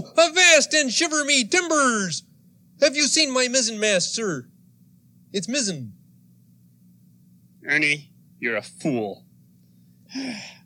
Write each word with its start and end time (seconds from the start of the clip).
Ho! 0.00 0.28
Avast 0.28 0.74
and 0.74 0.92
shiver 0.92 1.24
me 1.24 1.44
timbers! 1.44 2.24
Have 2.80 2.96
you 2.96 3.04
seen 3.04 3.32
my 3.32 3.46
mizzen 3.48 3.78
mast, 3.78 4.14
sir? 4.14 4.48
It's 5.32 5.46
mizzen. 5.46 5.92
Ernie, 7.66 8.10
you're 8.38 8.56
a 8.56 8.62
fool. 8.62 9.24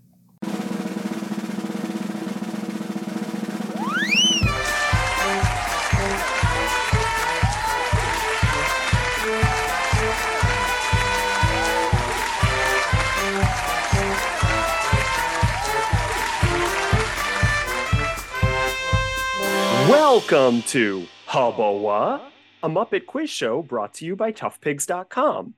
Welcome 19.89 20.63
to 20.69 21.07
Hubbawa, 21.29 22.31
a 22.63 22.69
Muppet 22.71 23.05
quiz 23.05 23.29
show 23.29 23.61
brought 23.61 23.93
to 23.95 24.07
you 24.07 24.17
by 24.17 24.33
ToughPigs.com. 24.33 25.53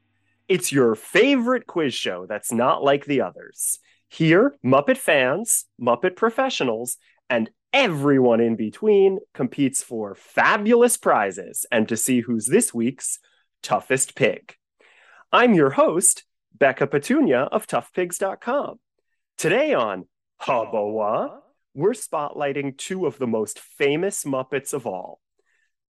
It's 0.48 0.72
your 0.72 0.96
favorite 0.96 1.68
quiz 1.68 1.94
show 1.94 2.26
that's 2.26 2.50
not 2.50 2.82
like 2.82 3.04
the 3.04 3.20
others. 3.20 3.78
Here, 4.08 4.56
Muppet 4.64 4.96
fans, 4.96 5.66
Muppet 5.80 6.16
professionals, 6.16 6.96
and 7.30 7.50
everyone 7.72 8.40
in 8.40 8.56
between 8.56 9.20
competes 9.32 9.84
for 9.84 10.16
fabulous 10.16 10.96
prizes 10.96 11.64
and 11.70 11.88
to 11.88 11.96
see 11.96 12.18
who's 12.18 12.46
this 12.46 12.74
week's 12.74 13.20
toughest 13.62 14.16
pig. 14.16 14.56
I'm 15.30 15.54
your 15.54 15.70
host, 15.70 16.24
Becca 16.52 16.88
Petunia 16.88 17.42
of 17.42 17.68
ToughPigs.com. 17.68 18.80
Today 19.38 19.72
on 19.72 20.08
Hubbawa, 20.42 21.42
we're 21.76 21.92
spotlighting 21.92 22.76
two 22.78 23.06
of 23.06 23.18
the 23.18 23.26
most 23.26 23.60
famous 23.60 24.24
Muppets 24.24 24.72
of 24.72 24.86
all. 24.86 25.20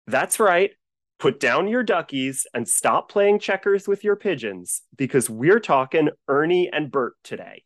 That's 0.06 0.40
right, 0.40 0.70
put 1.18 1.38
down 1.38 1.68
your 1.68 1.82
duckies 1.82 2.46
and 2.54 2.66
stop 2.66 3.10
playing 3.10 3.38
checkers 3.38 3.86
with 3.86 4.02
your 4.02 4.16
pigeons 4.16 4.82
because 4.96 5.28
we're 5.28 5.60
talking 5.60 6.08
Ernie 6.27 6.70
and 6.72 6.90
Bert 6.90 7.14
today. 7.22 7.64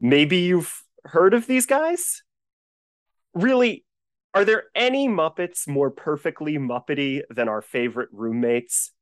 Maybe 0.00 0.38
you've 0.38 0.82
heard 1.04 1.34
of 1.34 1.46
these 1.48 1.66
guys? 1.66 2.22
Really, 3.34 3.84
are 4.32 4.44
there 4.44 4.64
any 4.74 5.08
Muppets 5.08 5.66
more 5.66 5.90
perfectly 5.90 6.56
Muppety 6.56 7.22
than 7.30 7.48
our 7.48 7.62
favorite 7.62 8.10
roommates? 8.12 8.92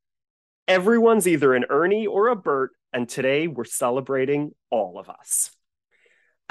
Everyone's 0.67 1.27
either 1.27 1.53
an 1.53 1.65
Ernie 1.69 2.07
or 2.07 2.29
a 2.29 2.35
Bert, 2.35 2.71
and 2.93 3.07
today 3.07 3.47
we're 3.47 3.63
celebrating 3.63 4.51
all 4.71 4.97
of 4.99 5.07
us. 5.07 5.51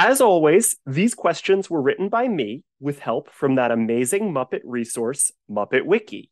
As 0.00 0.20
always, 0.20 0.76
these 0.86 1.12
questions 1.12 1.68
were 1.68 1.82
written 1.82 2.08
by 2.08 2.28
me 2.28 2.62
with 2.78 3.00
help 3.00 3.32
from 3.32 3.56
that 3.56 3.72
amazing 3.72 4.32
Muppet 4.32 4.60
resource, 4.62 5.32
Muppet 5.50 5.84
Wiki. 5.84 6.30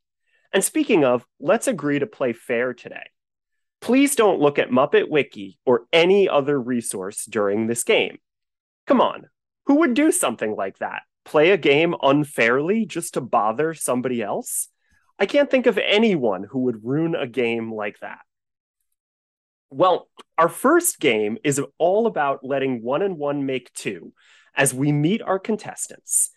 And 0.52 0.62
speaking 0.62 1.04
of, 1.04 1.26
let's 1.40 1.66
agree 1.66 1.98
to 1.98 2.06
play 2.06 2.32
fair 2.32 2.72
today. 2.72 3.10
Please 3.80 4.14
don't 4.14 4.40
look 4.40 4.60
at 4.60 4.70
Muppet 4.70 5.10
Wiki 5.10 5.58
or 5.66 5.86
any 5.92 6.28
other 6.28 6.60
resource 6.60 7.24
during 7.24 7.66
this 7.66 7.82
game. 7.82 8.18
Come 8.86 9.00
on, 9.00 9.24
who 9.66 9.80
would 9.80 9.94
do 9.94 10.12
something 10.12 10.54
like 10.54 10.78
that? 10.78 11.02
Play 11.24 11.50
a 11.50 11.56
game 11.56 11.96
unfairly 12.00 12.86
just 12.86 13.14
to 13.14 13.20
bother 13.20 13.74
somebody 13.74 14.22
else? 14.22 14.68
I 15.18 15.26
can't 15.26 15.50
think 15.50 15.66
of 15.66 15.76
anyone 15.76 16.46
who 16.50 16.60
would 16.60 16.84
ruin 16.84 17.16
a 17.16 17.26
game 17.26 17.74
like 17.74 17.98
that. 17.98 18.20
Well, 19.70 20.08
our 20.38 20.48
first 20.48 21.00
game 21.00 21.38
is 21.42 21.60
all 21.78 22.06
about 22.06 22.44
letting 22.44 22.82
one 22.82 23.02
and 23.02 23.18
one 23.18 23.46
make 23.46 23.72
two 23.72 24.12
as 24.54 24.72
we 24.72 24.92
meet 24.92 25.22
our 25.22 25.38
contestants. 25.38 26.30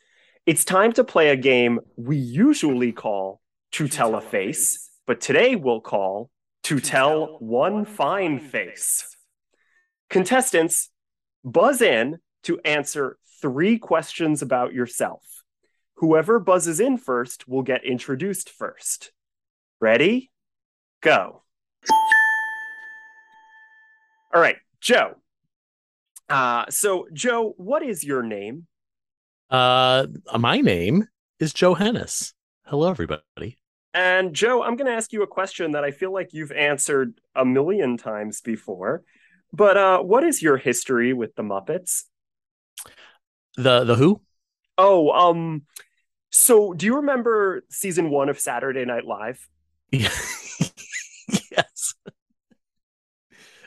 It's 0.45 0.65
time 0.65 0.93
to 0.93 1.03
play 1.03 1.29
a 1.29 1.35
game 1.35 1.79
we 1.95 2.17
usually 2.17 2.91
call 2.91 3.41
To 3.73 3.87
Tell 3.87 4.15
a 4.15 4.21
Face, 4.21 4.89
but 5.05 5.21
today 5.21 5.55
we'll 5.55 5.81
call 5.81 6.31
To 6.63 6.79
Tell 6.79 7.37
One 7.39 7.85
Fine 7.85 8.39
Face. 8.39 9.15
Contestants, 10.09 10.89
buzz 11.43 11.81
in 11.81 12.17
to 12.43 12.59
answer 12.65 13.17
three 13.41 13.77
questions 13.77 14.41
about 14.41 14.73
yourself. 14.73 15.23
Whoever 15.97 16.39
buzzes 16.39 16.79
in 16.79 16.97
first 16.97 17.47
will 17.47 17.61
get 17.61 17.85
introduced 17.85 18.49
first. 18.49 19.11
Ready? 19.79 20.31
Go. 21.01 21.43
All 24.33 24.41
right, 24.41 24.57
Joe. 24.79 25.15
Uh, 26.29 26.65
so, 26.69 27.07
Joe, 27.11 27.53
what 27.57 27.81
is 27.81 28.03
your 28.03 28.21
name? 28.21 28.67
Uh, 29.49 30.05
my 30.37 30.61
name 30.61 31.07
is 31.39 31.53
Joe 31.53 31.73
Hennes. 31.73 32.33
Hello, 32.65 32.89
everybody. 32.91 33.57
And 33.95 34.35
Joe, 34.35 34.61
I'm 34.61 34.75
going 34.75 34.85
to 34.85 34.95
ask 34.95 35.11
you 35.11 35.23
a 35.23 35.27
question 35.27 35.71
that 35.71 35.83
I 35.83 35.89
feel 35.89 36.13
like 36.13 36.33
you've 36.33 36.51
answered 36.51 37.19
a 37.35 37.43
million 37.43 37.97
times 37.97 38.41
before. 38.41 39.03
But 39.51 39.77
uh, 39.77 39.99
what 39.99 40.23
is 40.23 40.43
your 40.43 40.57
history 40.57 41.13
with 41.13 41.33
the 41.33 41.41
Muppets? 41.41 42.03
The 43.57 43.83
the 43.83 43.95
who? 43.95 44.21
Oh, 44.77 45.09
um, 45.09 45.63
so 46.29 46.73
do 46.73 46.85
you 46.85 46.97
remember 46.97 47.63
season 47.69 48.11
one 48.11 48.29
of 48.29 48.39
Saturday 48.39 48.85
Night 48.85 49.05
Live? 49.05 49.49
yes. 49.91 50.45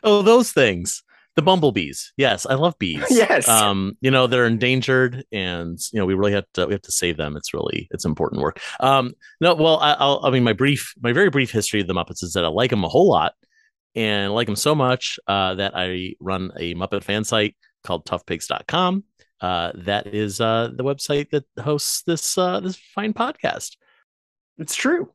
Oh, 0.03 0.23
those 0.23 0.53
things. 0.53 1.03
The 1.35 1.43
bumblebees. 1.43 2.13
Yes, 2.19 2.45
I 2.45 2.55
love 2.55 2.79
bees. 2.79 3.05
Yes. 3.11 3.49
Um, 3.49 3.97
you 4.03 4.11
know, 4.11 4.27
they're 4.27 4.47
endangered 4.47 5.25
and 5.33 5.79
you 5.91 5.99
know, 5.99 6.05
we 6.05 6.13
really 6.13 6.33
have 6.33 6.45
to 6.55 6.67
we 6.67 6.75
have 6.75 6.83
to 6.83 6.93
save 6.93 7.17
them. 7.17 7.37
It's 7.37 7.55
really 7.55 7.89
it's 7.91 8.05
important 8.05 8.43
work. 8.43 8.61
Um, 8.81 9.15
no, 9.41 9.55
well, 9.55 9.79
I, 9.79 9.95
I'll 9.95 10.21
I 10.25 10.31
mean 10.31 10.45
my 10.45 10.53
brief 10.53 10.93
my 11.01 11.13
very 11.13 11.31
brief 11.31 11.51
history 11.51 11.81
of 11.81 11.87
the 11.87 11.95
Muppets 11.95 12.23
is 12.23 12.35
that 12.35 12.45
I 12.45 12.49
like 12.49 12.69
them 12.69 12.85
a 12.85 12.89
whole 12.89 13.09
lot 13.09 13.33
and 13.95 14.25
I 14.25 14.29
like 14.29 14.47
them 14.47 14.57
so 14.57 14.75
much 14.75 15.19
uh, 15.27 15.55
that 15.55 15.73
I 15.75 16.15
run 16.21 16.51
a 16.59 16.75
Muppet 16.75 17.05
fan 17.05 17.25
site 17.25 17.57
called 17.83 18.07
toughpigs.com. 18.07 19.05
Uh, 19.41 19.73
that 19.75 20.07
is 20.07 20.41
uh, 20.41 20.71
the 20.75 20.85
website 20.85 21.31
that 21.31 21.45
hosts 21.59 22.03
this 22.03 22.39
uh, 22.39 22.61
this 22.61 22.77
fine 22.77 23.13
podcast. 23.13 23.77
It's 24.59 24.75
true. 24.75 25.11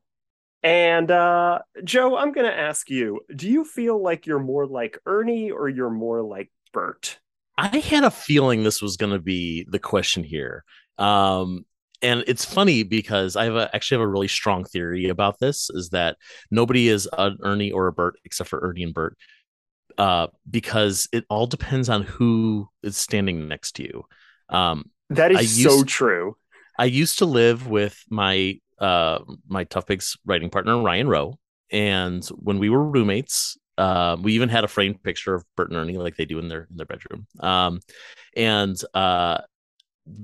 And 0.62 1.10
uh, 1.10 1.60
Joe, 1.84 2.16
I'm 2.16 2.32
going 2.32 2.46
to 2.46 2.56
ask 2.56 2.90
you 2.90 3.20
do 3.34 3.48
you 3.48 3.64
feel 3.64 4.02
like 4.02 4.26
you're 4.26 4.40
more 4.40 4.66
like 4.66 4.98
Ernie 5.06 5.50
or 5.50 5.68
you're 5.68 5.90
more 5.90 6.22
like 6.22 6.50
Bert? 6.72 7.18
I 7.56 7.78
had 7.78 8.04
a 8.04 8.10
feeling 8.10 8.62
this 8.62 8.82
was 8.82 8.96
going 8.96 9.12
to 9.12 9.18
be 9.18 9.66
the 9.68 9.78
question 9.78 10.22
here. 10.22 10.64
Um, 10.96 11.64
and 12.02 12.22
it's 12.28 12.44
funny 12.44 12.84
because 12.84 13.34
I 13.34 13.44
have 13.44 13.56
a, 13.56 13.70
actually 13.74 13.96
have 13.96 14.06
a 14.06 14.10
really 14.10 14.28
strong 14.28 14.64
theory 14.64 15.08
about 15.08 15.40
this 15.40 15.68
is 15.70 15.90
that 15.90 16.16
nobody 16.50 16.88
is 16.88 17.08
an 17.18 17.38
Ernie 17.42 17.72
or 17.72 17.88
a 17.88 17.92
Bert 17.92 18.16
except 18.24 18.48
for 18.48 18.60
Ernie 18.60 18.84
and 18.84 18.94
Bert. 18.94 19.16
Uh, 19.96 20.28
because 20.48 21.08
it 21.12 21.24
all 21.28 21.48
depends 21.48 21.88
on 21.88 22.02
who 22.02 22.68
is 22.84 22.96
standing 22.96 23.48
next 23.48 23.72
to 23.72 23.82
you. 23.82 24.04
Um, 24.48 24.90
that 25.10 25.32
is 25.32 25.60
so 25.60 25.82
true. 25.82 26.36
I 26.78 26.84
used 26.84 27.18
to 27.18 27.26
live 27.26 27.66
with 27.66 28.00
my 28.08 28.60
uh, 28.80 29.20
my 29.48 29.64
Tough 29.64 29.86
Pigs 29.86 30.16
writing 30.24 30.50
partner 30.50 30.80
Ryan 30.80 31.08
Roe, 31.08 31.38
and 31.70 32.24
when 32.36 32.58
we 32.58 32.68
were 32.68 32.84
roommates, 32.84 33.56
uh, 33.76 34.16
we 34.20 34.32
even 34.32 34.48
had 34.48 34.64
a 34.64 34.68
framed 34.68 35.02
picture 35.02 35.34
of 35.34 35.44
Bert 35.56 35.70
and 35.70 35.78
Ernie 35.78 35.98
like 35.98 36.16
they 36.16 36.24
do 36.24 36.38
in 36.38 36.48
their 36.48 36.66
in 36.70 36.76
their 36.76 36.86
bedroom. 36.86 37.26
Um, 37.40 37.80
and 38.36 38.76
uh, 38.94 39.38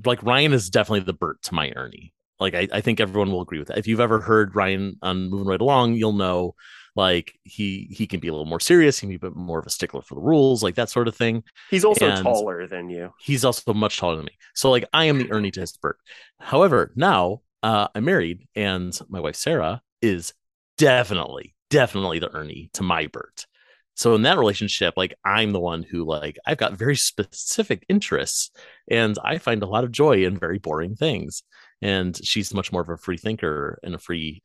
like 0.04 0.22
Ryan 0.22 0.52
is 0.52 0.70
definitely 0.70 1.00
the 1.00 1.12
Bert 1.12 1.40
to 1.42 1.54
my 1.54 1.72
Ernie. 1.74 2.12
Like 2.40 2.54
I, 2.54 2.68
I 2.72 2.80
think 2.80 3.00
everyone 3.00 3.30
will 3.30 3.42
agree 3.42 3.58
with 3.58 3.68
that. 3.68 3.78
If 3.78 3.86
you've 3.86 4.00
ever 4.00 4.20
heard 4.20 4.56
Ryan 4.56 4.98
on 5.02 5.30
Moving 5.30 5.46
Right 5.46 5.60
Along, 5.60 5.94
you'll 5.94 6.12
know 6.12 6.54
like 6.96 7.38
he 7.44 7.88
he 7.90 8.06
can 8.06 8.20
be 8.20 8.28
a 8.28 8.32
little 8.32 8.44
more 8.44 8.60
serious, 8.60 8.98
he 8.98 9.02
can 9.02 9.10
be 9.10 9.16
a 9.16 9.30
bit 9.30 9.36
more 9.36 9.58
of 9.58 9.66
a 9.66 9.70
stickler 9.70 10.02
for 10.02 10.14
the 10.16 10.20
rules, 10.20 10.62
like 10.62 10.74
that 10.74 10.90
sort 10.90 11.08
of 11.08 11.16
thing. 11.16 11.44
He's 11.70 11.84
also 11.84 12.08
and 12.08 12.22
taller 12.22 12.66
than 12.66 12.90
you. 12.90 13.12
He's 13.20 13.44
also 13.44 13.72
much 13.72 13.98
taller 13.98 14.16
than 14.16 14.26
me. 14.26 14.36
So 14.54 14.70
like 14.70 14.84
I 14.92 15.04
am 15.04 15.18
the 15.18 15.30
Ernie 15.30 15.50
to 15.52 15.60
his 15.60 15.76
Bert. 15.76 15.98
However, 16.40 16.92
now 16.96 17.42
uh, 17.64 17.88
I'm 17.94 18.04
married, 18.04 18.46
and 18.54 18.96
my 19.08 19.20
wife 19.20 19.36
Sarah 19.36 19.80
is 20.02 20.34
definitely, 20.76 21.54
definitely 21.70 22.18
the 22.18 22.30
Ernie 22.30 22.68
to 22.74 22.82
my 22.82 23.06
Bert. 23.06 23.46
So 23.94 24.14
in 24.14 24.22
that 24.22 24.36
relationship, 24.36 24.94
like 24.98 25.14
I'm 25.24 25.52
the 25.52 25.60
one 25.60 25.82
who 25.82 26.04
like 26.04 26.36
I've 26.46 26.58
got 26.58 26.74
very 26.74 26.94
specific 26.96 27.86
interests, 27.88 28.50
and 28.90 29.16
I 29.24 29.38
find 29.38 29.62
a 29.62 29.66
lot 29.66 29.82
of 29.82 29.92
joy 29.92 30.26
in 30.26 30.38
very 30.38 30.58
boring 30.58 30.94
things. 30.94 31.42
And 31.80 32.14
she's 32.22 32.52
much 32.52 32.70
more 32.70 32.82
of 32.82 32.90
a 32.90 32.98
free 32.98 33.16
thinker 33.16 33.78
and 33.82 33.94
a 33.94 33.98
free 33.98 34.42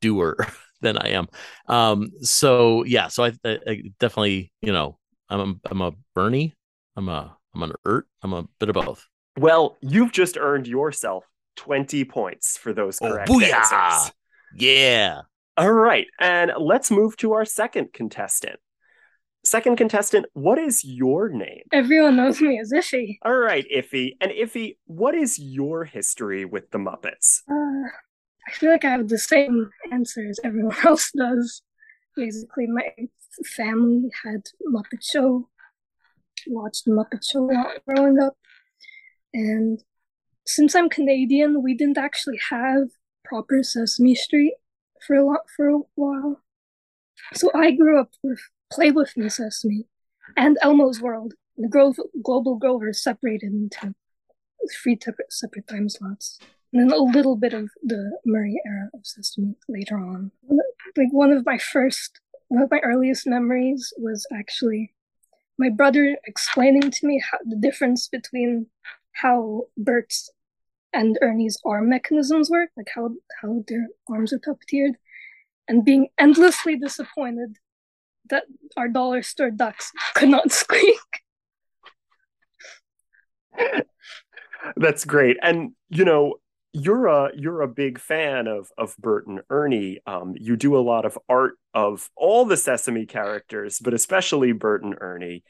doer 0.00 0.36
than 0.80 0.98
I 0.98 1.10
am. 1.10 1.26
Um, 1.66 2.12
so 2.20 2.84
yeah, 2.84 3.08
so 3.08 3.24
I, 3.24 3.32
I, 3.44 3.58
I 3.66 3.82
definitely, 3.98 4.52
you 4.62 4.72
know, 4.72 4.98
I'm 5.28 5.40
a, 5.40 5.68
I'm 5.68 5.80
a 5.80 5.92
Bernie, 6.14 6.54
I'm 6.94 7.08
a 7.08 7.36
I'm 7.56 7.62
an 7.64 7.72
Ert, 7.84 8.06
I'm 8.22 8.34
a 8.34 8.44
bit 8.60 8.68
of 8.68 8.76
both. 8.76 9.04
Well, 9.36 9.76
you've 9.80 10.12
just 10.12 10.38
earned 10.38 10.68
yourself 10.68 11.24
20 11.56 12.04
points 12.04 12.56
for 12.56 12.72
those 12.72 12.98
Oh, 13.02 13.10
correct 13.12 13.30
booyah! 13.30 13.52
answers. 13.52 14.12
Yeah. 14.54 15.22
All 15.56 15.72
right, 15.72 16.06
and 16.20 16.52
let's 16.58 16.90
move 16.90 17.16
to 17.18 17.32
our 17.32 17.44
second 17.46 17.92
contestant. 17.94 18.58
second 19.44 19.76
contestant, 19.76 20.26
what 20.34 20.58
is 20.58 20.84
your 20.84 21.28
name? 21.30 21.62
Everyone 21.72 22.16
knows 22.16 22.40
me 22.40 22.58
as 22.58 22.72
Iffy. 22.72 23.16
All 23.24 23.36
right, 23.38 23.64
Iffy. 23.74 24.16
And 24.20 24.32
Iffy, 24.32 24.76
what 24.86 25.14
is 25.14 25.38
your 25.38 25.84
history 25.84 26.44
with 26.44 26.70
the 26.72 26.78
Muppets? 26.78 27.40
Uh, 27.50 27.88
I 28.48 28.52
feel 28.52 28.70
like 28.70 28.84
I 28.84 28.90
have 28.90 29.08
the 29.08 29.18
same 29.18 29.70
answer 29.92 30.26
as 30.28 30.38
everyone 30.44 30.76
else 30.84 31.10
does. 31.16 31.62
Basically, 32.16 32.66
my 32.66 32.88
family 33.44 34.10
had 34.24 34.42
Muppet 34.68 35.02
Show, 35.02 35.48
watched 36.48 36.86
Muppet 36.86 37.22
Show 37.30 37.48
growing 37.88 38.18
up, 38.18 38.36
and 39.32 39.82
since 40.46 40.74
I'm 40.74 40.88
Canadian, 40.88 41.62
we 41.62 41.74
didn't 41.74 41.98
actually 41.98 42.38
have 42.50 42.88
proper 43.24 43.62
Sesame 43.62 44.14
Street 44.14 44.54
for 45.06 45.16
a 45.16 45.26
lot 45.26 45.40
for 45.54 45.68
a 45.68 45.78
while. 45.96 46.40
So 47.34 47.50
I 47.54 47.72
grew 47.72 48.00
up 48.00 48.10
with 48.22 48.40
Play 48.72 48.90
With 48.90 49.16
Me 49.16 49.28
Sesame 49.28 49.86
and 50.36 50.56
Elmo's 50.62 51.00
World. 51.00 51.34
The 51.56 51.68
Grove, 51.68 51.96
Global 52.22 52.56
Grover 52.56 52.92
separated 52.92 53.52
into 53.52 53.94
three 54.82 54.98
separate 55.30 55.66
time 55.66 55.88
slots. 55.88 56.38
And 56.72 56.82
then 56.90 56.96
a 56.96 57.02
little 57.02 57.36
bit 57.36 57.52
of 57.52 57.70
the 57.82 58.18
Murray 58.24 58.60
era 58.66 58.90
of 58.94 59.00
Sesame 59.06 59.56
later 59.68 59.98
on. 59.98 60.30
Like 60.96 61.08
one 61.10 61.32
of 61.32 61.44
my 61.44 61.58
first, 61.58 62.20
one 62.48 62.62
of 62.62 62.70
my 62.70 62.80
earliest 62.80 63.26
memories 63.26 63.92
was 63.98 64.26
actually 64.32 64.92
my 65.58 65.70
brother 65.70 66.16
explaining 66.26 66.90
to 66.90 67.06
me 67.06 67.22
how 67.30 67.38
the 67.44 67.56
difference 67.56 68.08
between 68.08 68.66
how 69.12 69.64
Bert's 69.78 70.30
and 70.96 71.18
Ernie's 71.22 71.58
arm 71.64 71.88
mechanisms 71.88 72.50
work, 72.50 72.70
like 72.76 72.88
how 72.94 73.10
how 73.40 73.64
their 73.68 73.88
arms 74.08 74.32
are 74.32 74.38
puppeteered, 74.38 74.94
and 75.68 75.84
being 75.84 76.08
endlessly 76.18 76.76
disappointed 76.76 77.56
that 78.30 78.44
our 78.76 78.88
dollar 78.88 79.22
store 79.22 79.50
ducks 79.50 79.92
could 80.14 80.28
not 80.28 80.50
squeak. 80.62 80.98
That's 84.76 85.04
great. 85.04 85.36
And 85.42 85.72
you 85.88 86.04
know, 86.04 86.36
you're 86.72 87.06
a 87.06 87.30
you're 87.34 87.62
a 87.62 87.68
big 87.68 87.98
fan 87.98 88.46
of 88.46 88.70
of 88.76 88.96
Bert 88.98 89.26
and 89.26 89.40
Ernie. 89.48 90.00
Um, 90.06 90.34
you 90.36 90.56
do 90.56 90.76
a 90.76 90.80
lot 90.80 91.04
of 91.04 91.18
art 91.28 91.54
of 91.72 92.10
all 92.16 92.44
the 92.44 92.56
Sesame 92.56 93.06
characters, 93.06 93.78
but 93.78 93.94
especially 93.94 94.52
Bert 94.52 94.82
and 94.82 94.96
Ernie 95.00 95.44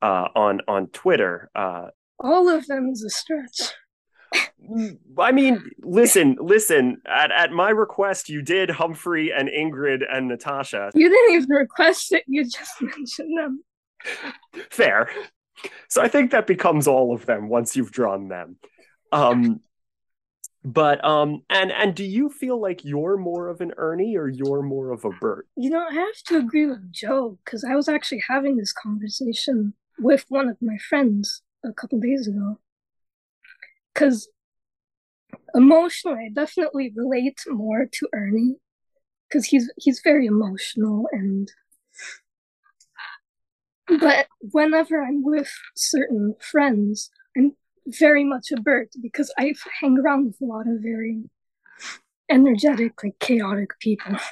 uh, 0.00 0.28
on 0.34 0.60
on 0.66 0.88
Twitter. 0.88 1.50
Uh, 1.54 1.88
all 2.18 2.48
of 2.48 2.66
them 2.66 2.88
is 2.90 3.04
a 3.04 3.10
stretch. 3.10 3.74
I 5.18 5.32
mean, 5.32 5.70
listen, 5.80 6.36
listen. 6.40 7.02
At 7.06 7.30
at 7.30 7.52
my 7.52 7.70
request, 7.70 8.28
you 8.28 8.42
did 8.42 8.70
Humphrey 8.70 9.32
and 9.32 9.48
Ingrid 9.48 10.02
and 10.10 10.28
Natasha. 10.28 10.90
You 10.94 11.08
didn't 11.08 11.34
even 11.34 11.50
request 11.50 12.12
it. 12.12 12.24
You 12.26 12.44
just 12.44 12.70
mentioned 12.80 13.38
them. 13.38 13.64
Fair. 14.70 15.10
So 15.88 16.02
I 16.02 16.08
think 16.08 16.30
that 16.30 16.46
becomes 16.46 16.86
all 16.86 17.14
of 17.14 17.26
them 17.26 17.48
once 17.48 17.76
you've 17.76 17.92
drawn 17.92 18.28
them. 18.28 18.56
Um, 19.12 19.60
but 20.64 21.04
um, 21.04 21.42
and 21.50 21.70
and 21.72 21.94
do 21.94 22.04
you 22.04 22.28
feel 22.28 22.60
like 22.60 22.84
you're 22.84 23.16
more 23.16 23.48
of 23.48 23.60
an 23.60 23.72
Ernie 23.76 24.16
or 24.16 24.28
you're 24.28 24.62
more 24.62 24.92
of 24.92 25.04
a 25.04 25.10
Bert? 25.10 25.46
You 25.56 25.70
know, 25.70 25.84
I 25.88 25.92
have 25.92 26.22
to 26.26 26.38
agree 26.38 26.66
with 26.66 26.92
Joe 26.92 27.38
because 27.44 27.64
I 27.64 27.74
was 27.74 27.88
actually 27.88 28.22
having 28.28 28.56
this 28.56 28.72
conversation 28.72 29.74
with 29.98 30.24
one 30.28 30.48
of 30.48 30.56
my 30.60 30.78
friends 30.78 31.42
a 31.64 31.72
couple 31.72 32.00
days 32.00 32.26
ago 32.26 32.58
because 33.92 34.28
emotionally, 35.54 36.26
I 36.26 36.32
definitely 36.32 36.92
relate 36.94 37.40
more 37.48 37.86
to 37.90 38.08
Ernie 38.12 38.56
because 39.28 39.46
he's 39.46 39.70
he's 39.76 40.00
very 40.02 40.26
emotional 40.26 41.08
and. 41.12 41.50
But 44.00 44.28
whenever 44.52 45.02
I'm 45.02 45.22
with 45.22 45.52
certain 45.74 46.36
friends, 46.40 47.10
I'm 47.36 47.56
very 47.86 48.24
much 48.24 48.50
a 48.52 48.60
Bert 48.60 48.90
because 49.02 49.32
I 49.36 49.54
hang 49.80 49.98
around 49.98 50.26
with 50.26 50.40
a 50.40 50.44
lot 50.44 50.68
of 50.68 50.80
very 50.80 51.24
energetic, 52.30 53.02
like 53.02 53.18
chaotic 53.18 53.78
people. 53.80 54.16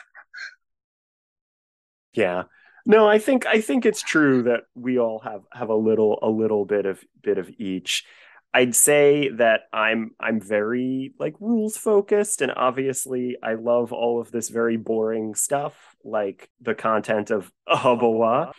Yeah. 2.13 2.45
No, 2.87 3.09
I 3.09 3.19
think 3.19 3.47
I 3.47 3.61
think 3.61 3.87
it's 3.87 4.03
true 4.03 4.43
that 4.45 4.63
we 4.75 4.99
all 4.99 5.21
have 5.21 5.43
have 5.53 5.69
a 5.69 5.75
little 5.75 6.19
a 6.23 6.29
little 6.29 6.65
bit 6.65 6.87
of 6.87 7.05
bit 7.23 7.39
of 7.39 7.49
each. 7.59 8.05
I'd 8.53 8.75
say 8.75 9.29
that 9.29 9.63
I'm 9.73 10.11
I'm 10.19 10.41
very 10.41 11.15
like 11.19 11.35
rules 11.41 11.77
focused 11.77 12.43
and 12.43 12.53
obviously 12.55 13.37
I 13.43 13.55
love 13.55 13.93
all 13.93 14.21
of 14.21 14.33
this 14.33 14.49
very 14.49 14.77
boring 14.77 15.35
stuff 15.35 15.95
like 16.05 16.49
the 16.61 16.75
content 16.75 17.31
of 17.31 17.51
Hubbawa. 17.69 18.53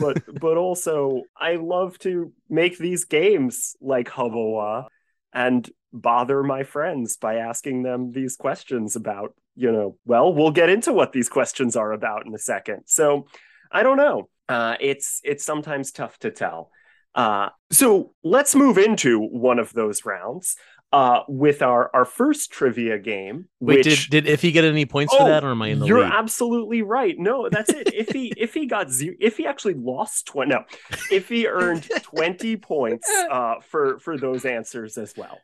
but 0.00 0.22
but 0.40 0.56
also 0.56 1.22
I 1.36 1.56
love 1.56 1.98
to 2.00 2.32
make 2.48 2.78
these 2.78 3.04
games 3.04 3.76
like 3.80 4.08
Hubbawa 4.08 4.86
and 5.32 5.68
bother 5.92 6.42
my 6.42 6.62
friends 6.62 7.16
by 7.16 7.36
asking 7.36 7.82
them 7.82 8.12
these 8.12 8.36
questions 8.36 8.96
about, 8.96 9.34
you 9.56 9.72
know, 9.72 9.96
well, 10.04 10.32
we'll 10.32 10.50
get 10.50 10.68
into 10.68 10.92
what 10.92 11.12
these 11.12 11.28
questions 11.28 11.76
are 11.76 11.92
about 11.92 12.26
in 12.26 12.34
a 12.34 12.38
second. 12.38 12.82
So 12.86 13.26
I 13.70 13.82
don't 13.82 13.96
know. 13.96 14.28
Uh, 14.48 14.76
it's 14.80 15.20
it's 15.24 15.44
sometimes 15.44 15.92
tough 15.92 16.18
to 16.20 16.30
tell. 16.30 16.70
Uh, 17.14 17.48
so 17.70 18.12
let's 18.22 18.54
move 18.54 18.78
into 18.78 19.18
one 19.20 19.58
of 19.58 19.72
those 19.72 20.04
rounds 20.04 20.56
uh, 20.92 21.20
with 21.28 21.62
our 21.62 21.90
our 21.94 22.04
first 22.04 22.50
trivia 22.50 22.98
game. 22.98 23.46
Wait, 23.60 23.78
which... 23.78 24.08
did 24.08 24.24
did 24.24 24.38
Iffy 24.38 24.52
get 24.52 24.64
any 24.64 24.86
points 24.86 25.12
oh, 25.14 25.18
for 25.18 25.28
that, 25.28 25.44
or 25.44 25.50
am 25.50 25.62
I 25.62 25.68
in 25.68 25.80
the 25.80 25.86
You're 25.86 26.00
lead? 26.00 26.12
absolutely 26.12 26.82
right. 26.82 27.14
No, 27.18 27.48
that's 27.50 27.70
it. 27.70 27.92
if 27.94 28.10
he 28.10 28.32
if 28.36 28.54
he 28.54 28.66
got 28.66 28.90
zero, 28.90 29.14
if 29.20 29.36
he 29.36 29.46
actually 29.46 29.74
lost 29.74 30.26
twenty, 30.26 30.54
no, 30.54 30.64
if 31.10 31.28
he 31.28 31.46
earned 31.46 31.88
twenty 32.02 32.56
points 32.56 33.08
uh, 33.30 33.56
for 33.60 33.98
for 33.98 34.16
those 34.16 34.44
answers 34.44 34.96
as 34.96 35.14
well. 35.16 35.38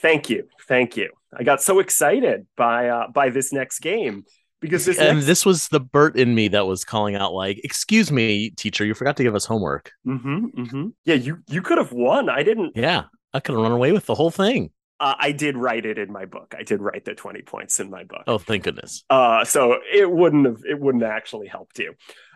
Thank 0.00 0.28
you, 0.28 0.48
thank 0.68 0.96
you. 0.96 1.10
I 1.36 1.42
got 1.42 1.62
so 1.62 1.78
excited 1.78 2.46
by 2.56 2.88
uh, 2.88 3.08
by 3.08 3.30
this 3.30 3.52
next 3.52 3.80
game 3.80 4.24
because 4.66 4.84
this 4.84 4.98
and 4.98 5.18
next... 5.18 5.26
this 5.26 5.46
was 5.46 5.68
the 5.68 5.80
Bert 5.80 6.16
in 6.16 6.34
me 6.34 6.48
that 6.48 6.66
was 6.66 6.84
calling 6.84 7.14
out 7.14 7.32
like, 7.32 7.60
"Excuse 7.64 8.10
me, 8.10 8.50
teacher, 8.50 8.84
you 8.84 8.94
forgot 8.94 9.16
to 9.16 9.22
give 9.22 9.34
us 9.34 9.44
homework." 9.44 9.92
Mm-hmm, 10.06 10.46
mm-hmm. 10.46 10.88
Yeah, 11.04 11.14
you 11.14 11.38
you 11.48 11.62
could 11.62 11.78
have 11.78 11.92
won. 11.92 12.28
I 12.28 12.42
didn't. 12.42 12.76
Yeah, 12.76 13.04
I 13.32 13.40
could 13.40 13.54
have 13.54 13.62
run 13.62 13.72
away 13.72 13.92
with 13.92 14.06
the 14.06 14.14
whole 14.14 14.30
thing. 14.30 14.70
Uh, 14.98 15.14
I 15.18 15.32
did 15.32 15.56
write 15.56 15.84
it 15.84 15.98
in 15.98 16.10
my 16.10 16.24
book. 16.24 16.54
I 16.58 16.62
did 16.62 16.80
write 16.80 17.04
the 17.04 17.14
twenty 17.14 17.42
points 17.42 17.80
in 17.80 17.90
my 17.90 18.04
book. 18.04 18.22
Oh, 18.26 18.38
thank 18.38 18.64
goodness. 18.64 19.04
Uh, 19.10 19.44
so 19.44 19.78
it 19.92 20.10
wouldn't 20.10 20.46
have 20.46 20.62
it 20.68 20.80
wouldn't 20.80 21.02
have 21.02 21.12
actually 21.12 21.48
helped 21.48 21.78
you. 21.78 21.94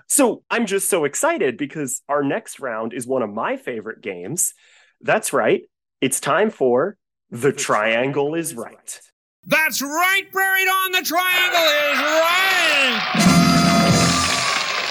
So 0.09 0.43
I'm 0.51 0.67
just 0.67 0.91
so 0.91 1.05
excited 1.05 1.57
because 1.57 2.03
our 2.09 2.23
next 2.23 2.61
round 2.61 2.93
is 2.93 3.07
one 3.07 3.23
of 3.23 3.31
my 3.31 3.57
favorite 3.57 4.03
games. 4.03 4.55
That's 5.01 5.33
right. 5.33 5.63
It's 6.01 6.21
time 6.21 6.51
for 6.51 6.97
the, 7.31 7.39
the 7.39 7.53
triangle, 7.53 8.31
triangle 8.31 8.35
is 8.35 8.55
right. 8.55 9.01
Right. 9.47 9.51
That's 9.51 9.83
right, 9.83 10.23
buried 10.33 10.69
on 10.69 10.93
the 10.93 11.03
triangle 11.03 11.61
is 11.61 11.99
right. 11.99 13.41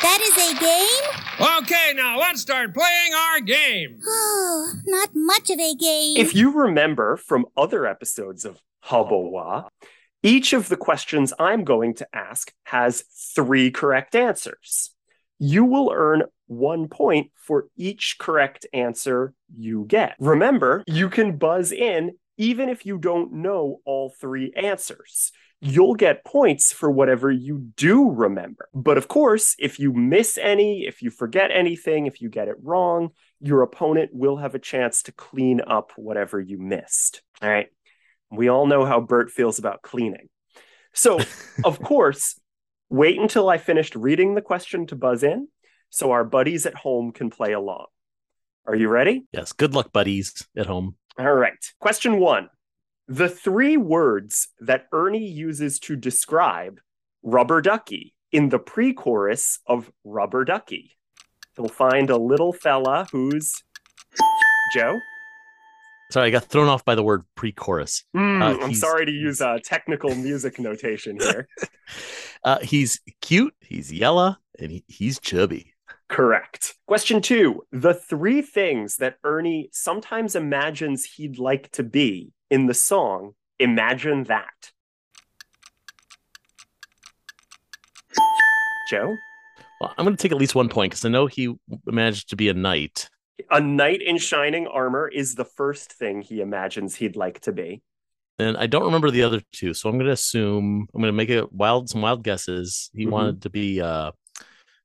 That 0.01 0.21
is 0.21 0.37
a 0.37 0.59
game? 0.59 1.57
Okay, 1.61 1.93
now 1.95 2.17
let's 2.19 2.41
start 2.41 2.73
playing 2.73 3.13
our 3.13 3.41
game. 3.41 3.99
Oh, 4.05 4.73
not 4.85 5.09
much 5.13 5.49
of 5.49 5.59
a 5.59 5.75
game. 5.75 6.17
If 6.17 6.33
you 6.35 6.51
remember 6.51 7.17
from 7.17 7.45
other 7.57 7.85
episodes 7.85 8.45
of 8.45 8.61
Hubbawa, 8.85 9.67
each 10.23 10.53
of 10.53 10.69
the 10.69 10.77
questions 10.77 11.33
I'm 11.39 11.63
going 11.63 11.95
to 11.95 12.07
ask 12.13 12.53
has 12.65 13.03
three 13.35 13.71
correct 13.71 14.15
answers. 14.15 14.91
You 15.37 15.63
will 15.63 15.91
earn 15.93 16.23
one 16.47 16.87
point 16.89 17.31
for 17.35 17.67
each 17.77 18.17
correct 18.19 18.65
answer 18.73 19.33
you 19.55 19.85
get. 19.87 20.15
Remember, 20.19 20.83
you 20.87 21.09
can 21.09 21.37
buzz 21.37 21.71
in 21.71 22.11
even 22.39 22.69
if 22.69 22.85
you 22.85 22.97
don't 22.97 23.33
know 23.33 23.81
all 23.85 24.09
three 24.09 24.51
answers. 24.55 25.31
You'll 25.61 25.95
get 25.95 26.23
points 26.23 26.71
for 26.71 26.89
whatever 26.89 27.29
you 27.29 27.59
do 27.75 28.09
remember. 28.09 28.69
But 28.73 28.97
of 28.97 29.09
course, 29.09 29.57
if 29.59 29.77
you 29.77 29.91
miss 29.91 30.37
any, 30.41 30.85
if 30.87 31.01
you 31.01 31.11
forget 31.11 31.51
anything, 31.51 32.05
if 32.05 32.21
you 32.21 32.29
get 32.29 32.47
it 32.47 32.55
wrong, 32.63 33.09
your 33.41 33.61
opponent 33.61 34.11
will 34.13 34.37
have 34.37 34.55
a 34.55 34.59
chance 34.59 35.03
to 35.03 35.11
clean 35.11 35.59
up 35.59 35.91
whatever 35.97 36.39
you 36.39 36.57
missed. 36.57 37.21
All 37.41 37.49
right. 37.49 37.67
We 38.31 38.47
all 38.47 38.67
know 38.67 38.85
how 38.85 39.01
Bert 39.01 39.31
feels 39.31 39.59
about 39.59 39.81
cleaning. 39.81 40.29
So, 40.93 41.19
of 41.65 41.81
course, 41.81 42.39
wait 42.89 43.19
until 43.19 43.49
I 43.49 43.57
finished 43.57 43.95
reading 43.95 44.35
the 44.35 44.41
question 44.41 44.87
to 44.87 44.95
buzz 44.95 45.23
in 45.23 45.49
so 45.89 46.11
our 46.11 46.23
buddies 46.23 46.65
at 46.65 46.75
home 46.75 47.11
can 47.11 47.29
play 47.29 47.51
along. 47.51 47.87
Are 48.65 48.75
you 48.75 48.87
ready? 48.87 49.25
Yes. 49.33 49.51
Good 49.51 49.73
luck, 49.73 49.91
buddies 49.91 50.47
at 50.55 50.67
home. 50.67 50.95
All 51.19 51.33
right. 51.33 51.73
Question 51.81 52.17
one 52.19 52.49
The 53.09 53.27
three 53.27 53.75
words 53.75 54.47
that 54.61 54.87
Ernie 54.93 55.27
uses 55.27 55.77
to 55.79 55.97
describe 55.97 56.79
Rubber 57.23 57.61
Ducky 57.61 58.15
in 58.31 58.47
the 58.47 58.59
pre 58.59 58.93
chorus 58.93 59.59
of 59.67 59.91
Rubber 60.05 60.45
Ducky. 60.45 60.95
He'll 61.57 61.67
find 61.67 62.09
a 62.09 62.17
little 62.17 62.53
fella 62.53 63.05
who's 63.11 63.51
Joe. 64.73 64.97
Sorry, 66.11 66.29
I 66.29 66.31
got 66.31 66.45
thrown 66.45 66.69
off 66.69 66.85
by 66.85 66.95
the 66.95 67.03
word 67.03 67.25
pre 67.35 67.51
chorus. 67.51 68.05
Mm, 68.15 68.41
uh, 68.41 68.63
I'm 68.63 68.73
sorry 68.73 69.05
to 69.05 69.11
use 69.11 69.41
a 69.41 69.59
technical 69.63 70.15
music 70.15 70.57
notation 70.57 71.17
here. 71.19 71.49
uh, 72.45 72.59
he's 72.59 73.01
cute, 73.21 73.53
he's 73.59 73.91
yellow, 73.91 74.37
and 74.57 74.71
he, 74.71 74.85
he's 74.87 75.19
chubby. 75.19 75.73
Correct. 76.09 76.75
Question 76.87 77.21
two 77.21 77.63
The 77.71 77.93
three 77.93 78.41
things 78.41 78.97
that 78.97 79.17
Ernie 79.23 79.69
sometimes 79.71 80.35
imagines 80.35 81.05
he'd 81.05 81.37
like 81.37 81.71
to 81.71 81.83
be 81.83 82.31
in 82.49 82.65
the 82.65 82.73
song 82.73 83.33
Imagine 83.59 84.23
That. 84.23 84.71
Joe? 88.89 89.15
Well, 89.79 89.93
I'm 89.97 90.05
going 90.05 90.15
to 90.17 90.21
take 90.21 90.31
at 90.31 90.37
least 90.37 90.55
one 90.55 90.69
point 90.69 90.91
because 90.91 91.05
I 91.05 91.09
know 91.09 91.27
he 91.27 91.53
managed 91.85 92.29
to 92.29 92.35
be 92.35 92.49
a 92.49 92.53
knight. 92.53 93.09
A 93.51 93.59
knight 93.59 94.01
in 94.01 94.17
shining 94.17 94.65
armor 94.67 95.07
is 95.07 95.35
the 95.35 95.45
first 95.45 95.93
thing 95.93 96.21
he 96.21 96.41
imagines 96.41 96.95
he'd 96.95 97.15
like 97.15 97.39
to 97.41 97.51
be. 97.51 97.81
And 98.39 98.57
I 98.57 98.67
don't 98.67 98.85
remember 98.85 99.11
the 99.11 99.23
other 99.23 99.41
two, 99.51 99.73
so 99.73 99.89
I'm 99.89 99.95
going 99.97 100.07
to 100.07 100.13
assume 100.13 100.87
I'm 100.93 101.01
going 101.01 101.13
to 101.13 101.15
make 101.17 101.29
a 101.29 101.47
wild 101.51 101.89
some 101.89 102.01
wild 102.01 102.23
guesses. 102.23 102.89
He 102.93 103.05
Mhm. 103.05 103.11
wanted 103.11 103.41
to 103.43 103.49
be 103.49 103.81
uh, 103.81 104.11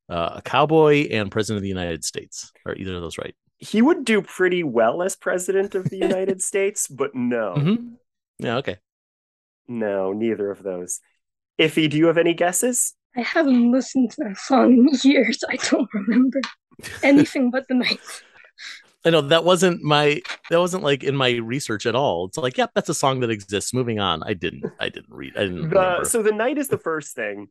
uh, 0.08 0.32
a 0.36 0.42
cowboy 0.42 1.08
and 1.10 1.30
president 1.30 1.58
of 1.58 1.62
the 1.62 1.68
United 1.68 2.04
States. 2.04 2.52
Are 2.66 2.74
either 2.74 2.94
of 2.96 3.02
those 3.02 3.18
right? 3.18 3.34
He 3.58 3.80
would 3.82 4.04
do 4.04 4.20
pretty 4.20 4.62
well 4.64 5.02
as 5.02 5.16
president 5.16 5.74
of 5.74 5.88
the 5.88 5.96
United 5.96 6.42
States, 6.50 6.88
but 6.88 7.14
no, 7.14 7.54
Mhm. 7.56 7.92
Yeah. 8.38 8.56
Okay. 8.58 8.78
no, 9.68 10.12
neither 10.12 10.50
of 10.50 10.62
those. 10.62 11.00
Iffy, 11.58 11.88
do 11.88 11.96
you 11.96 12.06
have 12.06 12.18
any 12.18 12.34
guesses? 12.34 12.94
I 13.16 13.22
haven't 13.22 13.70
listened 13.70 14.10
to 14.12 14.24
that 14.24 14.38
song 14.38 14.72
in 14.76 14.88
years. 15.08 15.42
I 15.48 15.56
don't 15.56 15.88
remember 15.94 16.40
anything 17.02 17.50
but 17.52 17.66
the 17.68 17.74
knight. 17.74 18.00
I 19.06 19.10
know 19.10 19.20
that 19.20 19.44
wasn't 19.44 19.82
my 19.82 20.20
that 20.50 20.58
wasn't 20.58 20.82
like 20.82 21.04
in 21.04 21.14
my 21.14 21.32
research 21.36 21.86
at 21.86 21.94
all. 21.94 22.26
It's 22.26 22.38
like, 22.38 22.56
yep, 22.58 22.72
that's 22.74 22.88
a 22.88 22.94
song 22.94 23.20
that 23.20 23.30
exists. 23.30 23.72
Moving 23.72 24.00
on. 24.00 24.22
I 24.24 24.32
didn't. 24.34 24.64
I 24.80 24.88
didn't 24.88 25.12
read. 25.14 25.36
I 25.36 25.40
didn't 25.42 25.68
the 25.68 25.76
remember. 25.78 26.04
so 26.06 26.22
the 26.22 26.32
knight 26.32 26.58
is 26.58 26.68
the 26.68 26.78
first 26.90 27.14
thing 27.14 27.48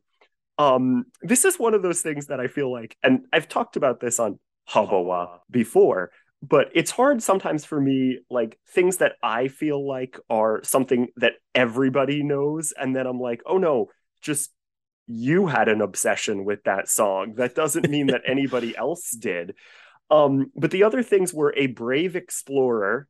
um 0.58 1.04
this 1.22 1.44
is 1.44 1.58
one 1.58 1.74
of 1.74 1.82
those 1.82 2.00
things 2.00 2.26
that 2.26 2.40
i 2.40 2.46
feel 2.46 2.70
like 2.70 2.96
and 3.02 3.26
i've 3.32 3.48
talked 3.48 3.76
about 3.76 4.00
this 4.00 4.18
on 4.20 4.38
Hubbawa 4.70 5.40
before 5.50 6.10
but 6.42 6.68
it's 6.74 6.90
hard 6.90 7.22
sometimes 7.22 7.64
for 7.64 7.80
me 7.80 8.18
like 8.30 8.58
things 8.68 8.98
that 8.98 9.12
i 9.22 9.48
feel 9.48 9.86
like 9.86 10.18
are 10.30 10.62
something 10.62 11.08
that 11.16 11.32
everybody 11.54 12.22
knows 12.22 12.72
and 12.78 12.94
then 12.94 13.06
i'm 13.06 13.20
like 13.20 13.42
oh 13.46 13.58
no 13.58 13.88
just 14.22 14.52
you 15.06 15.46
had 15.46 15.68
an 15.68 15.80
obsession 15.80 16.44
with 16.44 16.62
that 16.64 16.88
song 16.88 17.34
that 17.36 17.54
doesn't 17.54 17.90
mean 17.90 18.06
that 18.06 18.22
anybody 18.26 18.74
else 18.78 19.10
did 19.10 19.54
um 20.10 20.50
but 20.54 20.70
the 20.70 20.84
other 20.84 21.02
things 21.02 21.34
were 21.34 21.52
a 21.56 21.66
brave 21.66 22.14
explorer 22.16 23.08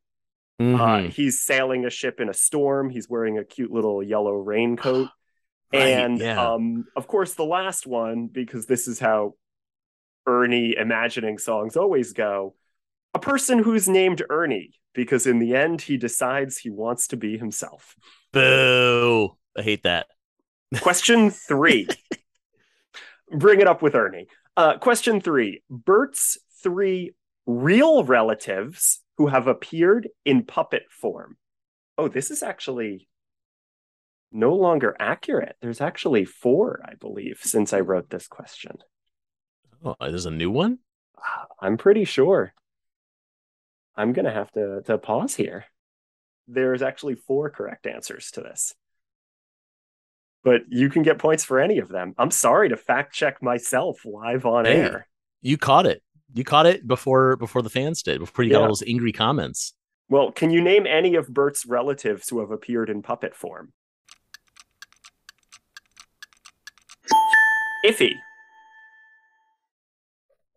uh, 0.57 0.63
Mhm. 0.63 1.09
he's 1.09 1.41
sailing 1.41 1.83
a 1.85 1.89
ship 1.89 2.21
in 2.21 2.29
a 2.29 2.33
storm. 2.33 2.89
He's 2.89 3.09
wearing 3.09 3.37
a 3.37 3.43
cute 3.43 3.71
little 3.71 4.01
yellow 4.01 4.31
raincoat. 4.31 5.09
Right, 5.73 5.81
and 5.81 6.19
yeah. 6.19 6.53
um, 6.53 6.85
of 6.95 7.07
course, 7.07 7.33
the 7.33 7.45
last 7.45 7.85
one, 7.87 8.27
because 8.27 8.65
this 8.65 8.87
is 8.87 8.99
how 8.99 9.33
Ernie 10.27 10.75
imagining 10.77 11.37
songs 11.37 11.75
always 11.75 12.13
go 12.13 12.55
a 13.15 13.19
person 13.19 13.59
who's 13.59 13.87
named 13.87 14.21
Ernie, 14.29 14.73
because 14.93 15.25
in 15.25 15.39
the 15.39 15.55
end, 15.55 15.81
he 15.81 15.95
decides 15.95 16.57
he 16.57 16.69
wants 16.69 17.07
to 17.07 17.17
be 17.17 17.37
himself. 17.37 17.95
Boo! 18.33 19.37
I 19.57 19.61
hate 19.61 19.83
that. 19.83 20.07
Question 20.81 21.31
three. 21.31 21.87
Bring 23.31 23.61
it 23.61 23.67
up 23.67 23.81
with 23.81 23.95
Ernie. 23.95 24.27
Uh, 24.57 24.77
question 24.77 25.19
three 25.19 25.63
Bert's 25.69 26.37
three 26.61 27.11
real 27.45 28.03
relatives 28.03 29.01
who 29.17 29.27
have 29.27 29.47
appeared 29.47 30.09
in 30.23 30.43
puppet 30.43 30.83
form. 30.89 31.37
Oh, 31.97 32.07
this 32.07 32.31
is 32.31 32.43
actually 32.43 33.07
no 34.35 34.53
longer 34.53 34.95
accurate. 34.99 35.55
There's 35.61 35.81
actually 35.81 36.25
four, 36.25 36.81
I 36.85 36.95
believe, 36.95 37.39
since 37.41 37.73
I 37.73 37.79
wrote 37.79 38.09
this 38.09 38.27
question. 38.27 38.77
Oh, 39.83 39.95
there's 39.99 40.25
a 40.25 40.31
new 40.31 40.51
one. 40.51 40.79
I'm 41.59 41.77
pretty 41.77 42.03
sure. 42.03 42.53
I'm 43.95 44.11
going 44.13 44.25
to 44.25 44.31
have 44.31 44.51
to 44.51 44.81
to 44.85 44.97
pause 44.97 45.35
here. 45.35 45.65
There's 46.47 46.81
actually 46.81 47.15
four 47.15 47.49
correct 47.49 47.87
answers 47.87 48.29
to 48.31 48.41
this. 48.41 48.73
But 50.43 50.61
you 50.69 50.89
can 50.89 51.01
get 51.01 51.17
points 51.17 51.43
for 51.43 51.59
any 51.59 51.79
of 51.79 51.87
them. 51.87 52.13
I'm 52.17 52.29
sorry 52.29 52.69
to 52.69 52.77
fact 52.77 53.13
check 53.15 53.41
myself 53.41 54.01
live 54.05 54.45
on 54.45 54.65
Hey. 54.65 54.81
air. 54.81 55.07
You 55.41 55.57
caught 55.57 55.85
it. 55.87 56.03
You 56.33 56.43
caught 56.43 56.65
it 56.65 56.85
before 56.85 57.37
before 57.37 57.61
the 57.61 57.69
fans 57.69 58.03
did. 58.03 58.19
Before 58.19 58.43
you 58.43 58.51
got 58.51 58.61
all 58.63 58.67
those 58.67 58.83
angry 58.85 59.13
comments. 59.13 59.73
Well, 60.09 60.31
can 60.31 60.51
you 60.51 60.61
name 60.61 60.85
any 60.85 61.15
of 61.15 61.33
Bert's 61.33 61.65
relatives 61.65 62.29
who 62.29 62.41
have 62.41 62.51
appeared 62.51 62.89
in 62.89 63.01
puppet 63.01 63.33
form? 63.33 63.71
Iffy. 67.85 68.13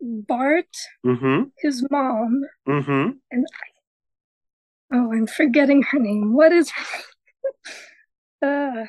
Bart, 0.01 0.67
Mm-hmm. 1.05 1.43
his 1.59 1.85
mom, 1.91 2.41
Mm-hmm. 2.67 3.09
and 3.31 3.45
I. 3.53 4.95
Oh, 4.95 5.11
I'm 5.13 5.27
forgetting 5.27 5.83
her 5.83 5.99
name. 5.99 6.33
What 6.33 6.51
is 6.51 6.71
her 6.71 6.83
name? 6.83 7.03
Uh, 8.41 8.85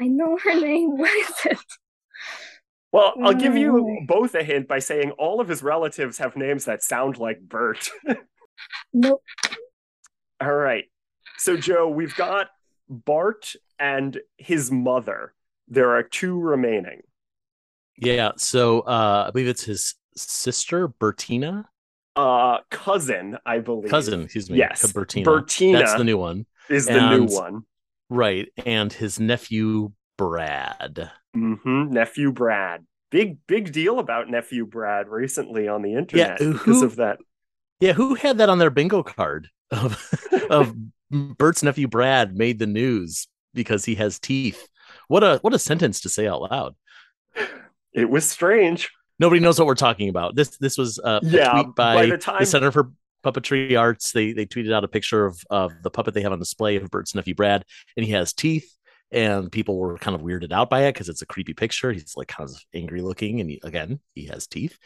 I 0.00 0.08
know 0.08 0.36
her 0.42 0.60
name. 0.60 0.90
What 0.98 1.08
is 1.16 1.46
it? 1.46 1.58
Well, 2.90 3.12
I'll 3.22 3.32
give 3.34 3.56
you 3.56 4.00
both 4.08 4.34
a 4.34 4.42
hint 4.42 4.66
by 4.66 4.80
saying 4.80 5.12
all 5.12 5.40
of 5.40 5.46
his 5.48 5.62
relatives 5.62 6.18
have 6.18 6.34
names 6.36 6.64
that 6.64 6.82
sound 6.82 7.16
like 7.18 7.40
Bert. 7.40 7.90
Nope. 8.92 9.22
All 10.40 10.52
right. 10.54 10.84
So, 11.38 11.56
Joe, 11.56 11.88
we've 11.88 12.14
got 12.16 12.48
Bart 12.88 13.54
and 13.78 14.18
his 14.36 14.70
mother. 14.70 15.32
There 15.68 15.90
are 15.96 16.02
two 16.04 16.38
remaining. 16.38 17.02
Yeah. 17.96 18.32
So 18.36 18.80
uh 18.80 19.24
I 19.28 19.30
believe 19.30 19.48
it's 19.48 19.64
his 19.64 19.94
sister 20.16 20.88
Bertina, 20.88 21.64
Uh, 22.16 22.58
cousin, 22.70 23.36
I 23.44 23.58
believe. 23.58 23.90
cousin. 23.90 24.22
Excuse 24.22 24.48
me. 24.50 24.58
Yes. 24.58 24.92
Bertina. 24.92 25.24
Bertina 25.24 25.78
That's 25.78 25.94
the 25.94 26.04
new 26.04 26.18
one. 26.18 26.46
is 26.70 26.86
the 26.86 27.10
new 27.10 27.24
one. 27.26 27.62
Right. 28.10 28.48
And 28.64 28.92
his 28.92 29.18
nephew 29.18 29.92
Brad. 30.18 31.10
hmm 31.34 31.90
Nephew 31.90 32.30
Brad. 32.32 32.84
Big, 33.10 33.38
big 33.46 33.72
deal 33.72 33.98
about 34.00 34.28
nephew 34.28 34.66
Brad 34.66 35.08
recently 35.08 35.68
on 35.68 35.82
the 35.82 35.94
internet 35.94 36.40
yeah, 36.40 36.46
who- 36.46 36.52
because 36.52 36.82
of 36.82 36.96
that. 36.96 37.18
Yeah, 37.80 37.92
who 37.92 38.14
had 38.14 38.38
that 38.38 38.48
on 38.48 38.58
their 38.58 38.70
bingo 38.70 39.02
card 39.02 39.48
of 39.70 39.98
of 40.50 40.74
Bert's 41.10 41.62
nephew 41.62 41.88
Brad 41.88 42.36
made 42.36 42.58
the 42.60 42.66
news 42.68 43.26
because 43.52 43.84
he 43.84 43.96
has 43.96 44.18
teeth. 44.20 44.68
What 45.08 45.24
a 45.24 45.38
what 45.42 45.54
a 45.54 45.58
sentence 45.58 46.00
to 46.02 46.08
say 46.08 46.26
out 46.28 46.42
loud. 46.42 46.74
It 47.94 48.10
was 48.10 48.28
strange. 48.28 48.90
Nobody 49.18 49.40
knows 49.40 49.58
what 49.58 49.66
we're 49.66 49.74
talking 49.74 50.08
about. 50.08 50.34
This 50.34 50.56
this 50.58 50.76
was 50.76 50.98
uh, 50.98 51.20
a 51.22 51.26
Yeah, 51.26 51.52
tweet 51.52 51.74
by, 51.74 51.94
by 51.94 52.06
the 52.06 52.18
time- 52.18 52.44
Center 52.44 52.72
for 52.72 52.90
Puppetry 53.24 53.78
Arts. 53.78 54.12
They 54.12 54.32
they 54.32 54.44
tweeted 54.46 54.72
out 54.72 54.84
a 54.84 54.88
picture 54.88 55.24
of 55.24 55.40
of 55.48 55.72
the 55.82 55.90
puppet 55.90 56.14
they 56.14 56.22
have 56.22 56.32
on 56.32 56.38
display 56.38 56.76
of 56.76 56.90
Bert's 56.90 57.14
nephew 57.14 57.34
Brad, 57.34 57.64
and 57.96 58.04
he 58.04 58.12
has 58.12 58.32
teeth. 58.32 58.70
And 59.12 59.52
people 59.52 59.78
were 59.78 59.96
kind 59.98 60.16
of 60.16 60.22
weirded 60.22 60.50
out 60.50 60.68
by 60.68 60.86
it 60.86 60.94
because 60.94 61.08
it's 61.08 61.22
a 61.22 61.26
creepy 61.26 61.54
picture. 61.54 61.92
He's 61.92 62.16
like 62.16 62.26
kind 62.26 62.50
of 62.50 62.56
angry 62.74 63.00
looking, 63.00 63.40
and 63.40 63.48
he, 63.48 63.60
again, 63.62 64.00
he 64.16 64.26
has 64.26 64.48
teeth. 64.48 64.76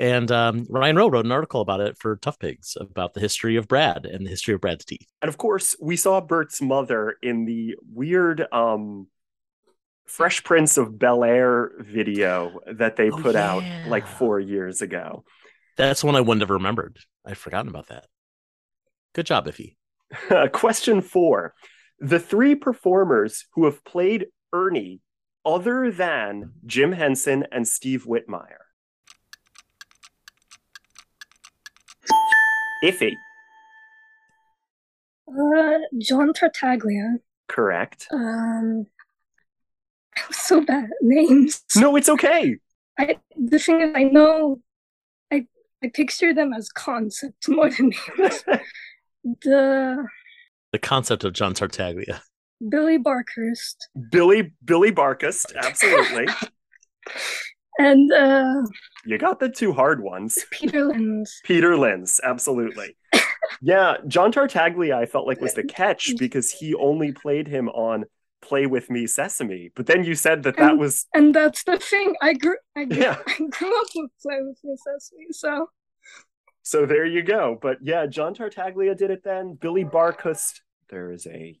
And 0.00 0.32
um, 0.32 0.66
Ryan 0.68 0.96
Roe 0.96 1.08
wrote 1.08 1.26
an 1.26 1.30
article 1.30 1.60
about 1.60 1.80
it 1.80 1.96
for 1.98 2.16
Tough 2.16 2.38
Pigs 2.40 2.76
about 2.80 3.14
the 3.14 3.20
history 3.20 3.56
of 3.56 3.68
Brad 3.68 4.06
and 4.06 4.26
the 4.26 4.30
history 4.30 4.54
of 4.54 4.60
Brad's 4.60 4.84
teeth. 4.86 5.06
And 5.22 5.28
of 5.28 5.36
course, 5.36 5.76
we 5.80 5.96
saw 5.96 6.20
Bert's 6.20 6.60
mother 6.60 7.16
in 7.22 7.44
the 7.44 7.76
weird 7.92 8.44
um 8.50 9.06
Fresh 10.10 10.42
Prince 10.42 10.76
of 10.76 10.98
Bel 10.98 11.22
Air 11.22 11.70
video 11.78 12.58
that 12.72 12.96
they 12.96 13.10
Oh, 13.10 13.16
put 13.16 13.36
out 13.36 13.62
like 13.86 14.06
four 14.08 14.40
years 14.40 14.82
ago. 14.82 15.24
That's 15.76 16.02
one 16.02 16.16
I 16.16 16.20
wouldn't 16.20 16.42
have 16.42 16.50
remembered. 16.50 16.98
I'd 17.24 17.38
forgotten 17.38 17.68
about 17.68 17.86
that. 17.88 18.06
Good 19.14 19.26
job, 19.26 19.46
Iffy. 19.46 19.76
Question 20.52 21.00
four. 21.00 21.54
The 22.00 22.18
three 22.18 22.56
performers 22.56 23.46
who 23.54 23.66
have 23.66 23.84
played 23.84 24.26
Ernie 24.52 25.00
other 25.44 25.92
than 25.92 26.54
Jim 26.66 26.90
Henson 26.92 27.44
and 27.52 27.68
Steve 27.68 28.04
Whitmire. 28.04 28.64
Iffy, 32.82 33.12
Uh, 35.28 35.78
John 35.98 36.32
Tartaglia. 36.32 37.18
correct. 37.46 38.08
Um, 38.10 38.86
I'm 40.26 40.32
so 40.32 40.64
bad 40.64 40.84
at 40.84 40.90
names. 41.02 41.62
No, 41.76 41.96
it's 41.96 42.08
okay. 42.08 42.56
I 42.98 43.18
the 43.36 43.58
thing 43.58 43.80
is, 43.80 43.92
I 43.94 44.04
know, 44.04 44.60
I 45.32 45.46
I 45.82 45.88
picture 45.88 46.34
them 46.34 46.52
as 46.52 46.68
concepts 46.68 47.48
more 47.48 47.70
than 47.70 47.92
names. 48.18 48.44
the 49.42 50.06
The 50.72 50.78
concept 50.78 51.24
of 51.24 51.32
John 51.32 51.54
Tartaglia. 51.54 52.22
Billy 52.68 52.98
Barkhurst 52.98 53.76
Billy 54.10 54.52
Billy 54.64 54.92
Barkhurst, 54.92 55.54
absolutely. 55.56 56.26
and 57.78 58.12
uh, 58.12 58.62
you 59.06 59.16
got 59.16 59.40
the 59.40 59.48
two 59.48 59.72
hard 59.72 60.02
ones. 60.02 60.38
Peter 60.50 60.84
Linz. 60.84 61.40
Peter 61.44 61.76
Linz, 61.78 62.20
absolutely. 62.22 62.96
yeah, 63.62 63.96
John 64.08 64.30
Tartaglia, 64.30 64.94
I 64.94 65.06
felt 65.06 65.26
like 65.26 65.40
was 65.40 65.54
the 65.54 65.64
catch 65.64 66.12
because 66.18 66.50
he 66.50 66.74
only 66.74 67.12
played 67.12 67.48
him 67.48 67.70
on 67.70 68.04
Play 68.42 68.66
With 68.66 68.90
Me 68.90 69.06
Sesame. 69.06 69.70
But 69.74 69.86
then 69.86 70.04
you 70.04 70.14
said 70.14 70.42
that 70.44 70.56
that 70.56 70.78
was 70.78 71.06
And 71.14 71.34
that's 71.34 71.64
the 71.64 71.78
thing. 71.78 72.14
I 72.22 72.34
grew 72.34 72.56
I 72.76 72.84
grew, 72.84 72.98
Yeah. 72.98 73.18
I 73.26 73.36
grew 73.50 73.80
up 73.80 73.86
with 73.94 74.10
Play 74.22 74.38
with 74.40 74.58
Me 74.64 74.76
Sesame, 74.76 75.26
so 75.32 75.70
so 76.62 76.86
there 76.86 77.06
you 77.06 77.22
go. 77.22 77.58
But 77.60 77.78
yeah, 77.82 78.06
John 78.06 78.34
Tartaglia 78.34 78.94
did 78.94 79.10
it 79.10 79.24
then. 79.24 79.54
Billy 79.54 79.84
barkhurst 79.84 80.60
there 80.90 81.10
is 81.10 81.26
a 81.26 81.58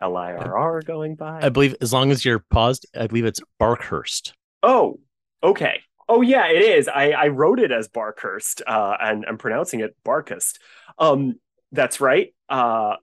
l-i-r-r 0.00 0.82
going 0.82 1.14
by. 1.14 1.40
I 1.42 1.48
believe 1.48 1.74
as 1.80 1.92
long 1.92 2.10
as 2.10 2.24
you're 2.24 2.44
paused, 2.50 2.86
I 2.98 3.06
believe 3.06 3.24
it's 3.24 3.40
Barkhurst. 3.60 4.32
Oh, 4.62 5.00
okay. 5.42 5.80
Oh 6.08 6.20
yeah, 6.20 6.46
it 6.48 6.60
is. 6.60 6.88
I, 6.88 7.10
I 7.12 7.28
wrote 7.28 7.58
it 7.58 7.72
as 7.72 7.88
Barkhurst, 7.88 8.60
uh, 8.66 8.96
and 9.00 9.24
I'm 9.26 9.38
pronouncing 9.38 9.80
it 9.80 9.96
barkhurst 10.04 10.58
Um, 10.98 11.40
that's 11.72 12.00
right. 12.00 12.34
Uh, 12.48 12.96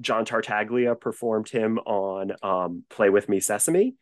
John 0.00 0.24
Tartaglia 0.24 0.94
performed 0.94 1.48
him 1.48 1.78
on 1.78 2.32
um, 2.42 2.84
"Play 2.90 3.10
with 3.10 3.28
Me, 3.28 3.40
Sesame." 3.40 3.94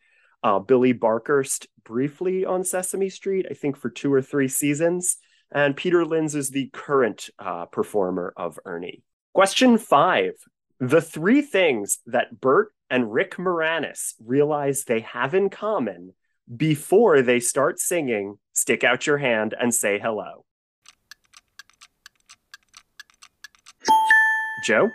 Uh, 0.43 0.59
Billy 0.59 0.93
Barkhurst 0.93 1.67
briefly 1.85 2.45
on 2.45 2.63
Sesame 2.63 3.09
Street, 3.09 3.45
I 3.49 3.53
think 3.53 3.77
for 3.77 3.89
two 3.89 4.11
or 4.11 4.21
three 4.21 4.49
seasons, 4.49 5.17
and 5.51 5.75
Peter 5.75 6.05
Linz 6.05 6.35
is 6.35 6.49
the 6.49 6.69
current 6.73 7.29
uh, 7.39 7.65
performer 7.67 8.33
of 8.35 8.59
Ernie. 8.65 9.03
Question 9.33 9.77
five: 9.77 10.33
The 10.79 11.01
three 11.01 11.41
things 11.41 11.99
that 12.07 12.41
Bert 12.41 12.73
and 12.89 13.11
Rick 13.11 13.37
Moranis 13.37 14.13
realize 14.23 14.83
they 14.83 15.01
have 15.01 15.33
in 15.33 15.49
common 15.49 16.13
before 16.55 17.21
they 17.21 17.39
start 17.39 17.79
singing 17.79 18.37
Stick 18.53 18.83
Out 18.83 19.07
Your 19.07 19.17
Hand 19.17 19.55
and 19.59 19.73
Say 19.73 19.99
Hello. 19.99 20.45
Joe, 24.63 24.89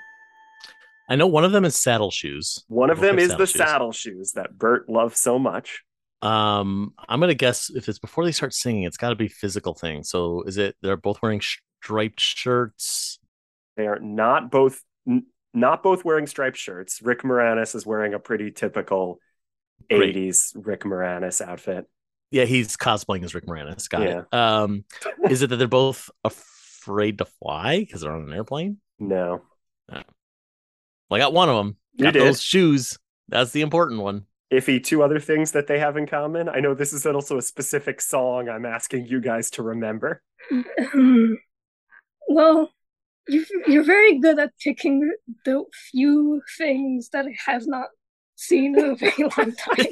I 1.08 1.16
know 1.16 1.26
one 1.26 1.44
of 1.44 1.52
them 1.52 1.64
is 1.64 1.74
saddle 1.74 2.10
shoes. 2.10 2.64
one 2.68 2.90
of 2.90 3.00
them 3.00 3.18
is 3.18 3.30
the 3.30 3.46
shoes. 3.46 3.54
saddle 3.54 3.92
shoes 3.92 4.32
that 4.32 4.56
Bert 4.58 4.88
loves 4.88 5.20
so 5.20 5.38
much. 5.38 5.82
Um, 6.20 6.94
I'm 7.08 7.20
gonna 7.20 7.34
guess 7.34 7.70
if 7.70 7.88
it's 7.88 7.98
before 8.00 8.24
they 8.24 8.32
start 8.32 8.52
singing, 8.52 8.82
it's 8.82 8.96
got 8.96 9.10
to 9.10 9.14
be 9.16 9.28
physical 9.28 9.74
thing. 9.74 10.02
So 10.02 10.42
is 10.42 10.56
it 10.58 10.76
they're 10.82 10.96
both 10.96 11.22
wearing 11.22 11.40
striped 11.80 12.20
shirts? 12.20 13.18
They 13.76 13.86
are 13.86 14.00
not 14.00 14.50
both 14.50 14.82
n- 15.08 15.26
not 15.54 15.82
both 15.84 16.04
wearing 16.04 16.26
striped 16.26 16.56
shirts. 16.56 17.00
Rick 17.02 17.22
Moranis 17.22 17.74
is 17.76 17.86
wearing 17.86 18.14
a 18.14 18.18
pretty 18.18 18.50
typical 18.50 19.20
Great. 19.88 20.14
80s 20.16 20.52
Rick 20.56 20.80
Moranis 20.82 21.40
outfit. 21.40 21.86
Yeah, 22.32 22.44
he's 22.44 22.76
cosplaying 22.76 23.22
as 23.24 23.34
Rick 23.34 23.46
Moranis. 23.46 23.88
Got 23.88 24.02
Yeah. 24.02 24.22
it. 24.30 24.34
Um, 24.36 24.84
is 25.30 25.40
it 25.42 25.50
that 25.50 25.56
they're 25.56 25.68
both 25.68 26.10
afraid 26.24 27.18
to 27.18 27.24
fly 27.24 27.78
because 27.78 28.00
they're 28.02 28.12
on 28.12 28.22
an 28.28 28.32
airplane? 28.32 28.78
No. 28.98 29.42
Well, 29.88 30.02
I 31.10 31.18
got 31.18 31.32
one 31.32 31.48
of 31.48 31.56
them. 31.56 31.76
You 31.94 32.04
Got 32.04 32.14
did. 32.14 32.22
those 32.22 32.42
shoes. 32.42 32.98
That's 33.28 33.50
the 33.50 33.62
important 33.62 34.00
one. 34.02 34.26
Iffy, 34.52 34.82
two 34.82 35.02
other 35.02 35.20
things 35.20 35.52
that 35.52 35.66
they 35.66 35.78
have 35.78 35.96
in 35.96 36.06
common. 36.06 36.48
I 36.48 36.60
know 36.60 36.74
this 36.74 36.92
is 36.92 37.04
also 37.04 37.36
a 37.36 37.42
specific 37.42 38.00
song 38.00 38.48
I'm 38.48 38.64
asking 38.64 39.06
you 39.06 39.20
guys 39.20 39.50
to 39.50 39.62
remember. 39.62 40.22
um, 40.94 41.38
well, 42.28 42.70
you 43.28 43.44
you're 43.66 43.84
very 43.84 44.18
good 44.18 44.38
at 44.38 44.52
picking 44.58 45.12
the 45.44 45.64
few 45.90 46.40
things 46.56 47.10
that 47.10 47.26
I 47.26 47.36
have 47.50 47.66
not 47.66 47.88
seen 48.36 48.78
in 48.78 48.92
a 48.92 48.94
very 48.96 49.12
long 49.36 49.52
time. 49.52 49.86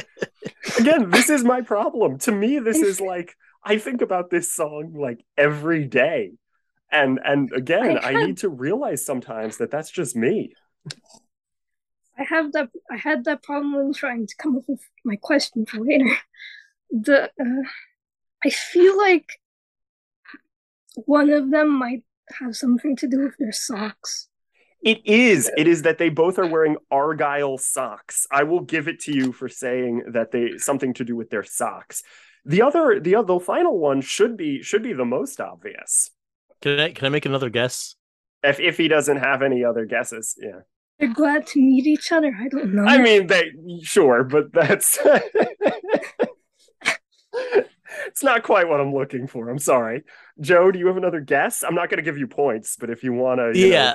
Again, 0.78 1.10
this 1.10 1.28
is 1.28 1.44
my 1.44 1.60
problem. 1.60 2.18
To 2.20 2.32
me, 2.32 2.58
this 2.60 2.78
is 2.78 2.98
like 3.00 3.34
I 3.62 3.76
think 3.76 4.00
about 4.00 4.30
this 4.30 4.52
song 4.52 4.94
like 4.94 5.22
every 5.36 5.84
day. 5.86 6.32
And 6.92 7.18
and 7.24 7.50
again, 7.52 7.98
I 7.98 8.10
I 8.10 8.26
need 8.26 8.38
to 8.38 8.48
realize 8.48 9.04
sometimes 9.04 9.56
that 9.56 9.70
that's 9.70 9.90
just 9.90 10.14
me. 10.14 10.54
I 12.18 12.24
have 12.24 12.52
that. 12.52 12.68
I 12.90 12.96
had 12.96 13.24
that 13.24 13.42
problem 13.42 13.74
when 13.74 13.92
trying 13.92 14.26
to 14.26 14.36
come 14.36 14.56
up 14.56 14.64
with 14.68 14.80
my 15.04 15.16
question 15.16 15.66
for 15.66 15.80
later. 15.80 16.10
The 16.90 17.24
uh, 17.24 17.68
I 18.44 18.50
feel 18.50 18.98
like 18.98 19.40
one 21.06 21.30
of 21.30 21.50
them 21.50 21.70
might 21.78 22.04
have 22.40 22.54
something 22.54 22.96
to 22.96 23.08
do 23.08 23.20
with 23.20 23.36
their 23.38 23.52
socks. 23.52 24.28
It 24.82 25.00
is. 25.06 25.50
It 25.56 25.68
is 25.68 25.82
that 25.82 25.98
they 25.98 26.08
both 26.08 26.38
are 26.38 26.46
wearing 26.46 26.76
argyle 26.90 27.56
socks. 27.56 28.26
I 28.32 28.42
will 28.42 28.60
give 28.60 28.88
it 28.88 29.00
to 29.00 29.14
you 29.14 29.32
for 29.32 29.48
saying 29.48 30.02
that 30.08 30.32
they 30.32 30.58
something 30.58 30.92
to 30.94 31.04
do 31.04 31.14
with 31.14 31.30
their 31.30 31.44
socks. 31.44 32.02
The 32.44 32.62
other, 32.62 32.98
the 32.98 33.14
other, 33.14 33.34
the 33.34 33.40
final 33.40 33.78
one 33.78 34.00
should 34.00 34.36
be 34.36 34.62
should 34.62 34.82
be 34.82 34.92
the 34.92 35.04
most 35.04 35.40
obvious. 35.40 36.10
Can 36.62 36.78
I 36.78 36.92
can 36.92 37.06
I 37.06 37.08
make 37.10 37.26
another 37.26 37.50
guess? 37.50 37.96
If 38.42 38.58
if 38.60 38.78
he 38.78 38.88
doesn't 38.88 39.18
have 39.18 39.42
any 39.42 39.64
other 39.64 39.84
guesses, 39.84 40.34
yeah. 40.40 40.60
They're 40.98 41.12
glad 41.12 41.46
to 41.48 41.60
meet 41.60 41.86
each 41.86 42.12
other. 42.12 42.36
I 42.38 42.48
don't 42.48 42.74
know. 42.74 42.84
I 42.84 42.98
mean, 42.98 43.26
they 43.26 43.50
sure, 43.82 44.22
but 44.22 44.52
that's 44.52 44.98
it's 48.06 48.22
not 48.22 48.42
quite 48.44 48.68
what 48.68 48.80
I'm 48.80 48.94
looking 48.94 49.26
for. 49.26 49.48
I'm 49.48 49.58
sorry, 49.58 50.04
Joe. 50.40 50.70
Do 50.70 50.78
you 50.78 50.86
have 50.86 50.96
another 50.96 51.20
guess? 51.20 51.64
I'm 51.64 51.74
not 51.74 51.88
going 51.90 51.98
to 51.98 52.04
give 52.04 52.18
you 52.18 52.28
points, 52.28 52.76
but 52.78 52.90
if 52.90 53.02
you 53.02 53.12
want 53.12 53.40
to, 53.40 53.58
yeah. 53.58 53.94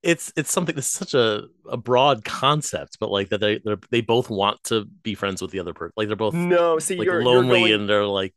It's 0.00 0.32
it's 0.36 0.52
something 0.52 0.76
that's 0.76 0.86
such 0.86 1.14
a, 1.14 1.42
a 1.68 1.76
broad 1.76 2.24
concept, 2.24 2.98
but 3.00 3.10
like 3.10 3.30
that 3.30 3.40
they 3.40 3.58
they 3.58 3.74
they 3.90 4.00
both 4.00 4.30
want 4.30 4.62
to 4.64 4.84
be 4.84 5.14
friends 5.14 5.42
with 5.42 5.50
the 5.50 5.58
other 5.58 5.74
person. 5.74 5.92
Like 5.96 6.06
they're 6.06 6.16
both 6.16 6.34
no. 6.34 6.78
See, 6.78 6.96
like 6.96 7.04
you're 7.04 7.24
lonely 7.24 7.58
you're 7.58 7.68
going, 7.68 7.80
and 7.80 7.88
they're 7.88 8.06
like, 8.06 8.32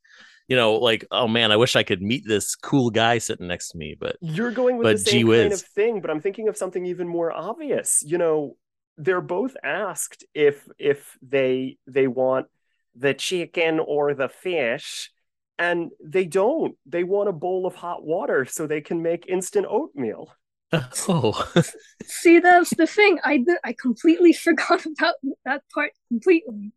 you 0.52 0.58
know, 0.58 0.74
like 0.74 1.06
oh 1.12 1.30
man, 1.30 1.50
I 1.54 1.56
wish 1.56 1.78
I 1.78 1.84
could 1.84 2.02
meet 2.02 2.28
this 2.28 2.58
cool 2.58 2.90
guy 2.90 3.20
sitting 3.20 3.48
next 3.48 3.70
to 3.70 3.78
me. 3.78 3.96
But 3.98 4.18
you're 4.20 4.52
going 4.52 4.76
with 4.76 4.84
but 4.84 4.98
the 4.98 5.12
same 5.12 5.28
gee 5.28 5.42
kind 5.44 5.54
of 5.54 5.62
thing. 5.62 6.02
But 6.02 6.12
I'm 6.12 6.20
thinking 6.20 6.50
of 6.50 6.58
something 6.58 6.86
even 6.88 7.08
more 7.08 7.32
obvious. 7.32 8.04
You 8.06 8.18
know, 8.18 8.58
they're 8.98 9.22
both 9.22 9.56
asked 9.64 10.26
if 10.34 10.68
if 10.78 11.18
they 11.22 11.78
they 11.88 12.08
want 12.08 12.48
the 12.96 13.14
chicken 13.14 13.80
or 13.80 14.14
the 14.14 14.28
fish. 14.28 15.10
And 15.58 15.92
they 16.04 16.26
don't. 16.26 16.76
They 16.86 17.06
want 17.06 17.30
a 17.30 17.32
bowl 17.32 17.66
of 17.66 17.76
hot 17.76 18.04
water 18.04 18.44
so 18.44 18.68
they 18.68 18.82
can 18.82 19.02
make 19.02 19.28
instant 19.30 19.68
oatmeal. 19.70 20.36
oh, 20.74 21.54
See, 22.04 22.40
that's 22.40 22.76
the 22.76 22.88
thing. 22.88 23.20
I 23.24 23.46
I 23.64 23.72
completely 23.72 24.34
forgot 24.48 24.86
about 24.86 25.16
that 25.46 25.64
part 25.74 25.92
completely. 26.10 26.74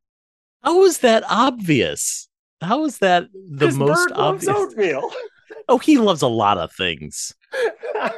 how 0.62 0.84
is 0.84 0.98
that 0.98 1.24
obvious? 1.28 2.28
How 2.64 2.84
is 2.84 2.98
that 2.98 3.28
the 3.32 3.70
most 3.72 4.10
obvious? 4.12 4.48
oatmeal. 4.48 5.10
Oh, 5.66 5.78
he 5.78 5.96
loves 5.96 6.20
a 6.20 6.28
lot 6.28 6.58
of 6.58 6.72
things. 6.72 7.32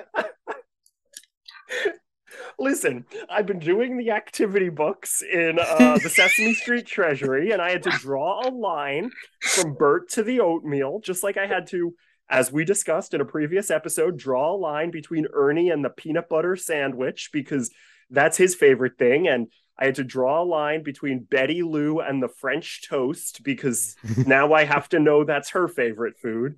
Listen, 2.59 3.05
I've 3.29 3.47
been 3.47 3.59
doing 3.59 3.99
the 3.99 4.11
activity 4.11 4.69
books 4.71 5.23
in 5.23 5.59
uh, 5.61 5.99
the 5.99 6.09
Sesame 6.09 6.55
Street 6.55 6.87
Treasury, 6.87 7.53
and 7.53 7.61
I 7.61 7.71
had 7.71 7.83
to 7.85 7.91
draw 7.91 8.49
a 8.49 8.51
line 8.51 9.11
from 9.43 9.75
Bert 9.75 10.09
to 10.11 10.23
the 10.23 10.41
oatmeal, 10.41 11.01
just 11.01 11.23
like 11.23 11.37
I 11.37 11.47
had 11.47 11.67
to, 11.69 11.95
as 12.31 12.51
we 12.51 12.65
discussed 12.65 13.13
in 13.15 13.21
a 13.21 13.27
previous 13.27 13.71
episode, 13.71 14.17
draw 14.17 14.55
a 14.55 14.57
line 14.57 14.91
between 14.91 15.27
Ernie 15.33 15.71
and 15.71 15.85
the 15.85 15.91
peanut 15.91 16.29
butter 16.29 16.57
sandwich 16.57 17.31
because 17.33 17.71
that's 18.11 18.39
his 18.39 18.55
favorite 18.55 18.99
thing. 18.99 19.29
And 19.29 19.49
I 19.79 19.87
had 19.87 19.97
to 19.97 20.05
draw 20.05 20.43
a 20.43 20.45
line 20.45 20.83
between 20.83 21.21
Betty 21.21 21.63
Lou 21.63 22.01
and 22.01 22.23
the 22.23 22.29
French 22.29 22.89
toast 22.89 23.43
because 23.43 23.97
now 24.27 24.53
I 24.53 24.65
have 24.65 24.89
to 24.91 24.99
know 24.99 25.25
that's 25.25 25.51
her 25.51 25.69
favorite 25.69 26.19
food. 26.19 26.57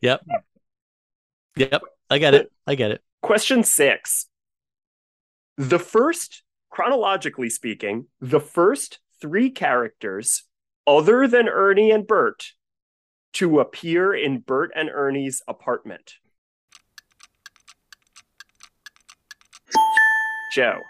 Yep. 0.00 0.22
Yep. 1.56 1.82
I 2.10 2.18
get 2.18 2.34
it. 2.34 2.52
I 2.66 2.74
get 2.74 2.90
it. 2.90 3.02
Question 3.22 3.64
six. 3.64 4.26
The 5.56 5.78
first, 5.78 6.42
chronologically 6.70 7.48
speaking, 7.48 8.06
the 8.20 8.40
first 8.40 8.98
three 9.20 9.50
characters, 9.50 10.44
other 10.86 11.26
than 11.28 11.48
Ernie 11.48 11.90
and 11.90 12.06
Bert, 12.06 12.52
to 13.34 13.60
appear 13.60 14.12
in 14.12 14.40
Bert 14.40 14.72
and 14.74 14.90
Ernie's 14.90 15.42
apartment. 15.48 16.14
Joe. 20.52 20.80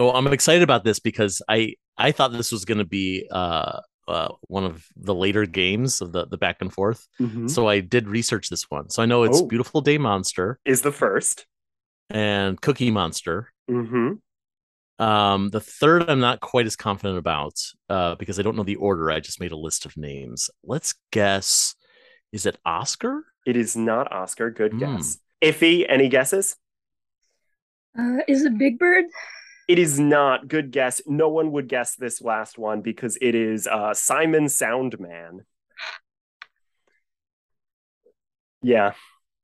So 0.00 0.10
I'm 0.14 0.26
excited 0.28 0.62
about 0.62 0.82
this 0.82 0.98
because 0.98 1.42
I 1.46 1.74
I 1.98 2.12
thought 2.12 2.32
this 2.32 2.52
was 2.52 2.64
going 2.64 2.78
to 2.78 2.86
be 2.86 3.28
uh, 3.30 3.80
uh, 4.08 4.28
one 4.48 4.64
of 4.64 4.86
the 4.96 5.14
later 5.14 5.44
games 5.44 6.00
of 6.00 6.12
the 6.12 6.24
the 6.26 6.38
back 6.38 6.62
and 6.62 6.72
forth. 6.72 7.06
So 7.48 7.68
I 7.68 7.80
did 7.80 8.08
research 8.08 8.48
this 8.48 8.64
one. 8.70 8.88
So 8.88 9.02
I 9.02 9.06
know 9.06 9.24
it's 9.24 9.40
Oh. 9.42 9.46
Beautiful 9.46 9.82
Day 9.82 9.98
Monster 9.98 10.58
Is 10.64 10.80
the 10.80 10.90
first. 10.90 11.44
and 12.08 12.58
Cookie 12.58 12.90
Monster. 12.90 13.52
Mm-hmm. 13.70 15.04
Um, 15.04 15.50
the 15.50 15.60
third 15.60 16.08
I'm 16.08 16.20
not 16.20 16.40
quite 16.40 16.64
as 16.64 16.76
confident 16.76 17.18
about 17.18 17.60
uh, 17.90 18.14
because 18.14 18.38
I 18.38 18.42
don't 18.42 18.56
know 18.56 18.62
the 18.64 18.76
order. 18.76 19.10
I 19.10 19.20
just 19.20 19.38
made 19.38 19.52
a 19.52 19.56
list 19.56 19.84
of 19.84 19.98
names. 19.98 20.48
Let's 20.64 20.94
guess. 21.12 21.74
Is 22.32 22.46
it 22.46 22.56
Oscar? 22.64 23.24
It 23.44 23.54
is 23.58 23.76
not 23.76 24.10
Oscar. 24.10 24.50
Good 24.50 24.72
Hmm. 24.72 24.78
guess. 24.78 25.18
Iffy, 25.42 25.84
any 25.86 26.08
guesses? 26.08 26.56
Uh, 27.98 28.20
is 28.26 28.46
it 28.46 28.56
Big 28.56 28.78
Bird? 28.78 29.04
It 29.70 29.78
is 29.78 30.00
not. 30.00 30.48
Good 30.48 30.72
guess. 30.72 31.00
No 31.06 31.28
one 31.28 31.52
would 31.52 31.68
guess 31.68 31.94
this 31.94 32.20
last 32.20 32.58
one 32.58 32.80
because 32.80 33.16
it 33.22 33.36
is 33.36 33.68
uh, 33.68 33.94
Simon 33.94 34.46
Soundman. 34.46 35.44
Yeah. 38.64 38.94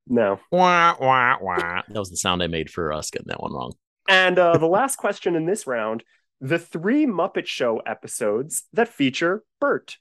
No. 0.08 0.40
Wah, 0.50 0.96
wah, 1.00 1.36
wah. 1.40 1.82
That 1.86 2.00
was 2.00 2.10
the 2.10 2.16
sound 2.16 2.42
I 2.42 2.48
made 2.48 2.70
for 2.70 2.92
us 2.92 3.08
getting 3.08 3.28
that 3.28 3.40
one 3.40 3.52
wrong. 3.52 3.74
And 4.08 4.36
uh, 4.36 4.58
the 4.58 4.66
last 4.66 4.96
question 4.96 5.36
in 5.36 5.46
this 5.46 5.64
round 5.64 6.02
the 6.40 6.58
three 6.58 7.06
Muppet 7.06 7.46
Show 7.46 7.78
episodes 7.86 8.64
that 8.72 8.88
feature 8.88 9.44
Bert. 9.60 9.96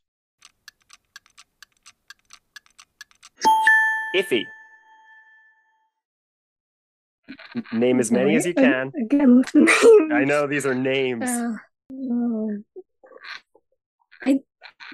Iffy. 4.15 4.41
Name 7.73 7.99
as 7.99 8.11
many 8.11 8.35
as 8.35 8.45
you 8.45 8.53
can. 8.53 8.91
Again. 9.01 9.43
I 10.11 10.23
know 10.25 10.47
these 10.47 10.65
are 10.65 10.75
names. 10.75 11.29
Uh, 11.29 11.53
uh, 11.91 12.47
I 14.23 14.39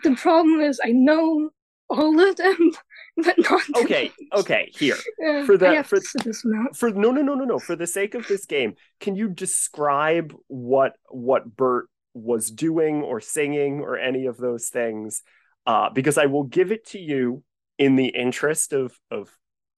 the 0.03 0.15
problem 0.15 0.61
is 0.61 0.79
I 0.83 0.91
know 0.91 1.49
all 1.89 2.19
of 2.19 2.35
them, 2.37 2.71
but 3.17 3.35
not. 3.37 3.61
Okay, 3.77 4.11
okay, 4.33 4.71
here. 4.73 4.95
Uh, 5.25 5.43
For 5.45 5.57
the- 5.57 5.83
for- 5.83 5.99
this 6.23 6.43
one 6.43 6.65
out. 6.67 6.75
For 6.77 6.91
no 6.91 7.11
no 7.11 7.21
no 7.21 7.33
no 7.35 7.43
no, 7.43 7.59
for 7.59 7.75
the 7.75 7.87
sake 7.87 8.15
of 8.15 8.27
this 8.27 8.45
game, 8.45 8.75
can 8.99 9.15
you 9.15 9.27
describe 9.29 10.33
what 10.47 10.93
what 11.09 11.55
Bert 11.57 11.87
was 12.13 12.49
doing 12.51 13.01
or 13.01 13.19
singing 13.19 13.79
or 13.81 13.97
any 13.97 14.25
of 14.25 14.37
those 14.37 14.69
things? 14.69 15.21
Uh, 15.65 15.89
because 15.89 16.17
I 16.17 16.25
will 16.27 16.43
give 16.43 16.71
it 16.71 16.87
to 16.87 16.99
you 16.99 17.43
in 17.77 17.95
the 17.97 18.07
interest 18.07 18.73
of 18.73 18.97
of 19.11 19.29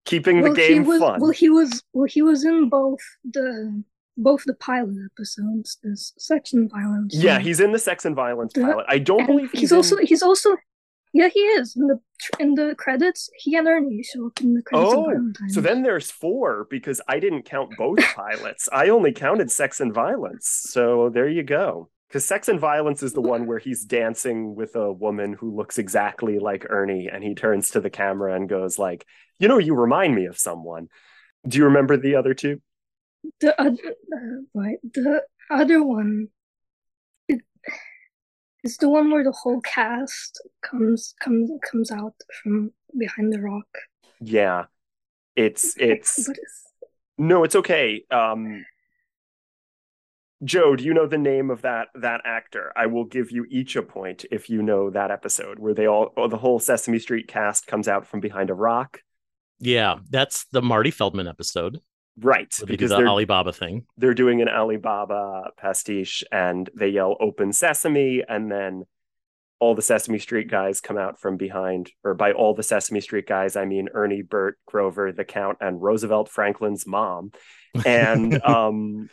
keeping 0.04 0.36
the 0.42 0.50
Well, 0.50 0.54
he 0.54 0.68
game 0.68 0.84
was 0.84 1.00
fun. 1.00 1.20
well 1.20 1.30
he 1.30 1.48
was 1.50 1.82
well 1.92 2.06
he 2.06 2.22
was 2.22 2.44
in 2.44 2.68
both 2.68 3.00
the 3.24 3.82
both 4.18 4.44
the 4.44 4.54
pilot 4.54 4.94
episodes, 5.12 5.78
the 5.82 5.92
s- 5.92 6.12
section 6.18 6.68
violence. 6.68 7.14
Yeah, 7.16 7.38
he's 7.38 7.60
in 7.60 7.72
the 7.72 7.78
sex 7.78 8.04
and 8.04 8.14
violence 8.14 8.52
The- 8.52 8.60
pilot. 8.62 8.84
I 8.88 8.98
don't 8.98 9.26
believe 9.26 9.50
he's, 9.52 9.60
he's, 9.62 9.72
also 9.72 9.96
in... 9.96 10.06
he's 10.06 10.22
also 10.22 10.50
yeah 11.14 11.28
he 11.28 11.40
is 11.40 11.74
in 11.76 11.86
the 11.86 11.98
in 12.38 12.54
the 12.54 12.74
credits. 12.76 13.30
He 13.38 13.56
and 13.56 13.66
Ernie 13.66 14.02
show 14.02 14.26
up 14.26 14.40
in 14.40 14.54
the 14.54 14.62
credits. 14.62 14.92
Oh, 14.94 15.32
so 15.48 15.60
then 15.60 15.82
there's 15.82 16.10
four 16.10 16.66
because 16.70 17.00
I 17.08 17.18
didn't 17.20 17.44
count 17.44 17.70
both 17.78 17.98
pilots. 18.14 18.68
I 18.72 18.88
only 18.88 19.12
counted 19.12 19.50
sex 19.50 19.80
and 19.80 19.92
violence. 19.94 20.46
So 20.46 21.08
there 21.08 21.28
you 21.28 21.42
go. 21.42 21.88
Because 22.12 22.27
sex 22.27 22.48
and 22.48 22.61
violence 22.61 23.03
is 23.03 23.14
the 23.14 23.22
one 23.22 23.46
where 23.46 23.59
he's 23.59 23.87
dancing 23.87 24.55
with 24.55 24.77
a 24.77 24.92
woman 24.92 25.33
who 25.33 25.57
looks 25.57 25.79
exactly 25.79 26.38
like 26.38 26.66
Ernie, 26.68 27.09
and 27.11 27.25
he 27.25 27.35
turns 27.35 27.70
to 27.70 27.81
the 27.81 27.88
camera 27.88 28.35
and 28.35 28.51
goes 28.51 28.79
like, 28.79 29.07
"You 29.38 29.48
know, 29.48 29.57
you 29.57 29.75
remind 29.75 30.14
me 30.14 30.27
of 30.27 30.37
someone." 30.37 30.88
Do 31.48 31.57
you 31.57 31.64
remember 31.64 31.96
the 31.96 32.16
other 32.16 32.35
two? 32.35 32.61
the 33.40 33.61
other 33.61 33.79
uh, 34.14 34.42
right 34.55 34.79
the 34.94 35.22
other 35.51 35.83
one 35.83 36.29
it, 37.29 37.40
is 38.64 38.77
the 38.79 38.88
one 38.88 39.11
where 39.11 39.25
the 39.25 39.33
whole 39.33 39.61
cast 39.61 40.40
comes 40.61 41.14
comes 41.20 41.51
comes 41.70 41.90
out 41.90 42.14
from 42.42 42.72
behind 42.98 43.33
the 43.33 43.40
rock. 43.40 43.68
Yeah, 44.20 44.66
it's 45.37 45.77
it's 45.79 46.18
is 46.18 46.31
no, 47.18 47.44
it's 47.44 47.57
okay. 47.57 48.05
Um, 48.11 48.64
Joe, 50.44 50.74
do 50.74 50.85
you 50.85 50.92
know 50.92 51.07
the 51.07 51.18
name 51.18 51.50
of 51.50 51.62
that 51.62 51.88
that 51.94 52.20
actor? 52.24 52.72
I 52.74 52.87
will 52.87 53.05
give 53.05 53.31
you 53.31 53.46
each 53.48 53.76
a 53.76 53.83
point 53.83 54.24
if 54.31 54.50
you 54.50 54.62
know 54.62 54.90
that 54.90 55.11
episode 55.11 55.59
where 55.59 55.74
they 55.74 55.87
all, 55.87 56.12
oh, 56.16 56.28
the 56.28 56.37
whole 56.37 56.59
Sesame 56.59 56.98
Street 56.98 57.28
cast 57.28 57.66
comes 57.66 57.87
out 57.87 58.07
from 58.07 58.20
behind 58.20 58.50
a 58.50 58.55
rock. 58.55 59.00
Yeah, 59.61 59.98
that's 60.11 60.46
the 60.46 60.62
Marty 60.62 60.90
Feldman 60.90 61.28
episode. 61.28 61.78
Right, 62.18 62.52
they 62.59 62.66
do 62.66 62.72
because 62.72 62.90
the 62.90 62.96
they're 62.96 63.09
Alibaba 63.09 63.52
thing. 63.52 63.87
they're 63.96 64.14
doing 64.14 64.42
an 64.42 64.48
Alibaba 64.48 65.50
pastiche 65.57 66.24
and 66.33 66.68
they 66.74 66.88
yell 66.88 67.16
"Open 67.20 67.52
Sesame," 67.52 68.22
and 68.28 68.50
then 68.50 68.85
all 69.61 69.76
the 69.76 69.81
Sesame 69.81 70.18
Street 70.18 70.50
guys 70.50 70.81
come 70.81 70.98
out 70.98 71.20
from 71.20 71.37
behind. 71.37 71.92
Or 72.02 72.14
by 72.14 72.33
all 72.33 72.52
the 72.52 72.64
Sesame 72.64 73.00
Street 73.00 73.26
guys, 73.28 73.55
I 73.55 73.64
mean 73.64 73.88
Ernie, 73.94 74.22
Bert, 74.22 74.59
Grover, 74.66 75.12
the 75.12 75.24
Count, 75.24 75.59
and 75.61 75.81
Roosevelt 75.81 76.28
Franklin's 76.28 76.87
mom. 76.87 77.31
and 77.87 78.42
um, 78.44 79.09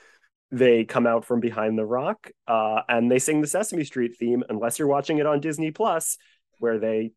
they 0.52 0.84
come 0.84 1.06
out 1.06 1.26
from 1.26 1.40
behind 1.40 1.78
the 1.78 1.86
rock 1.86 2.32
uh, 2.48 2.82
and 2.88 3.12
they 3.12 3.20
sing 3.20 3.42
the 3.42 3.48
Sesame 3.48 3.84
Street 3.84 4.16
theme, 4.18 4.44
unless 4.50 4.80
you're 4.80 4.88
watching 4.88 5.20
it 5.20 5.26
on 5.26 5.40
Disney 5.40 5.72
Plus, 5.72 6.18
where 6.60 6.80
they 6.80 7.12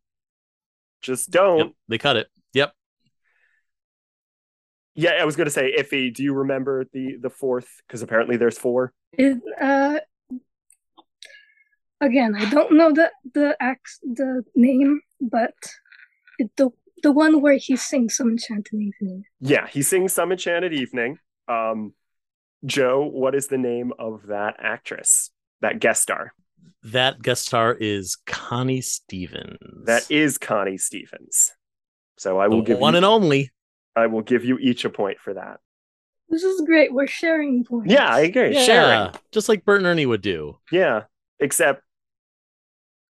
just 1.01 1.31
don't. 1.31 1.59
Yep, 1.59 1.71
they 1.89 1.99
cut 1.99 2.17
it. 2.17 2.29
Yep. 2.53 2.73
Yeah, 4.95 5.13
I 5.13 5.25
was 5.25 5.37
going 5.37 5.47
to 5.47 5.51
say, 5.51 5.75
Iffy, 5.79 6.13
do 6.13 6.23
you 6.23 6.35
remember 6.35 6.85
the 6.93 7.17
the 7.21 7.31
fourth? 7.31 7.69
Because 7.87 8.03
apparently 8.03 8.37
there's 8.37 8.59
four. 8.59 8.93
it? 9.13 9.39
Uh, 9.61 10.01
again, 12.01 12.35
I 12.37 12.51
don't 12.51 12.73
know 12.73 12.93
the 12.93 13.11
the 13.33 13.57
act 13.59 13.89
the 14.03 14.45
name, 14.55 15.01
but 15.21 15.55
it, 16.39 16.51
the 16.57 16.71
the 17.03 17.13
one 17.13 17.41
where 17.41 17.57
he 17.57 17.77
sings 17.77 18.17
"Some 18.17 18.31
Enchanted 18.31 18.75
Evening." 18.75 19.25
Yeah, 19.41 19.67
he 19.67 19.81
sings 19.81 20.13
"Some 20.13 20.33
Enchanted 20.33 20.75
Evening." 20.75 21.19
Um, 21.49 21.95
Joe, 22.65 23.05
what 23.05 23.35
is 23.35 23.49
the 23.49 23.59
name 23.59 23.93
of 23.99 24.27
that 24.29 24.57
actress, 24.59 25.31
that 25.61 25.81
guest 25.81 26.03
star? 26.03 26.33
That 26.85 27.23
guest 27.23 27.47
star 27.47 27.75
is 27.75 28.17
Connie 28.27 28.81
Stevens. 28.81 29.87
That 29.87 30.09
is 30.11 30.39
Connie 30.39 30.79
Stevens. 30.79 31.53
So 32.19 32.39
I 32.39 32.49
the 32.49 32.57
will 32.57 32.63
give 32.63 32.79
one 32.79 32.95
you, 32.95 32.99
and 32.99 33.07
only. 33.07 33.51
I 33.97 34.07
will 34.07 34.23
give 34.23 34.45
you 34.45 34.59
each 34.59 34.85
a 34.85 34.91
point 34.91 35.19
for 35.19 35.35
that. 35.35 35.59
This 36.29 36.45
is 36.45 36.63
great. 36.63 36.93
We're 36.93 37.07
sharing 37.07 37.65
points. 37.65 37.93
Yeah, 37.93 38.09
I 38.09 38.21
agree. 38.21 38.55
Yeah, 38.55 38.65
Sharing. 38.65 39.15
just 39.33 39.49
like 39.49 39.65
Bert 39.65 39.79
and 39.79 39.87
Ernie 39.87 40.07
would 40.07 40.23
do. 40.23 40.59
Yeah, 40.71 41.03
except 41.41 41.83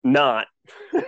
not. 0.03 0.47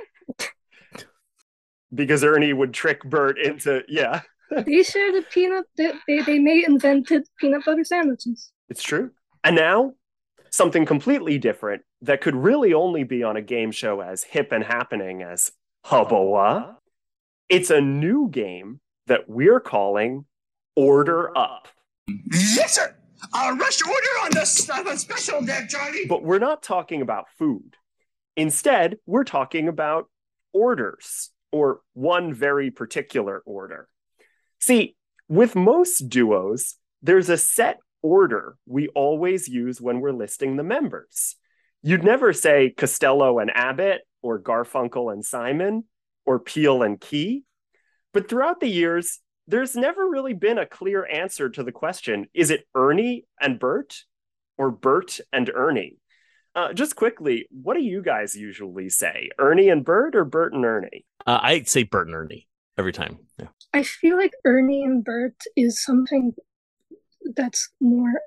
because 1.94 2.22
Ernie 2.22 2.52
would 2.52 2.74
trick 2.74 3.02
Bert 3.02 3.38
into 3.38 3.82
yeah, 3.88 4.20
They 4.66 4.82
share 4.82 5.12
the 5.12 5.22
peanut. 5.30 5.64
They, 5.76 5.92
they 6.06 6.20
they 6.20 6.38
made 6.38 6.66
invented 6.66 7.26
peanut 7.38 7.64
butter 7.64 7.84
sandwiches. 7.84 8.52
it's 8.68 8.82
true. 8.82 9.10
And 9.44 9.56
now 9.56 9.92
something 10.50 10.84
completely 10.84 11.38
different 11.38 11.82
that 12.02 12.20
could 12.20 12.36
really 12.36 12.74
only 12.74 13.04
be 13.04 13.22
on 13.22 13.36
a 13.36 13.42
game 13.42 13.72
show 13.72 14.00
as 14.00 14.22
hip 14.22 14.52
and 14.52 14.62
happening 14.64 15.22
as 15.22 15.52
Hubba. 15.84 16.76
It's 17.48 17.70
a 17.70 17.80
new 17.80 18.28
game 18.28 18.80
that 19.06 19.28
we're 19.28 19.60
calling 19.60 20.26
Order 20.76 21.36
Up. 21.36 21.68
Yes, 22.08 22.74
sir. 22.74 22.94
A 23.34 23.54
rush 23.54 23.80
order 23.82 24.14
on 24.24 24.30
the, 24.32 24.72
on 24.74 24.84
the 24.84 24.96
special 24.96 25.42
there, 25.42 25.66
Charlie. 25.66 26.06
But 26.08 26.22
we're 26.22 26.38
not 26.38 26.62
talking 26.62 27.02
about 27.02 27.26
food. 27.38 27.76
Instead, 28.36 28.96
we're 29.06 29.24
talking 29.24 29.68
about 29.68 30.08
orders 30.52 31.30
or 31.52 31.80
one 31.94 32.32
very 32.34 32.70
particular 32.70 33.42
order. 33.46 33.88
See, 34.62 34.94
with 35.28 35.56
most 35.56 36.08
duos, 36.08 36.76
there's 37.02 37.28
a 37.28 37.36
set 37.36 37.80
order 38.00 38.56
we 38.64 38.86
always 38.90 39.48
use 39.48 39.80
when 39.80 40.00
we're 40.00 40.12
listing 40.12 40.54
the 40.54 40.62
members. 40.62 41.34
You'd 41.82 42.04
never 42.04 42.32
say 42.32 42.70
Costello 42.70 43.40
and 43.40 43.50
Abbott 43.52 44.02
or 44.22 44.40
Garfunkel 44.40 45.12
and 45.12 45.24
Simon 45.24 45.82
or 46.24 46.38
Peele 46.38 46.84
and 46.84 47.00
Key. 47.00 47.42
But 48.14 48.28
throughout 48.28 48.60
the 48.60 48.68
years, 48.68 49.18
there's 49.48 49.74
never 49.74 50.08
really 50.08 50.32
been 50.32 50.58
a 50.58 50.66
clear 50.66 51.04
answer 51.04 51.50
to 51.50 51.64
the 51.64 51.72
question 51.72 52.28
is 52.32 52.52
it 52.52 52.64
Ernie 52.72 53.24
and 53.40 53.58
Bert 53.58 54.04
or 54.56 54.70
Bert 54.70 55.18
and 55.32 55.50
Ernie? 55.52 55.96
Uh, 56.54 56.72
just 56.72 56.94
quickly, 56.94 57.48
what 57.50 57.74
do 57.74 57.82
you 57.82 58.00
guys 58.00 58.36
usually 58.36 58.90
say? 58.90 59.28
Ernie 59.40 59.70
and 59.70 59.84
Bert 59.84 60.14
or 60.14 60.24
Bert 60.24 60.52
and 60.52 60.64
Ernie? 60.64 61.04
Uh, 61.26 61.40
I'd 61.42 61.68
say 61.68 61.82
Bert 61.82 62.06
and 62.06 62.14
Ernie 62.14 62.46
every 62.78 62.92
time. 62.92 63.18
Yeah. 63.38 63.48
I 63.72 63.82
feel 63.82 64.16
like 64.16 64.32
Ernie 64.44 64.82
and 64.82 65.04
Bert 65.04 65.36
is 65.56 65.82
something 65.82 66.34
that's 67.36 67.70
more 67.80 68.20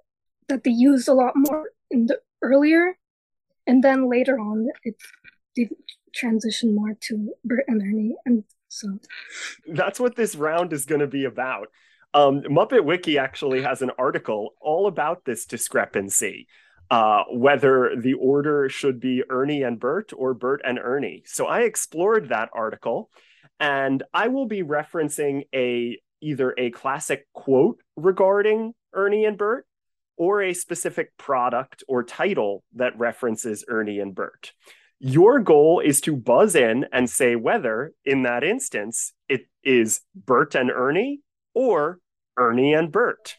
that 0.48 0.64
they 0.64 0.72
used 0.72 1.08
a 1.08 1.14
lot 1.14 1.34
more 1.36 1.70
in 1.90 2.06
the 2.06 2.20
earlier, 2.42 2.98
and 3.68 3.84
then 3.84 4.10
later 4.10 4.40
on 4.40 4.68
it 4.84 4.96
did 5.56 5.70
transition 6.14 6.76
more 6.76 6.96
to 7.02 7.34
Bert 7.44 7.66
and 7.68 7.82
Ernie, 7.82 8.16
and 8.26 8.44
so 8.68 9.00
That's 9.68 10.00
what 10.00 10.16
this 10.16 10.36
round 10.36 10.74
is 10.74 10.86
going 10.86 11.02
to 11.02 11.08
be 11.08 11.24
about. 11.24 11.68
Um, 12.14 12.42
Muppet 12.42 12.86
Wiki 12.86 13.18
actually 13.18 13.62
has 13.62 13.82
an 13.82 13.92
article 13.98 14.54
all 14.62 14.88
about 14.88 15.26
this 15.26 15.46
discrepancy, 15.46 16.48
uh, 16.90 17.24
whether 17.32 17.94
the 17.98 18.14
order 18.14 18.70
should 18.70 19.00
be 19.00 19.24
Ernie 19.30 19.64
and 19.64 19.80
Bert 19.80 20.12
or 20.16 20.34
Bert 20.34 20.62
and 20.64 20.80
Ernie. 20.80 21.24
So 21.26 21.46
I 21.46 21.62
explored 21.62 22.30
that 22.30 22.50
article, 22.54 23.10
and 23.60 24.04
I 24.14 24.28
will 24.28 24.48
be 24.48 24.64
referencing 24.64 25.44
a 25.54 26.00
either 26.22 26.54
a 26.58 26.72
classic 26.72 27.28
quote 27.34 27.80
regarding 27.96 28.74
Ernie 28.94 29.26
and 29.26 29.38
Bert 29.38 29.66
or 30.18 30.42
a 30.42 30.54
specific 30.54 31.16
product 31.18 31.84
or 31.88 32.04
title 32.04 32.64
that 32.76 32.98
references 32.98 33.66
Ernie 33.68 34.00
and 34.00 34.16
Bert. 34.16 34.54
Your 35.00 35.40
goal 35.40 35.82
is 35.82 36.00
to 36.02 36.16
buzz 36.16 36.56
in 36.56 36.86
and 36.92 37.10
say 37.10 37.36
whether, 37.36 37.94
in 38.06 38.24
that 38.24 38.44
instance, 38.44 39.14
it 39.28 39.42
is 39.64 40.02
Bert 40.16 40.56
and 40.56 40.72
Ernie 40.72 41.20
or 41.54 42.00
Ernie 42.38 42.74
and 42.74 42.92
Bert. 42.92 43.36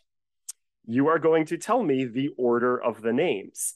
You 0.84 1.08
are 1.08 1.18
going 1.18 1.46
to 1.46 1.56
tell 1.56 1.82
me 1.82 2.04
the 2.04 2.30
order 2.36 2.80
of 2.80 3.00
the 3.00 3.12
names. 3.12 3.74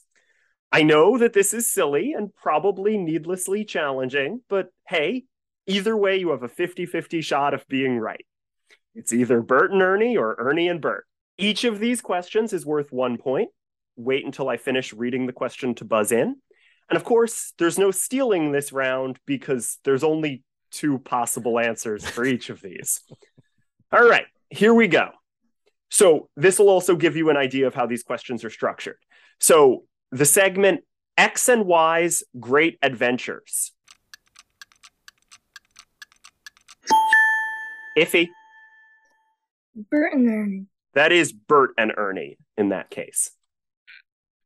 I 0.71 0.83
know 0.83 1.17
that 1.17 1.33
this 1.33 1.53
is 1.53 1.69
silly 1.69 2.13
and 2.13 2.33
probably 2.33 2.97
needlessly 2.97 3.65
challenging, 3.65 4.41
but 4.47 4.69
hey, 4.87 5.25
either 5.67 5.95
way, 5.95 6.17
you 6.17 6.29
have 6.29 6.43
a 6.43 6.49
50 6.49 6.85
50 6.85 7.21
shot 7.21 7.53
of 7.53 7.67
being 7.67 7.97
right. 7.97 8.25
It's 8.95 9.13
either 9.13 9.41
Bert 9.41 9.71
and 9.71 9.81
Ernie 9.81 10.17
or 10.17 10.35
Ernie 10.37 10.67
and 10.67 10.81
Bert. 10.81 11.05
Each 11.37 11.63
of 11.63 11.79
these 11.79 12.01
questions 12.01 12.53
is 12.53 12.65
worth 12.65 12.91
one 12.91 13.17
point. 13.17 13.49
wait 13.97 14.25
until 14.25 14.49
I 14.49 14.57
finish 14.57 14.93
reading 14.93 15.27
the 15.27 15.33
question 15.33 15.75
to 15.75 15.85
buzz 15.85 16.11
in. 16.11 16.37
And 16.89 16.97
of 16.97 17.03
course, 17.03 17.53
there's 17.57 17.77
no 17.77 17.91
stealing 17.91 18.51
this 18.51 18.71
round 18.71 19.19
because 19.25 19.77
there's 19.83 20.03
only 20.03 20.43
two 20.71 20.97
possible 20.99 21.59
answers 21.59 22.07
for 22.07 22.25
each 22.25 22.49
of 22.49 22.61
these. 22.61 23.01
All 23.91 24.07
right, 24.07 24.25
here 24.49 24.73
we 24.73 24.87
go. 24.87 25.09
So, 25.89 26.29
this 26.37 26.57
will 26.57 26.69
also 26.69 26.95
give 26.95 27.17
you 27.17 27.29
an 27.29 27.37
idea 27.37 27.67
of 27.67 27.75
how 27.75 27.85
these 27.85 28.03
questions 28.03 28.43
are 28.45 28.49
structured. 28.49 28.97
So, 29.39 29.83
the 30.11 30.25
segment 30.25 30.81
X 31.17 31.49
and 31.49 31.65
Y's 31.65 32.23
Great 32.39 32.79
Adventures. 32.81 33.73
Iffy. 37.97 38.29
Bert 39.75 40.13
and 40.13 40.29
Ernie. 40.29 40.65
That 40.93 41.11
is 41.11 41.31
Bert 41.31 41.71
and 41.77 41.93
Ernie 41.95 42.37
in 42.57 42.69
that 42.69 42.89
case. 42.89 43.31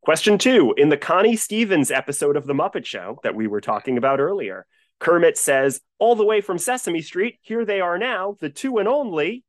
Question 0.01 0.38
two 0.38 0.73
In 0.77 0.89
the 0.89 0.97
Connie 0.97 1.36
Stevens 1.36 1.89
episode 1.89 2.38
of 2.38 2.45
The 2.45 2.53
Muppet 2.53 2.86
Show 2.86 3.19
that 3.23 3.36
we 3.36 3.47
were 3.47 3.62
talking 3.62 3.97
about 3.97 4.19
earlier, 4.19 4.67
Kermit 4.99 5.38
says, 5.38 5.81
All 5.97 6.15
the 6.15 6.25
way 6.25 6.41
from 6.41 6.58
Sesame 6.58 7.01
Street, 7.01 7.39
here 7.41 7.65
they 7.65 7.81
are 7.81 7.97
now, 7.97 8.36
the 8.39 8.49
two 8.49 8.77
and 8.77 8.88
only. 8.88 9.43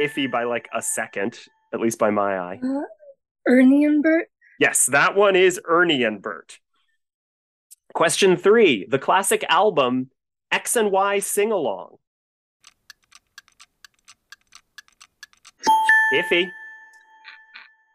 Iffy 0.00 0.28
by 0.28 0.44
like 0.44 0.68
a 0.74 0.82
second, 0.82 1.38
at 1.72 1.80
least 1.80 1.98
by 1.98 2.10
my 2.10 2.36
eye. 2.38 2.60
Uh, 2.62 2.82
Ernie 3.46 3.84
and 3.84 4.02
Bert. 4.02 4.28
Yes, 4.58 4.86
that 4.86 5.14
one 5.14 5.36
is 5.36 5.60
Ernie 5.64 6.02
and 6.02 6.20
Bert. 6.20 6.58
Question 7.94 8.36
three 8.36 8.86
The 8.88 8.98
classic 8.98 9.44
album 9.48 10.10
X 10.50 10.76
and 10.76 10.90
Y 10.90 11.18
Sing 11.18 11.52
Along. 11.52 11.96
Iffy. 16.14 16.48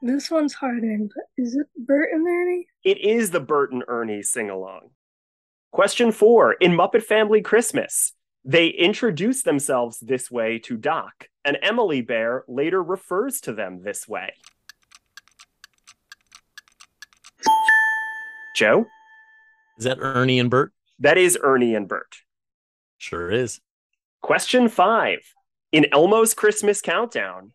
This 0.01 0.29
one's 0.29 0.53
harder, 0.53 0.97
but 0.99 1.25
is 1.37 1.55
it 1.55 1.67
Bert 1.75 2.09
and 2.11 2.27
Ernie? 2.27 2.67
It 2.83 2.99
is 2.99 3.31
the 3.31 3.39
Bert 3.39 3.71
and 3.71 3.83
Ernie 3.87 4.23
sing 4.23 4.49
along. 4.49 4.89
Question 5.71 6.11
four 6.11 6.53
In 6.53 6.73
Muppet 6.73 7.03
Family 7.03 7.41
Christmas, 7.41 8.13
they 8.45 8.67
introduce 8.67 9.43
themselves 9.43 9.99
this 9.99 10.31
way 10.31 10.59
to 10.59 10.77
Doc, 10.77 11.29
and 11.43 11.57
Emily 11.61 12.01
Bear 12.01 12.43
later 12.47 12.81
refers 12.81 13.41
to 13.41 13.53
them 13.53 13.83
this 13.83 14.07
way. 14.07 14.33
Joe? 18.55 18.85
Is 19.77 19.83
that 19.85 19.99
Ernie 19.99 20.39
and 20.39 20.49
Bert? 20.49 20.73
That 20.99 21.17
is 21.17 21.37
Ernie 21.41 21.75
and 21.75 21.87
Bert. 21.87 22.17
Sure 22.97 23.31
is. 23.31 23.59
Question 24.21 24.69
five 24.69 25.19
In 25.71 25.85
Elmo's 25.91 26.33
Christmas 26.33 26.81
Countdown, 26.81 27.51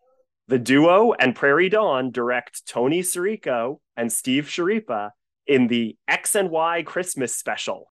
the 0.47 0.59
duo 0.59 1.13
and 1.15 1.35
Prairie 1.35 1.69
Dawn 1.69 2.11
direct 2.11 2.67
Tony 2.67 3.01
Sirico 3.01 3.81
and 3.97 4.13
Steve 4.13 4.47
Schirripa 4.47 5.11
in 5.47 5.67
the 5.67 5.97
X 6.07 6.37
and 6.37 6.51
Y 6.51 6.83
Christmas 6.85 7.35
special. 7.35 7.91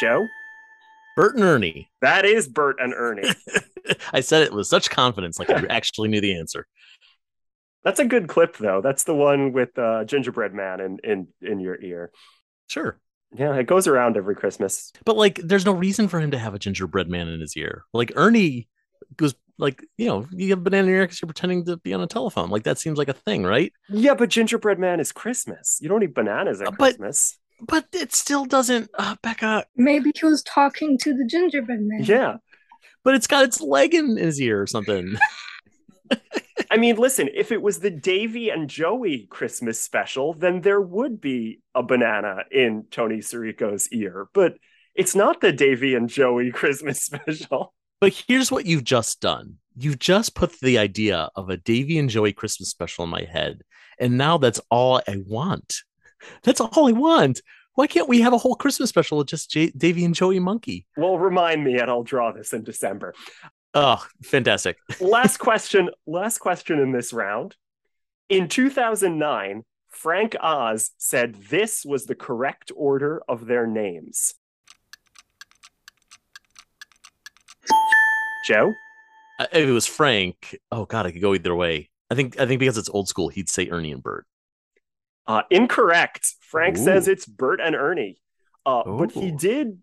Joe? 0.00 0.26
Bert 1.16 1.34
and 1.34 1.44
Ernie. 1.44 1.90
That 2.02 2.24
is 2.24 2.48
Bert 2.48 2.76
and 2.78 2.92
Ernie. 2.94 3.28
I 4.12 4.20
said 4.20 4.42
it 4.42 4.52
with 4.52 4.66
such 4.66 4.90
confidence, 4.90 5.38
like 5.38 5.50
I 5.50 5.64
actually 5.70 6.08
knew 6.08 6.20
the 6.20 6.36
answer. 6.38 6.66
That's 7.86 8.00
a 8.00 8.04
good 8.04 8.26
clip, 8.26 8.56
though. 8.58 8.80
That's 8.82 9.04
the 9.04 9.14
one 9.14 9.52
with 9.52 9.78
uh, 9.78 10.04
Gingerbread 10.04 10.52
Man 10.52 10.80
in, 10.80 10.98
in 11.04 11.28
in 11.40 11.60
your 11.60 11.80
ear. 11.80 12.10
Sure. 12.66 12.98
Yeah, 13.32 13.54
it 13.54 13.66
goes 13.68 13.86
around 13.86 14.16
every 14.16 14.34
Christmas. 14.34 14.92
But 15.04 15.16
like, 15.16 15.40
there's 15.42 15.64
no 15.64 15.72
reason 15.72 16.08
for 16.08 16.18
him 16.20 16.32
to 16.32 16.38
have 16.38 16.52
a 16.54 16.58
gingerbread 16.58 17.08
man 17.08 17.28
in 17.28 17.40
his 17.40 17.56
ear. 17.56 17.84
Like 17.92 18.12
Ernie 18.16 18.68
goes 19.16 19.34
like, 19.56 19.84
you 19.96 20.06
know, 20.08 20.26
you 20.32 20.50
have 20.50 20.58
a 20.58 20.62
banana 20.62 20.82
in 20.82 20.88
your 20.88 20.96
ear 20.98 21.04
because 21.04 21.20
you're 21.22 21.26
pretending 21.28 21.64
to 21.66 21.76
be 21.76 21.94
on 21.94 22.00
a 22.00 22.06
telephone. 22.08 22.50
Like 22.50 22.64
that 22.64 22.78
seems 22.78 22.98
like 22.98 23.08
a 23.08 23.12
thing, 23.12 23.44
right? 23.44 23.72
Yeah, 23.88 24.14
but 24.14 24.30
Gingerbread 24.30 24.78
Man 24.80 24.98
is 25.00 25.12
Christmas. 25.12 25.78
You 25.80 25.88
don't 25.88 26.02
eat 26.02 26.14
bananas 26.14 26.60
at 26.60 26.66
Uh, 26.66 26.70
but- 26.72 26.96
Christmas. 26.96 27.38
But 27.66 27.86
it 27.94 28.12
still 28.14 28.44
doesn't, 28.44 28.90
uh, 28.98 29.16
Becca. 29.22 29.64
Maybe 29.76 30.12
he 30.14 30.26
was 30.26 30.42
talking 30.42 30.98
to 30.98 31.14
the 31.14 31.24
gingerbread 31.24 31.80
man. 31.80 32.02
Yeah. 32.04 32.36
But 33.02 33.14
it's 33.14 33.26
got 33.26 33.44
its 33.44 33.62
leg 33.62 33.94
in 33.94 34.16
his 34.18 34.38
ear 34.42 34.60
or 34.60 34.66
something. 34.66 35.16
I 36.70 36.76
mean, 36.78 36.96
listen, 36.96 37.28
if 37.34 37.52
it 37.52 37.62
was 37.62 37.80
the 37.80 37.90
Davy 37.90 38.50
and 38.50 38.68
Joey 38.68 39.26
Christmas 39.30 39.80
special, 39.80 40.34
then 40.34 40.62
there 40.62 40.80
would 40.80 41.20
be 41.20 41.60
a 41.74 41.82
banana 41.82 42.44
in 42.50 42.86
Tony 42.90 43.18
Sirico's 43.18 43.88
ear. 43.92 44.28
But 44.32 44.54
it's 44.94 45.14
not 45.14 45.40
the 45.40 45.52
Davy 45.52 45.94
and 45.94 46.08
Joey 46.08 46.50
Christmas 46.52 47.02
special. 47.02 47.74
But 48.00 48.24
here's 48.26 48.50
what 48.50 48.66
you've 48.66 48.84
just 48.84 49.20
done. 49.20 49.56
You've 49.76 49.98
just 49.98 50.34
put 50.34 50.58
the 50.60 50.78
idea 50.78 51.30
of 51.36 51.50
a 51.50 51.56
Davy 51.56 51.98
and 51.98 52.10
Joey 52.10 52.32
Christmas 52.32 52.70
special 52.70 53.04
in 53.04 53.10
my 53.10 53.24
head. 53.24 53.62
And 53.98 54.18
now 54.18 54.38
that's 54.38 54.60
all 54.70 55.00
I 55.06 55.22
want. 55.26 55.82
That's 56.42 56.60
all 56.60 56.88
I 56.88 56.92
want. 56.92 57.40
Why 57.74 57.86
can't 57.86 58.08
we 58.08 58.22
have 58.22 58.32
a 58.32 58.38
whole 58.38 58.54
Christmas 58.54 58.88
special 58.88 59.18
with 59.18 59.26
just 59.26 59.50
J- 59.50 59.72
Davy 59.76 60.04
and 60.06 60.14
Joey 60.14 60.38
Monkey? 60.38 60.86
Well, 60.96 61.18
remind 61.18 61.62
me, 61.62 61.78
and 61.78 61.90
I'll 61.90 62.02
draw 62.02 62.32
this 62.32 62.54
in 62.54 62.64
December. 62.64 63.14
Oh, 63.78 64.02
fantastic. 64.22 64.78
last 65.00 65.36
question. 65.36 65.90
Last 66.06 66.38
question 66.38 66.78
in 66.78 66.92
this 66.92 67.12
round. 67.12 67.56
In 68.30 68.48
2009, 68.48 69.64
Frank 69.90 70.34
Oz 70.40 70.92
said 70.96 71.34
this 71.34 71.84
was 71.84 72.06
the 72.06 72.14
correct 72.14 72.72
order 72.74 73.20
of 73.28 73.46
their 73.46 73.66
names. 73.66 74.32
Joe? 78.46 78.72
Uh, 79.38 79.46
If 79.52 79.68
it 79.68 79.72
was 79.72 79.86
Frank, 79.86 80.58
oh 80.72 80.86
god, 80.86 81.04
I 81.04 81.10
could 81.12 81.20
go 81.20 81.34
either 81.34 81.54
way. 81.54 81.90
I 82.10 82.14
think 82.14 82.40
I 82.40 82.46
think 82.46 82.60
because 82.60 82.78
it's 82.78 82.88
old 82.88 83.08
school, 83.08 83.28
he'd 83.28 83.50
say 83.50 83.68
Ernie 83.68 83.92
and 83.92 84.02
Bert. 84.02 84.26
Uh, 85.26 85.42
incorrect. 85.50 86.34
Frank 86.40 86.78
Ooh. 86.78 86.84
says 86.84 87.08
it's 87.08 87.26
Bert 87.26 87.60
and 87.60 87.76
Ernie. 87.76 88.22
Uh, 88.64 88.84
but 88.84 89.12
he 89.12 89.32
did 89.32 89.78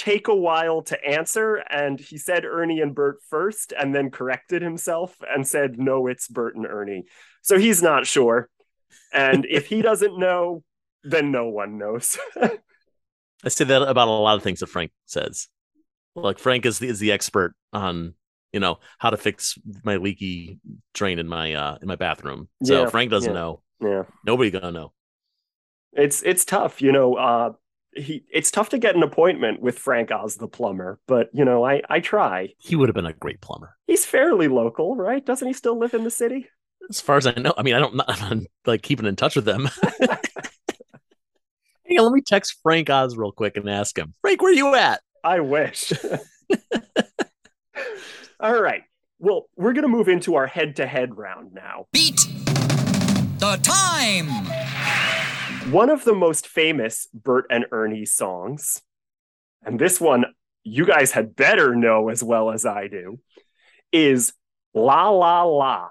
take 0.00 0.28
a 0.28 0.34
while 0.34 0.80
to 0.80 1.04
answer, 1.04 1.56
and 1.56 2.00
he 2.00 2.16
said 2.16 2.46
Ernie 2.46 2.80
and 2.80 2.94
Bert 2.94 3.18
first, 3.28 3.74
and 3.78 3.94
then 3.94 4.10
corrected 4.10 4.62
himself 4.62 5.14
and 5.28 5.46
said, 5.46 5.78
no, 5.78 6.06
it's 6.06 6.26
Bert 6.26 6.56
and 6.56 6.66
Ernie. 6.66 7.04
So 7.42 7.58
he's 7.58 7.82
not 7.82 8.06
sure. 8.06 8.48
And 9.12 9.44
if 9.44 9.66
he 9.66 9.82
doesn't 9.82 10.18
know, 10.18 10.64
then 11.04 11.30
no 11.30 11.48
one 11.48 11.76
knows. 11.76 12.16
I 12.40 13.48
say 13.48 13.64
that 13.64 13.82
about 13.82 14.08
a 14.08 14.10
lot 14.10 14.36
of 14.36 14.42
things 14.42 14.60
that 14.60 14.68
Frank 14.68 14.90
says. 15.04 15.48
Like 16.14 16.38
Frank 16.38 16.64
is 16.64 16.78
the, 16.78 16.88
is 16.88 16.98
the 16.98 17.12
expert 17.12 17.54
on 17.74 18.14
you 18.52 18.58
know 18.58 18.80
how 18.98 19.10
to 19.10 19.16
fix 19.16 19.56
my 19.84 19.96
leaky 19.96 20.58
drain 20.92 21.18
in 21.20 21.28
my 21.28 21.54
uh 21.54 21.78
in 21.80 21.86
my 21.88 21.96
bathroom. 21.96 22.48
So 22.64 22.82
Yeah, 22.82 22.90
Frank 22.90 23.10
doesn't 23.10 23.32
yeah. 23.32 23.40
know. 23.40 23.62
yeah. 23.80 24.02
Nobody 24.26 24.50
gonna 24.50 24.72
know. 24.72 24.92
It's 25.92 26.22
it's 26.22 26.44
tough, 26.44 26.82
you 26.82 26.90
know. 26.90 27.14
Uh, 27.14 27.52
he 27.94 28.24
it's 28.32 28.50
tough 28.50 28.70
to 28.70 28.78
get 28.78 28.96
an 28.96 29.02
appointment 29.02 29.60
with 29.60 29.78
Frank 29.78 30.10
Oz 30.10 30.36
the 30.36 30.48
plumber, 30.48 30.98
but 31.06 31.28
you 31.32 31.44
know, 31.44 31.64
I 31.64 31.82
I 31.88 32.00
try. 32.00 32.52
He 32.58 32.76
would 32.76 32.88
have 32.88 32.94
been 32.94 33.06
a 33.06 33.12
great 33.12 33.40
plumber. 33.40 33.76
He's 33.86 34.04
fairly 34.04 34.48
local, 34.48 34.96
right? 34.96 35.24
Doesn't 35.24 35.46
he 35.46 35.54
still 35.54 35.78
live 35.78 35.94
in 35.94 36.04
the 36.04 36.10
city? 36.10 36.48
As 36.88 37.00
far 37.00 37.16
as 37.16 37.26
I 37.26 37.32
know, 37.32 37.54
I 37.56 37.62
mean, 37.62 37.74
I 37.74 37.78
don't 37.78 38.00
I'm 38.08 38.46
like 38.66 38.82
keeping 38.82 39.06
in 39.06 39.16
touch 39.16 39.36
with 39.36 39.44
them. 39.44 39.68
Hang 40.00 40.18
on, 41.98 42.04
let 42.04 42.12
me 42.12 42.20
text 42.20 42.58
Frank 42.62 42.88
Oz 42.88 43.16
real 43.16 43.32
quick 43.32 43.56
and 43.56 43.68
ask 43.68 43.98
him. 43.98 44.14
Frank, 44.20 44.42
where 44.42 44.52
you 44.52 44.74
at? 44.74 45.00
I 45.24 45.40
wish. 45.40 45.92
All 48.40 48.60
right. 48.60 48.82
Well, 49.18 49.48
we're 49.56 49.72
going 49.72 49.82
to 49.82 49.88
move 49.88 50.08
into 50.08 50.36
our 50.36 50.46
head 50.46 50.76
to 50.76 50.86
head 50.86 51.18
round 51.18 51.52
now. 51.52 51.86
Beat 51.92 52.26
the 53.38 53.58
time. 53.62 54.28
One 55.68 55.90
of 55.90 56.04
the 56.04 56.14
most 56.14 56.48
famous 56.48 57.06
Bert 57.12 57.44
and 57.50 57.66
Ernie 57.70 58.06
songs, 58.06 58.80
and 59.62 59.78
this 59.78 60.00
one 60.00 60.24
you 60.64 60.86
guys 60.86 61.12
had 61.12 61.36
better 61.36 61.76
know 61.76 62.08
as 62.08 62.24
well 62.24 62.50
as 62.50 62.64
I 62.64 62.88
do, 62.88 63.20
is 63.92 64.32
La 64.74 65.10
La 65.10 65.44
La, 65.44 65.90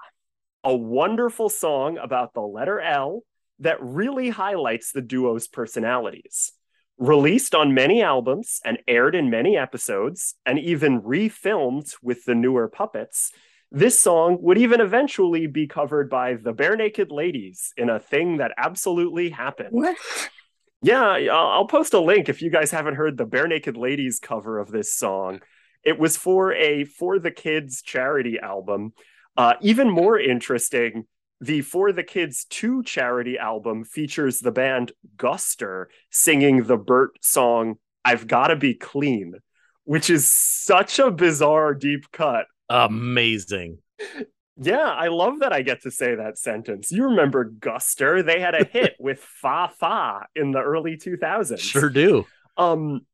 a 0.64 0.74
wonderful 0.74 1.48
song 1.48 1.98
about 1.98 2.34
the 2.34 2.42
letter 2.42 2.80
L 2.80 3.22
that 3.60 3.80
really 3.80 4.28
highlights 4.28 4.92
the 4.92 5.02
duo's 5.02 5.46
personalities. 5.46 6.52
Released 6.98 7.54
on 7.54 7.72
many 7.72 8.02
albums 8.02 8.60
and 8.64 8.78
aired 8.86 9.14
in 9.14 9.30
many 9.30 9.56
episodes, 9.56 10.34
and 10.44 10.58
even 10.58 11.00
refilmed 11.00 11.94
with 12.02 12.24
the 12.24 12.34
newer 12.34 12.68
puppets, 12.68 13.32
this 13.72 13.98
song 13.98 14.38
would 14.40 14.58
even 14.58 14.80
eventually 14.80 15.46
be 15.46 15.66
covered 15.66 16.10
by 16.10 16.34
the 16.34 16.52
Barenaked 16.52 17.10
Ladies 17.10 17.72
in 17.76 17.88
a 17.88 18.00
thing 18.00 18.38
that 18.38 18.52
absolutely 18.56 19.30
happened. 19.30 19.70
What? 19.70 19.96
Yeah, 20.82 21.02
I'll, 21.32 21.66
post 21.66 21.92
a 21.92 22.00
link 22.00 22.28
if 22.28 22.40
you 22.40 22.50
guys 22.50 22.70
haven't 22.70 22.94
heard 22.94 23.16
the 23.16 23.26
Barenaked 23.26 23.76
Ladies 23.76 24.18
cover 24.18 24.58
of 24.58 24.70
this 24.70 24.92
song. 24.92 25.40
It 25.84 25.98
was 25.98 26.16
for 26.16 26.52
a 26.54 26.84
For 26.84 27.18
the 27.18 27.30
Kids 27.30 27.82
charity 27.82 28.38
album. 28.38 28.94
Uh, 29.36 29.54
even 29.60 29.90
more 29.90 30.18
interesting, 30.18 31.04
the 31.40 31.60
For 31.60 31.92
the 31.92 32.02
Kids 32.02 32.44
2 32.46 32.82
charity 32.82 33.38
album 33.38 33.84
features 33.84 34.40
the 34.40 34.52
band 34.52 34.92
Guster 35.16 35.86
singing 36.10 36.64
the 36.64 36.76
Bert 36.76 37.22
song, 37.22 37.76
I've 38.04 38.26
Gotta 38.26 38.56
Be 38.56 38.74
Clean, 38.74 39.34
which 39.84 40.10
is 40.10 40.30
such 40.30 40.98
a 40.98 41.10
bizarre 41.10 41.74
deep 41.74 42.10
cut. 42.10 42.46
Amazing. 42.70 43.78
Yeah, 44.56 44.88
I 44.88 45.08
love 45.08 45.40
that 45.40 45.52
I 45.52 45.62
get 45.62 45.82
to 45.82 45.90
say 45.90 46.14
that 46.14 46.38
sentence. 46.38 46.92
You 46.92 47.04
remember 47.04 47.50
Guster? 47.50 48.24
They 48.24 48.40
had 48.40 48.54
a 48.54 48.64
hit 48.64 48.94
with 49.00 49.18
Fa 49.18 49.70
Fa 49.78 50.26
in 50.36 50.52
the 50.52 50.60
early 50.60 50.96
2000s. 50.96 51.58
Sure 51.58 51.90
do. 51.90 52.26
Um, 52.56 53.06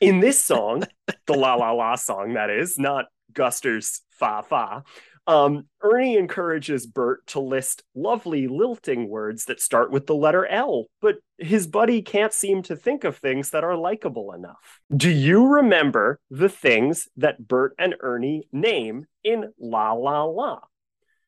in 0.00 0.20
this 0.20 0.42
song, 0.42 0.84
the 1.26 1.32
La 1.32 1.54
La 1.54 1.72
La 1.72 1.96
song, 1.96 2.34
that 2.34 2.50
is, 2.50 2.78
not 2.78 3.06
Guster's 3.32 4.02
Fa 4.10 4.44
Fa, 4.48 4.84
um, 5.26 5.66
Ernie 5.82 6.16
encourages 6.16 6.86
Bert 6.86 7.26
to 7.28 7.40
list 7.40 7.82
lovely 7.94 8.46
lilting 8.46 9.08
words 9.08 9.46
that 9.46 9.60
start 9.60 9.90
with 9.90 10.06
the 10.06 10.14
letter 10.14 10.46
L, 10.46 10.86
but 11.00 11.16
his 11.38 11.66
buddy 11.66 12.00
can't 12.02 12.32
seem 12.32 12.62
to 12.62 12.76
think 12.76 13.02
of 13.02 13.16
things 13.16 13.50
that 13.50 13.64
are 13.64 13.76
likable 13.76 14.32
enough. 14.32 14.80
Do 14.94 15.10
you 15.10 15.46
remember 15.46 16.20
the 16.30 16.48
things 16.48 17.08
that 17.16 17.46
Bert 17.46 17.74
and 17.78 17.96
Ernie 18.00 18.48
name 18.52 19.06
in 19.24 19.52
La 19.58 19.92
La 19.92 20.24
La? 20.24 20.60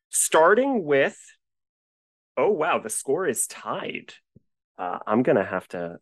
Starting 0.09 0.85
with, 0.85 1.17
oh 2.37 2.51
wow, 2.51 2.79
the 2.79 2.89
score 2.89 3.27
is 3.27 3.47
tied. 3.47 4.13
Uh, 4.77 4.99
I'm 5.05 5.23
gonna 5.23 5.45
have 5.45 5.67
to. 5.69 5.97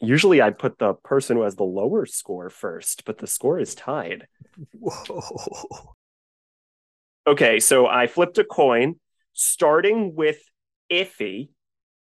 Usually, 0.00 0.42
I 0.42 0.50
put 0.50 0.78
the 0.78 0.94
person 0.94 1.36
who 1.36 1.42
has 1.44 1.56
the 1.56 1.64
lower 1.64 2.04
score 2.04 2.50
first, 2.50 3.04
but 3.04 3.18
the 3.18 3.26
score 3.26 3.60
is 3.60 3.74
tied. 3.76 4.26
Whoa. 4.72 5.94
Okay, 7.28 7.60
so 7.60 7.86
I 7.86 8.06
flipped 8.06 8.38
a 8.38 8.44
coin. 8.44 8.94
Starting 9.34 10.14
with 10.14 10.38
iffy, 10.90 11.50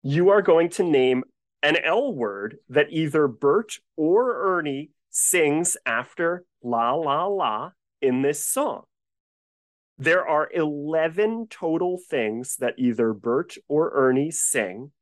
you 0.02 0.28
are 0.28 0.42
going 0.42 0.68
to 0.68 0.82
name 0.82 1.24
an 1.62 1.78
L 1.82 2.12
word 2.12 2.58
that 2.68 2.88
either 2.90 3.26
Bert 3.26 3.78
or 3.96 4.58
Ernie 4.58 4.90
sings 5.08 5.78
after 5.86 6.44
la 6.62 6.92
la 6.92 7.24
la 7.24 7.70
in 8.02 8.20
this 8.20 8.46
song. 8.46 8.82
There 9.96 10.28
are 10.28 10.50
11 10.52 11.46
total 11.48 11.98
things 12.10 12.56
that 12.56 12.74
either 12.76 13.14
Bert 13.14 13.56
or 13.68 13.92
Ernie 13.94 14.30
sing 14.30 14.92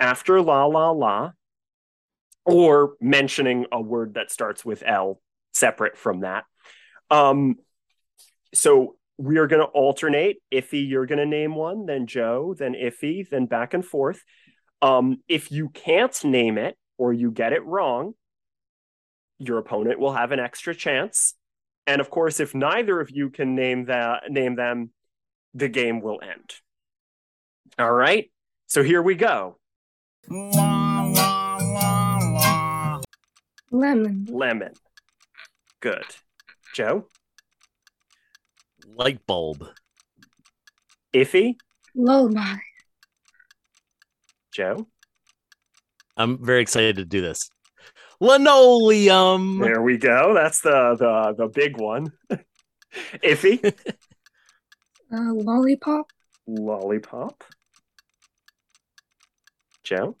after 0.00 0.40
la 0.40 0.64
la 0.64 0.90
la 0.90 1.32
or 2.46 2.94
mentioning 2.98 3.66
a 3.70 3.80
word 3.82 4.14
that 4.14 4.30
starts 4.30 4.64
with 4.64 4.82
L 4.86 5.20
separate 5.52 5.98
from 5.98 6.20
that. 6.20 6.44
Um, 7.10 7.56
so 8.54 8.96
we 9.20 9.36
are 9.36 9.46
going 9.46 9.60
to 9.60 9.66
alternate. 9.72 10.38
Iffy, 10.50 10.88
you're 10.88 11.04
going 11.04 11.18
to 11.18 11.26
name 11.26 11.54
one, 11.54 11.84
then 11.84 12.06
Joe, 12.06 12.54
then 12.58 12.72
Iffy, 12.74 13.28
then 13.28 13.44
back 13.44 13.74
and 13.74 13.84
forth. 13.84 14.24
Um, 14.80 15.18
if 15.28 15.52
you 15.52 15.68
can't 15.68 16.24
name 16.24 16.56
it 16.56 16.78
or 16.96 17.12
you 17.12 17.30
get 17.30 17.52
it 17.52 17.62
wrong, 17.64 18.14
your 19.38 19.58
opponent 19.58 20.00
will 20.00 20.14
have 20.14 20.32
an 20.32 20.40
extra 20.40 20.74
chance. 20.74 21.34
And 21.86 22.00
of 22.00 22.08
course, 22.08 22.40
if 22.40 22.54
neither 22.54 22.98
of 22.98 23.10
you 23.10 23.28
can 23.28 23.54
name 23.54 23.86
that 23.86 24.30
name 24.30 24.56
them, 24.56 24.90
the 25.52 25.68
game 25.68 26.00
will 26.00 26.20
end. 26.22 26.54
All 27.78 27.92
right. 27.92 28.30
So 28.68 28.82
here 28.82 29.02
we 29.02 29.16
go. 29.16 29.58
Lemon. 33.70 34.26
Lemon. 34.30 34.72
Good. 35.80 36.04
Joe? 36.74 37.06
Light 38.96 39.24
bulb. 39.26 39.66
Iffy? 41.14 41.56
Lullaby. 41.94 42.56
Joe? 44.52 44.86
I'm 46.16 46.44
very 46.44 46.60
excited 46.60 46.96
to 46.96 47.04
do 47.04 47.20
this. 47.20 47.50
Linoleum. 48.20 49.58
There 49.60 49.82
we 49.82 49.96
go. 49.96 50.34
That's 50.34 50.60
the 50.60 50.96
the 50.98 51.34
the 51.36 51.48
big 51.48 51.78
one. 51.78 52.12
Iffy? 53.24 53.74
Uh, 55.12 55.34
lollipop. 55.34 56.06
Lollipop. 56.46 57.42
Joe? 59.82 60.16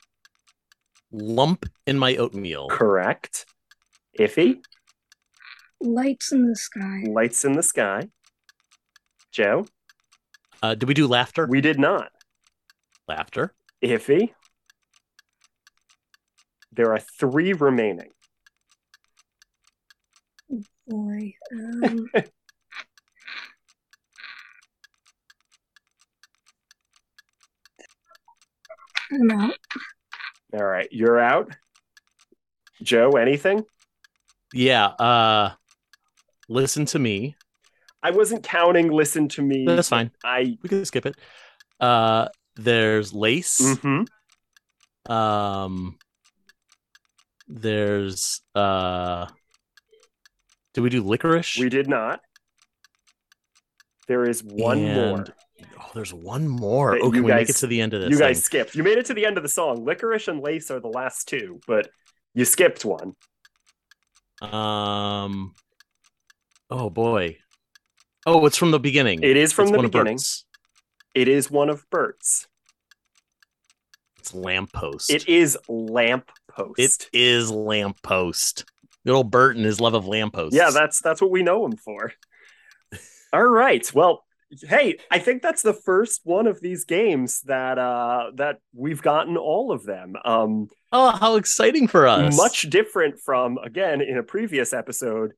Lump 1.12 1.64
in 1.86 1.96
my 1.96 2.16
oatmeal. 2.16 2.66
Correct. 2.70 3.46
Iffy? 4.18 4.60
Lights 5.80 6.32
in 6.32 6.48
the 6.48 6.56
sky. 6.56 7.04
Lights 7.06 7.44
in 7.44 7.52
the 7.52 7.62
sky. 7.62 8.08
Joe? 9.32 9.66
Uh, 10.62 10.74
did 10.74 10.88
we 10.88 10.94
do 10.94 11.06
laughter? 11.06 11.46
We 11.46 11.60
did 11.60 11.78
not. 11.78 12.10
laughter. 13.08 13.54
Iffy? 13.82 14.32
There 16.72 16.92
are 16.92 17.00
three 17.00 17.52
remaining. 17.52 18.10
Boy. 20.86 21.34
Um, 21.52 22.08
I'm 29.12 29.30
out. 29.32 29.56
All 30.52 30.64
right, 30.64 30.88
you're 30.90 31.18
out. 31.18 31.54
Joe, 32.82 33.10
anything? 33.12 33.64
Yeah. 34.52 34.86
Uh, 34.86 35.52
listen 36.48 36.86
to 36.86 36.98
me. 36.98 37.36
I 38.02 38.10
wasn't 38.12 38.42
counting 38.42 38.90
listen 38.90 39.28
to 39.30 39.42
me. 39.42 39.64
That's 39.66 39.88
fine. 39.88 40.10
I 40.24 40.56
We 40.62 40.68
can 40.68 40.84
skip 40.84 41.06
it. 41.06 41.16
Uh, 41.78 42.28
there's 42.56 43.12
lace. 43.12 43.60
mhm. 43.60 44.06
Um, 45.08 45.98
there's 47.48 48.42
uh, 48.54 49.26
did 50.74 50.80
we 50.82 50.90
do 50.90 51.02
licorice? 51.02 51.58
we 51.58 51.68
did 51.68 51.88
not. 51.88 52.20
There 54.08 54.24
is 54.28 54.42
one 54.42 54.82
more. 54.82 55.24
Oh, 55.78 55.90
there's 55.94 56.12
one 56.12 56.48
more. 56.48 56.92
That 56.92 57.02
Oh, 57.02 57.06
you 57.06 57.12
can 57.12 57.22
we 57.24 57.32
make 57.32 57.48
it 57.50 57.56
to 57.56 57.66
the 57.66 57.80
end 57.80 57.94
of 57.94 58.00
this? 58.00 58.10
You 58.10 58.18
guys 58.18 58.36
thing? 58.38 58.42
skipped. 58.42 58.74
You 58.74 58.82
made 58.82 58.98
it 58.98 59.06
to 59.06 59.14
the 59.14 59.24
end 59.26 59.36
of 59.36 59.42
the 59.42 59.48
song. 59.48 59.84
Licorice 59.84 60.28
and 60.28 60.40
lace 60.40 60.70
are 60.70 60.80
the 60.80 60.88
last 60.88 61.28
two, 61.28 61.60
but 61.66 61.90
you 62.34 62.44
skipped 62.44 62.84
one. 62.84 63.14
Um. 64.42 65.54
Oh 66.70 66.88
boy. 66.90 67.38
Oh, 68.26 68.44
it's 68.46 68.56
from 68.56 68.70
the 68.70 68.80
beginning. 68.80 69.22
It 69.22 69.36
is 69.36 69.52
from 69.52 69.68
It's 69.68 69.76
the 69.76 69.82
beginning. 69.82 70.18
It 71.14 71.28
is 71.28 71.50
one 71.50 71.70
of 71.70 71.88
Bert's. 71.90 72.46
It's 74.18 74.34
lamppost. 74.34 75.10
It 75.10 75.28
is 75.28 75.58
lamppost. 75.68 76.78
It 76.78 77.08
is 77.12 77.50
lamppost. 77.50 78.64
Good 79.06 79.14
old 79.14 79.30
Bert 79.30 79.56
and 79.56 79.64
his 79.64 79.80
love 79.80 79.94
of 79.94 80.06
lampposts. 80.06 80.54
Yeah, 80.54 80.70
that's 80.70 81.00
that's 81.00 81.22
what 81.22 81.30
we 81.30 81.42
know 81.42 81.64
him 81.64 81.76
for. 81.76 82.12
All 83.32 83.42
right. 83.42 83.90
Well, 83.94 84.24
hey, 84.68 84.98
I 85.10 85.18
think 85.18 85.40
that's 85.40 85.62
the 85.62 85.72
first 85.72 86.20
one 86.24 86.46
of 86.46 86.60
these 86.60 86.84
games 86.84 87.40
that 87.42 87.78
uh 87.78 88.32
that 88.36 88.58
we've 88.74 89.00
gotten 89.00 89.36
all 89.38 89.72
of 89.72 89.84
them. 89.84 90.16
Um 90.24 90.68
oh, 90.92 91.10
how 91.16 91.36
exciting 91.36 91.88
for 91.88 92.06
us! 92.06 92.36
much 92.36 92.62
different 92.68 93.20
from 93.20 93.58
again 93.58 94.00
in 94.02 94.18
a 94.18 94.22
previous 94.22 94.72
episode 94.72 95.32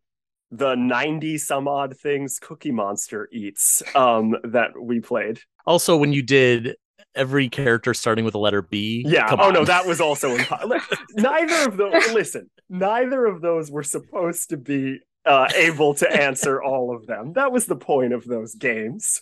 the 0.52 0.74
90 0.74 1.38
some 1.38 1.66
odd 1.66 1.96
things 1.96 2.38
Cookie 2.38 2.70
Monster 2.70 3.28
eats 3.32 3.82
um 3.94 4.36
that 4.44 4.70
we 4.80 5.00
played. 5.00 5.40
Also, 5.66 5.96
when 5.96 6.12
you 6.12 6.22
did 6.22 6.76
every 7.14 7.48
character 7.48 7.94
starting 7.94 8.24
with 8.24 8.32
the 8.32 8.38
letter 8.38 8.62
B. 8.62 9.04
Yeah. 9.06 9.28
come 9.28 9.40
oh 9.40 9.48
on. 9.48 9.54
no, 9.54 9.64
that 9.64 9.86
was 9.86 10.00
also 10.00 10.34
impossible. 10.34 10.78
neither 11.16 11.68
of 11.68 11.76
those. 11.76 12.10
Listen, 12.12 12.50
neither 12.68 13.26
of 13.26 13.40
those 13.40 13.70
were 13.70 13.82
supposed 13.82 14.50
to 14.50 14.56
be 14.56 15.00
uh, 15.24 15.48
able 15.54 15.94
to 15.94 16.10
answer 16.22 16.62
all 16.62 16.94
of 16.94 17.06
them. 17.06 17.32
That 17.34 17.52
was 17.52 17.66
the 17.66 17.76
point 17.76 18.12
of 18.12 18.24
those 18.24 18.54
games. 18.54 19.20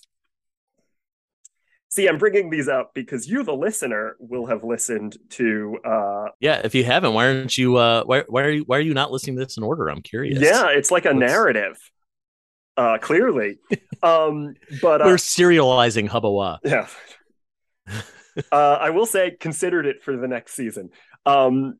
See, 1.90 2.09
I'm 2.09 2.18
bringing 2.18 2.50
these 2.50 2.68
up 2.68 2.92
because 2.94 3.29
you, 3.29 3.42
the 3.42 3.55
listener, 3.55 4.14
will 4.20 4.46
have 4.46 4.62
listened 4.62 5.16
to. 5.31 5.76
Uh, 5.85 6.26
Yeah, 6.38 6.61
if 6.62 6.74
you 6.74 6.85
haven't, 6.85 7.14
why 7.14 7.26
aren't 7.26 7.59
you? 7.59 7.76
Uh, 7.76 8.05
why 8.05 8.22
why 8.29 8.42
are 8.42 8.50
you 8.50 8.62
why 8.62 8.79
are 8.79 8.81
you 8.81 8.94
not 8.94 9.11
listening 9.11 9.37
to 9.37 9.44
this 9.44 9.57
in 9.57 9.64
order? 9.64 9.88
I'm 9.88 10.00
curious. 10.00 10.40
Yeah, 10.40 10.68
it's 10.68 10.92
like 10.92 11.05
a 11.05 11.12
narrative. 11.12 11.79
Uh, 12.76 12.98
clearly, 12.98 13.59
um, 14.05 14.55
but 14.81 15.03
uh, 15.03 15.07
we're 15.07 15.16
serializing 15.16 16.09
Hubbawa. 16.09 16.59
Yeah. 16.64 16.87
uh, 18.53 18.78
I 18.80 18.91
will 18.91 19.07
say, 19.07 19.32
considered 19.32 19.84
it 19.86 20.03
for 20.05 20.16
the 20.16 20.28
next 20.28 20.55
season. 20.55 20.91
Um, 21.26 21.78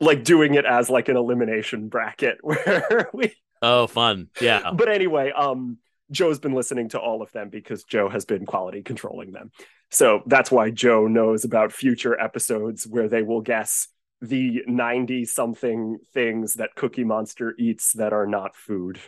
like 0.00 0.24
doing 0.24 0.54
it 0.54 0.64
as 0.64 0.90
like 0.90 1.08
an 1.08 1.16
elimination 1.16 1.88
bracket 1.88 2.38
where 2.42 3.08
we. 3.14 3.32
Oh, 3.62 3.86
fun. 3.86 4.30
Yeah. 4.40 4.72
But 4.74 4.88
anyway, 4.88 5.30
um, 5.30 5.78
Joe's 6.12 6.38
been 6.38 6.54
listening 6.54 6.90
to 6.90 7.00
all 7.00 7.22
of 7.22 7.32
them 7.32 7.48
because 7.48 7.84
Joe 7.84 8.08
has 8.08 8.24
been 8.24 8.46
quality 8.46 8.82
controlling 8.82 9.32
them. 9.32 9.50
So 9.90 10.22
that's 10.26 10.50
why 10.50 10.70
Joe 10.70 11.06
knows 11.06 11.44
about 11.44 11.72
future 11.72 12.18
episodes 12.18 12.86
where 12.86 13.08
they 13.08 13.22
will 13.22 13.40
guess 13.40 13.88
the 14.20 14.62
90 14.66 15.24
something 15.24 15.98
things 16.14 16.54
that 16.54 16.74
Cookie 16.76 17.04
Monster 17.04 17.54
eats 17.58 17.94
that 17.94 18.12
are 18.12 18.26
not 18.26 18.54
food. 18.54 19.00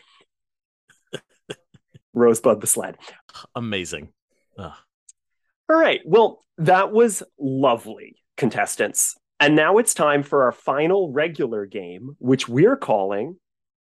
Rosebud 2.14 2.60
the 2.60 2.66
sled. 2.66 2.96
Amazing. 3.54 4.08
Ugh. 4.58 4.72
All 5.70 5.80
right. 5.80 6.00
Well, 6.04 6.40
that 6.58 6.92
was 6.92 7.22
lovely, 7.38 8.16
contestants. 8.36 9.16
And 9.40 9.56
now 9.56 9.78
it's 9.78 9.94
time 9.94 10.22
for 10.22 10.44
our 10.44 10.52
final 10.52 11.12
regular 11.12 11.66
game, 11.66 12.16
which 12.18 12.48
we're 12.48 12.76
calling 12.76 13.36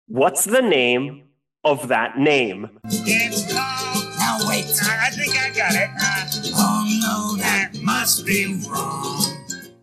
What's 0.06 0.44
the 0.44 0.62
Name 0.62 1.29
of 1.64 1.88
That 1.88 2.18
Name? 2.18 2.78
It's 2.84 3.52
called. 3.52 4.04
Now 4.18 4.38
wait. 4.48 4.64
I 4.82 5.10
think 5.10 5.36
I 5.38 5.50
got 5.50 5.74
it. 5.74 5.90
Uh, 6.00 6.52
oh 6.56 7.36
no, 7.36 7.42
that 7.42 7.80
must 7.82 8.24
be 8.24 8.62
wrong. 8.68 9.22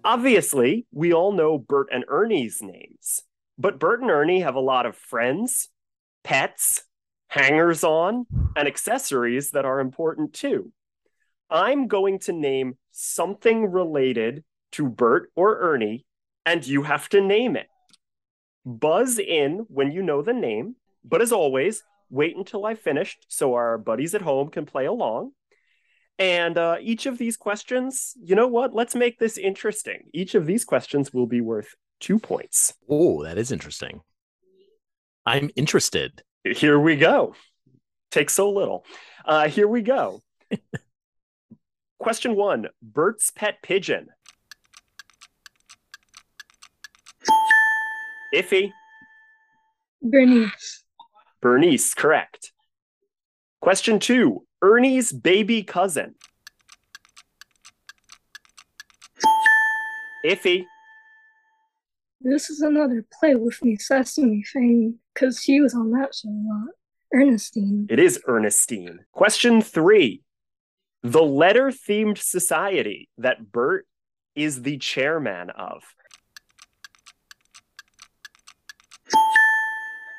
Obviously, 0.03 0.85
we 0.91 1.13
all 1.13 1.31
know 1.31 1.57
Bert 1.57 1.87
and 1.91 2.05
Ernie's 2.07 2.61
names, 2.61 3.23
but 3.57 3.79
Bert 3.79 4.01
and 4.01 4.09
Ernie 4.09 4.39
have 4.41 4.55
a 4.55 4.59
lot 4.61 4.85
of 4.85 4.95
friends, 4.95 5.69
pets, 6.23 6.83
hangers 7.27 7.83
on, 7.83 8.25
and 8.55 8.67
accessories 8.67 9.51
that 9.51 9.65
are 9.65 9.79
important 9.79 10.33
too. 10.33 10.71
I'm 11.49 11.87
going 11.87 12.19
to 12.19 12.33
name 12.33 12.77
something 12.91 13.71
related 13.71 14.43
to 14.73 14.87
Bert 14.87 15.29
or 15.35 15.59
Ernie, 15.59 16.05
and 16.45 16.65
you 16.65 16.83
have 16.83 17.09
to 17.09 17.21
name 17.21 17.55
it. 17.55 17.67
Buzz 18.65 19.19
in 19.19 19.65
when 19.69 19.91
you 19.91 20.01
know 20.01 20.21
the 20.21 20.33
name, 20.33 20.75
but 21.07 21.21
as 21.21 21.31
always, 21.31 21.83
wait 22.09 22.35
until 22.35 22.65
I've 22.65 22.79
finished 22.79 23.25
so 23.27 23.53
our 23.53 23.77
buddies 23.77 24.15
at 24.15 24.21
home 24.21 24.49
can 24.49 24.65
play 24.65 24.85
along. 24.85 25.31
And 26.19 26.57
uh, 26.57 26.77
each 26.81 27.05
of 27.05 27.17
these 27.17 27.37
questions, 27.37 28.13
you 28.19 28.35
know 28.35 28.47
what? 28.47 28.73
Let's 28.73 28.95
make 28.95 29.19
this 29.19 29.37
interesting. 29.37 30.09
Each 30.13 30.33
of 30.35 30.45
these 30.45 30.65
questions 30.65 31.13
will 31.13 31.27
be 31.27 31.41
worth 31.41 31.75
two 31.99 32.17
points. 32.17 32.73
Oh, 32.89 33.23
that 33.23 33.37
is 33.37 33.51
interesting. 33.51 34.01
I'm 35.25 35.51
interested. 35.55 36.23
Here 36.43 36.79
we 36.79 36.95
go. 36.95 37.35
Take 38.09 38.29
so 38.29 38.49
little. 38.49 38.85
Uh, 39.25 39.47
here 39.47 39.67
we 39.67 39.81
go. 39.81 40.21
Question 41.99 42.35
one 42.35 42.67
Bert's 42.81 43.31
pet 43.31 43.57
pigeon. 43.61 44.07
Iffy. 48.33 48.71
Bernice. 50.01 50.83
Bernice, 51.41 51.93
correct. 51.93 52.51
Question 53.61 53.99
two 53.99 54.45
Ernie's 54.61 55.11
baby 55.11 55.63
cousin. 55.63 56.15
Iffy. 60.25 60.65
This 62.21 62.49
is 62.49 62.61
another 62.61 63.05
play 63.19 63.35
with 63.35 63.63
me 63.63 63.77
Sesame 63.77 64.43
thing 64.43 64.95
because 65.13 65.39
she 65.39 65.61
was 65.61 65.73
on 65.73 65.91
that 65.91 66.13
show 66.15 66.29
a 66.29 66.43
lot. 66.47 66.73
Ernestine. 67.13 67.87
It 67.89 67.99
is 67.99 68.21
Ernestine. 68.27 68.99
Question 69.13 69.61
three 69.61 70.23
The 71.03 71.23
letter 71.23 71.67
themed 71.67 72.17
society 72.17 73.09
that 73.17 73.51
Bert 73.51 73.87
is 74.35 74.63
the 74.63 74.77
chairman 74.77 75.49
of. 75.51 75.83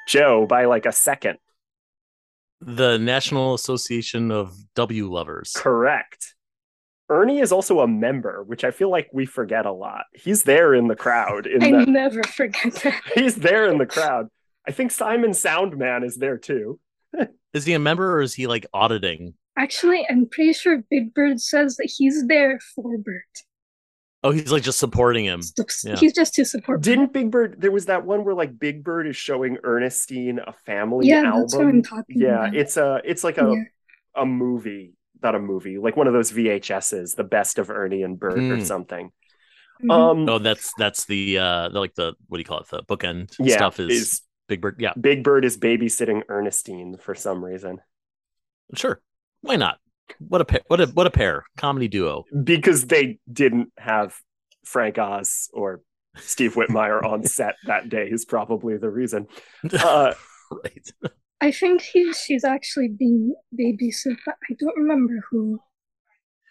Joe, 0.08 0.46
by 0.46 0.64
like 0.64 0.86
a 0.86 0.92
second. 0.92 1.38
The 2.60 2.98
National 2.98 3.54
Association 3.54 4.32
of 4.32 4.56
W 4.74 5.12
Lovers. 5.12 5.52
Correct. 5.54 6.34
Ernie 7.10 7.38
is 7.38 7.52
also 7.52 7.80
a 7.80 7.86
member, 7.86 8.42
which 8.42 8.64
I 8.64 8.70
feel 8.70 8.90
like 8.90 9.08
we 9.12 9.26
forget 9.26 9.66
a 9.66 9.72
lot. 9.72 10.04
He's 10.14 10.42
there 10.42 10.74
in 10.74 10.88
the 10.88 10.96
crowd. 10.96 11.46
In 11.46 11.62
I 11.62 11.84
the, 11.84 11.90
never 11.90 12.22
forget 12.24 12.74
that. 12.82 13.00
he's 13.14 13.36
there 13.36 13.70
in 13.70 13.78
the 13.78 13.86
crowd. 13.86 14.28
I 14.66 14.72
think 14.72 14.90
Simon 14.90 15.30
Soundman 15.30 16.04
is 16.04 16.16
there 16.16 16.38
too. 16.38 16.80
Is 17.54 17.64
he 17.64 17.72
a 17.72 17.78
member 17.78 18.16
or 18.16 18.20
is 18.20 18.34
he 18.34 18.46
like 18.46 18.66
auditing? 18.74 19.32
Actually, 19.56 20.06
I'm 20.10 20.26
pretty 20.26 20.52
sure 20.52 20.84
Big 20.90 21.14
Bird 21.14 21.40
says 21.40 21.76
that 21.76 21.90
he's 21.96 22.26
there 22.26 22.60
for 22.74 22.98
Bert. 22.98 23.22
Oh, 24.24 24.30
he's 24.32 24.50
like 24.50 24.64
just 24.64 24.78
supporting 24.80 25.24
him. 25.24 25.40
Yeah. 25.84 25.96
He's 25.96 26.12
just 26.12 26.34
to 26.34 26.44
support. 26.44 26.80
Didn't 26.80 27.12
Big 27.12 27.30
Bird? 27.30 27.60
There 27.60 27.70
was 27.70 27.86
that 27.86 28.04
one 28.04 28.24
where 28.24 28.34
like 28.34 28.58
Big 28.58 28.82
Bird 28.82 29.06
is 29.06 29.16
showing 29.16 29.58
Ernestine 29.62 30.40
a 30.44 30.52
family 30.66 31.06
Yeah, 31.06 31.22
album. 31.24 31.40
that's 31.42 31.54
what 31.54 31.66
I'm 31.66 31.82
talking 31.82 32.18
yeah, 32.18 32.46
about. 32.46 32.56
it's 32.56 32.76
a 32.76 33.00
it's 33.04 33.22
like 33.22 33.38
a 33.38 33.52
Yeah. 33.54 33.62
a 34.22 34.26
movie, 34.26 34.94
not 35.22 35.34
a 35.36 35.38
movie, 35.38 35.78
like 35.78 35.96
one 35.96 36.08
of 36.08 36.12
those 36.14 36.32
VHSs, 36.32 37.14
the 37.14 37.24
best 37.24 37.58
of 37.58 37.70
Ernie 37.70 38.02
and 38.02 38.18
Bert 38.18 38.38
or 38.38 38.56
Hmm. 38.56 38.62
something. 38.62 39.12
Mhm. 39.84 39.90
Um, 39.92 40.28
Oh, 40.28 40.38
that's 40.38 40.72
that's 40.74 41.04
the 41.04 41.38
uh 41.38 41.68
the, 41.68 41.78
like 41.78 41.94
the 41.94 42.14
what 42.26 42.38
do 42.38 42.40
you 42.40 42.44
call 42.44 42.58
it? 42.58 42.68
The 42.68 42.82
bookend 42.82 43.36
yeah, 43.38 43.56
stuff 43.56 43.78
is, 43.78 43.90
is 44.02 44.22
Big 44.48 44.60
Bird. 44.60 44.76
Yeah, 44.80 44.94
Big 45.00 45.22
Bird 45.22 45.44
is 45.44 45.56
babysitting 45.56 46.22
Ernestine 46.28 46.96
for 46.98 47.14
some 47.14 47.44
reason 47.44 47.80
sure. 48.74 49.00
Why 49.42 49.56
not? 49.56 49.78
What 50.18 50.40
a 50.40 50.44
pair! 50.44 50.60
What 50.68 50.80
a 50.80 50.86
what 50.86 51.06
a 51.06 51.10
pair! 51.10 51.44
Comedy 51.56 51.88
duo. 51.88 52.24
because 52.44 52.86
they 52.86 53.18
didn't 53.32 53.72
have 53.78 54.16
Frank 54.64 54.98
Oz 54.98 55.48
or 55.52 55.80
Steve 56.16 56.54
Whitmire 56.54 57.02
on 57.04 57.24
set 57.26 57.56
that 57.66 57.88
day 57.88 58.08
is 58.10 58.24
probably 58.24 58.76
the 58.76 58.90
reason. 58.90 59.26
Uh, 59.72 60.14
right. 60.64 60.92
I 61.40 61.52
think 61.52 61.82
he 61.82 62.12
she's 62.14 62.42
actually 62.42 62.88
being 62.88 63.34
babysit, 63.58 64.16
but 64.24 64.34
I 64.50 64.54
don't 64.58 64.76
remember 64.76 65.20
who. 65.30 65.60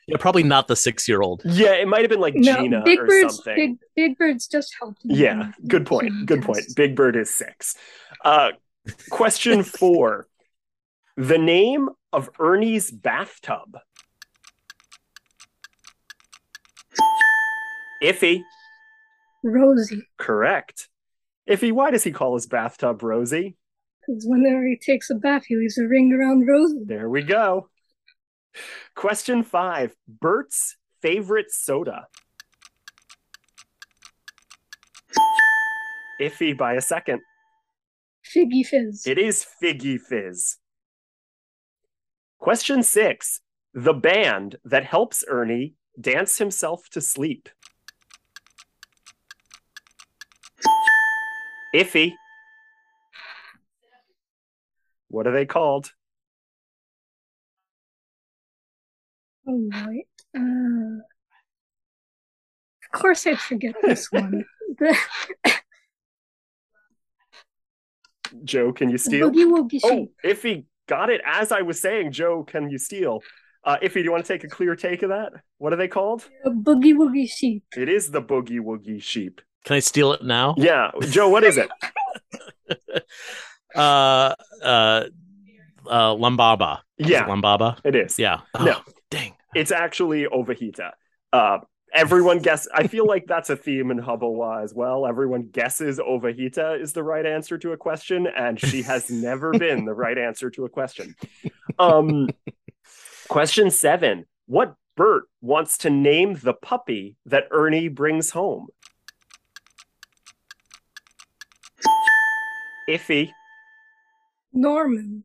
Yeah, 0.08 0.16
probably 0.18 0.44
not 0.44 0.70
the 0.70 0.76
six 0.78 1.08
year 1.10 1.22
old. 1.22 1.42
yeah, 1.44 1.74
it 1.74 1.88
might 1.88 2.02
have 2.02 2.10
been 2.10 2.22
like 2.22 2.36
No, 2.36 2.56
Gina 2.62 2.82
Big 2.86 3.00
or 3.00 3.08
Bird's 3.08 3.36
something. 3.36 3.56
Big 3.56 3.78
Big 3.96 4.18
Bird's 4.18 4.48
just 4.48 4.74
helping. 4.80 5.12
Yeah, 5.12 5.52
good 5.68 5.86
point. 5.86 6.26
Good 6.26 6.44
point. 6.44 6.64
Big 6.76 6.96
Bird 6.96 7.18
is 7.18 7.30
six. 7.30 7.76
Uh, 8.24 8.52
question 9.10 9.64
four 9.80 10.28
The 11.18 11.38
name 11.38 11.90
of 12.14 12.30
Ernie's 12.40 12.92
bathtub. 12.92 13.80
Iffy, 18.04 18.44
Rosie, 19.44 20.04
correct. 20.20 20.88
Iffy, 21.50 21.72
why 21.72 21.90
does 21.90 22.04
he 22.04 22.12
call 22.12 22.36
his 22.36 22.46
bathtub 22.46 23.02
Rosie? 23.02 23.58
because 24.08 24.26
whenever 24.26 24.66
he 24.66 24.78
takes 24.78 25.10
a 25.10 25.16
bath, 25.16 25.44
he 25.48 25.56
leaves 25.58 25.78
a 25.78 25.86
ring 25.86 26.14
around 26.14 26.48
Rosie. 26.48 26.84
There 26.86 27.10
we 27.10 27.24
go. 27.24 27.70
Question 28.96 29.44
five 29.44 29.96
Bert's 30.08 30.78
favorite 31.02 31.52
soda. 31.52 32.08
Iffy 36.22 36.58
by 36.58 36.74
a 36.74 36.82
second. 36.82 37.22
Figgy 38.26 38.66
Fizz. 38.66 39.06
It 39.06 39.18
is 39.18 39.46
Figgy 39.62 40.00
Fizz. 40.00 40.58
Question 42.40 42.84
six 42.84 43.42
The 43.74 43.94
band 43.94 44.58
that 44.66 44.86
helps 44.86 45.24
Ernie 45.28 45.74
dance 46.00 46.38
himself 46.38 46.90
to 46.92 47.02
sleep. 47.02 47.50
Iffy. 51.76 52.14
What 55.10 55.28
are 55.28 55.32
they 55.32 55.46
called? 55.46 55.92
Oh 59.48 59.70
boy. 59.72 60.02
Uh, 60.38 61.00
of 62.84 62.92
course, 63.00 63.26
I'd 63.26 63.40
forget 63.40 63.76
this 63.82 64.12
one. 64.12 64.46
Joe, 68.44 68.74
can 68.74 68.90
you 68.90 68.98
steal? 68.98 69.32
Boogie 69.32 69.46
Woogie 69.46 69.80
Oh. 69.84 70.10
Iffy 70.24 70.66
got 70.88 71.10
it 71.10 71.22
as 71.26 71.52
I 71.52 71.62
was 71.62 71.80
saying. 71.80 72.12
Joe, 72.12 72.44
can 72.44 72.70
you 72.70 72.78
steal? 72.78 73.22
Uh, 73.64 73.78
Iffy, 73.82 73.96
do 73.96 74.04
you 74.04 74.12
want 74.12 74.26
to 74.26 74.34
take 74.34 74.44
a 74.44 74.48
clear 74.48 74.76
take 74.76 75.04
of 75.04 75.10
that? 75.10 75.34
What 75.58 75.74
are 75.74 75.76
they 75.76 75.88
called? 75.90 76.28
The 76.44 76.52
Boogie 76.52 76.94
Woogie 76.96 77.30
Sheep. 77.30 77.64
It 77.76 77.90
is 77.90 78.12
the 78.12 78.22
Boogie 78.22 78.60
Woogie 78.62 79.02
Sheep. 79.02 79.42
Can 79.66 79.76
I 79.76 79.80
steal 79.80 80.14
it 80.14 80.24
now? 80.24 80.56
Yeah, 80.58 80.92
Joe, 81.10 81.28
what 81.30 81.44
is 81.44 81.58
it? 81.58 81.70
Uh, 83.76 84.34
uh, 84.64 85.04
uh, 85.86 86.16
Lambaba. 86.16 86.80
Is 86.98 87.08
it 87.08 87.12
Yeah. 87.12 87.28
Lambaba. 87.28 87.78
It 87.84 87.96
is. 87.96 88.18
Yeah. 88.18 88.40
No. 88.60 88.78
Oh, 88.78 88.84
dang. 89.12 89.34
It's 89.54 89.72
actually 89.72 90.26
Ovahita. 90.26 90.92
Uh, 91.32 91.60
everyone 91.94 92.40
guess. 92.40 92.68
I 92.74 92.88
feel 92.88 93.06
like 93.06 93.26
that's 93.28 93.50
a 93.50 93.56
theme 93.56 93.92
in 93.92 94.00
Hubbawa 94.00 94.64
as 94.64 94.74
well. 94.74 95.06
Everyone 95.06 95.50
guesses 95.52 96.00
Ovahita 96.00 96.82
is 96.82 96.94
the 96.94 97.04
right 97.04 97.26
answer 97.26 97.58
to 97.58 97.72
a 97.72 97.78
question, 97.78 98.28
and 98.28 98.60
she 98.60 98.82
has 98.84 99.10
never 99.10 99.52
been 99.52 99.86
the 99.86 99.94
right 99.94 100.18
answer 100.18 100.50
to 100.52 100.66
a 100.66 100.70
question. 100.70 101.16
Um, 101.80 102.30
question 103.28 103.70
seven: 103.70 104.26
What 104.48 104.76
Bert 104.96 105.26
wants 105.42 105.78
to 105.80 105.90
name 105.90 106.36
the 106.42 106.54
puppy 106.54 107.16
that 107.26 107.46
Ernie 107.52 107.88
brings 107.88 108.32
home? 108.32 108.68
Iffy. 112.90 113.32
Norman. 114.54 115.24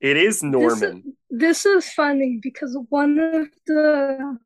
It 0.00 0.16
is 0.16 0.42
Norman. 0.42 1.14
This 1.30 1.64
is, 1.64 1.64
this 1.64 1.86
is 1.86 1.92
funny 1.94 2.38
because 2.42 2.76
one 2.90 3.18
of 3.18 3.48
the 3.66 4.38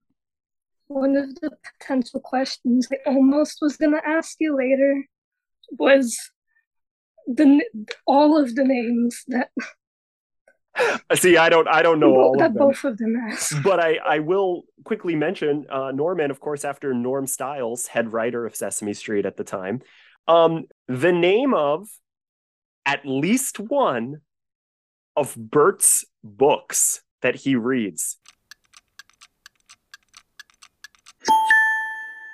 one 0.90 1.16
of 1.16 1.34
the 1.36 1.50
potential 1.78 2.20
questions 2.20 2.88
I 2.90 2.96
almost 3.06 3.58
was 3.62 3.76
gonna 3.76 4.00
ask 4.04 4.36
you 4.40 4.56
later 4.56 5.04
was 5.78 6.18
the 7.28 7.64
all 8.06 8.36
of 8.36 8.54
the 8.56 8.64
names 8.64 9.22
that 9.28 9.50
See, 11.14 11.36
I 11.36 11.48
don't 11.48 11.68
I 11.68 11.82
don't 11.82 12.00
know 12.00 12.14
all 12.14 12.36
that 12.38 12.46
of 12.50 12.54
them. 12.54 12.66
both 12.66 12.84
of 12.84 12.98
them 12.98 13.16
ask. 13.28 13.62
but 13.62 13.80
I, 13.80 13.98
I 14.04 14.18
will 14.20 14.62
quickly 14.84 15.14
mention 15.14 15.66
uh, 15.70 15.90
Norman, 15.92 16.30
of 16.30 16.40
course, 16.40 16.64
after 16.64 16.94
Norm 16.94 17.26
Stiles, 17.26 17.86
head 17.86 18.12
writer 18.12 18.46
of 18.46 18.54
Sesame 18.54 18.94
Street 18.94 19.26
at 19.26 19.36
the 19.36 19.44
time. 19.44 19.82
Um, 20.28 20.64
the 20.86 21.12
name 21.12 21.54
of 21.54 21.88
at 22.86 23.04
least 23.04 23.58
one 23.58 24.20
of 25.16 25.34
Bert's 25.36 26.04
books 26.22 27.02
that 27.22 27.34
he 27.34 27.56
reads. 27.56 28.18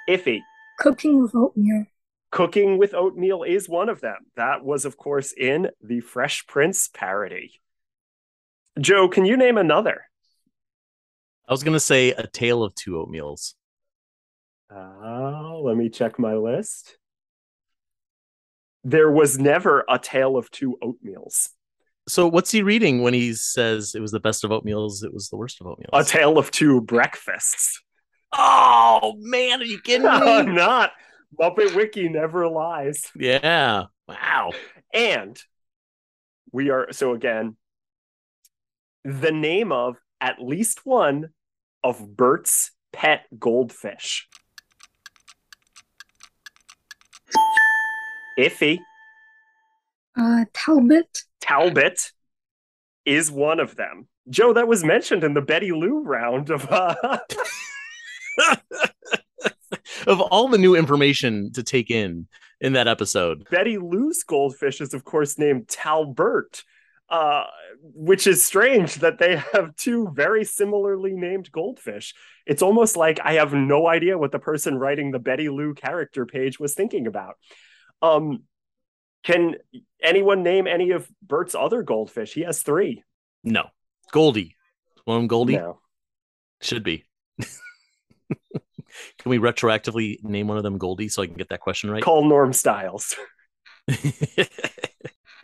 Iffy. 0.09 0.41
Cooking 0.79 1.23
with 1.23 1.35
oatmeal. 1.35 1.85
Cooking 2.31 2.79
with 2.79 2.95
oatmeal 2.95 3.43
is 3.43 3.69
one 3.69 3.89
of 3.89 4.01
them. 4.01 4.19
That 4.37 4.65
was, 4.65 4.85
of 4.85 4.97
course, 4.97 5.33
in 5.33 5.71
the 5.83 6.01
Fresh 6.01 6.47
Prince 6.47 6.89
parody. 6.89 7.53
Joe, 8.79 9.09
can 9.09 9.25
you 9.25 9.37
name 9.37 9.57
another? 9.57 10.03
I 11.49 11.53
was 11.53 11.63
gonna 11.63 11.81
say 11.81 12.11
a 12.11 12.27
tale 12.27 12.63
of 12.63 12.75
two 12.75 12.93
oatmeals. 12.93 13.55
Uh, 14.75 15.57
let 15.61 15.77
me 15.77 15.89
check 15.89 16.19
my 16.19 16.35
list. 16.35 16.99
There 18.83 19.11
was 19.11 19.39
never 19.39 19.85
a 19.89 19.99
tale 19.99 20.37
of 20.37 20.51
two 20.51 20.77
oatmeals. 20.83 21.51
So 22.09 22.29
what's 22.29 22.53
he 22.53 22.63
reading 22.63 23.03
when 23.03 23.15
he 23.15 23.35
says 23.35 23.95
it 23.95 24.01
was 24.01 24.13
the 24.13 24.21
best 24.21 24.45
of 24.45 24.51
oatmeals, 24.51 25.03
it 25.03 25.13
was 25.13 25.29
the 25.29 25.37
worst 25.37 25.61
of 25.61 25.67
oatmeals? 25.67 25.89
A 25.93 26.05
tale 26.05 26.39
of 26.39 26.51
two 26.51 26.81
breakfasts. 26.81 27.83
Oh 28.33 29.15
man, 29.19 29.61
are 29.61 29.65
you 29.65 29.81
kidding 29.81 30.03
No, 30.07 30.21
me? 30.21 30.31
I'm 30.33 30.55
not. 30.55 30.93
Muppet 31.41 31.75
Wiki 31.75 32.09
never 32.09 32.49
lies. 32.49 33.11
yeah. 33.17 33.85
Wow. 34.09 34.53
And 34.95 35.39
we 36.53 36.71
are, 36.71 36.93
so 36.93 37.13
again, 37.13 37.57
the 39.05 39.33
name 39.33 39.73
of 39.73 39.97
at 40.21 40.41
least 40.41 40.81
one 40.85 41.31
of 41.83 42.17
Bert's 42.17 42.71
pet 42.93 43.27
goldfish. 43.39 44.29
Iffy. 48.39 48.79
Uh, 50.19 50.45
Talbot. 50.53 51.23
Talbot 51.41 52.13
is 53.05 53.31
one 53.31 53.61
of 53.61 53.77
them. 53.77 54.09
Joe, 54.29 54.53
that 54.55 54.69
was 54.69 54.85
mentioned 54.85 55.25
in 55.25 55.35
the 55.35 55.41
Betty 55.41 55.73
Lou 55.73 56.03
round 56.03 56.51
of 56.51 56.67
uh, 56.71 56.95
of 60.07 60.21
all 60.21 60.49
the 60.49 60.59
new 60.59 60.75
information 60.75 61.53
to 61.53 61.63
take 61.63 61.91
in 61.91 62.27
in 62.61 62.73
that 62.75 62.89
episode. 62.89 63.47
Betty 63.51 63.79
Lou's 63.79 64.23
goldfish 64.23 64.81
is, 64.81 64.95
of 64.95 65.05
course, 65.05 65.39
named 65.39 65.69
Talbert, 65.69 66.63
uh, 67.09 67.45
which 67.83 68.27
is 68.27 68.45
strange 68.45 68.97
that 68.97 69.19
they 69.19 69.37
have 69.53 69.77
two 69.77 70.11
very 70.15 70.45
similarly 70.45 71.13
named 71.13 71.51
goldfish. 71.53 72.15
It's 72.47 72.63
almost 72.63 72.97
like 72.97 73.21
I 73.23 73.35
have 73.35 73.53
no 73.53 73.89
idea 73.89 74.19
what 74.19 74.33
the 74.33 74.39
person 74.39 74.79
writing 74.79 75.11
the 75.11 75.19
Betty 75.19 75.49
Lou 75.49 75.75
character 75.75 76.27
page 76.27 76.59
was 76.59 76.75
thinking 76.75 77.07
about. 77.07 77.37
Um, 78.03 78.45
can 79.25 79.57
anyone 80.03 80.43
name 80.43 80.67
any 80.67 80.93
of 80.93 81.09
Bert's 81.21 81.55
other 81.55 81.83
goldfish? 81.83 82.33
He 82.33 82.43
has 82.43 82.63
three. 82.63 83.03
No. 83.43 83.65
Goldie. 84.13 84.57
One 85.05 85.27
Goldie? 85.27 85.57
No. 85.57 85.81
Should 86.61 86.83
be. 86.85 87.05
Can 89.19 89.31
we 89.31 89.39
retroactively 89.39 90.23
name 90.25 90.49
one 90.49 90.57
of 90.57 90.63
them 90.63 90.79
Goldie 90.79 91.09
so 91.09 91.23
I 91.23 91.27
can 91.27 91.37
get 91.37 91.49
that 91.51 91.61
question 91.61 91.91
right? 91.91 92.03
Call 92.03 92.25
Norm 92.25 92.53
Stiles. 92.53 93.15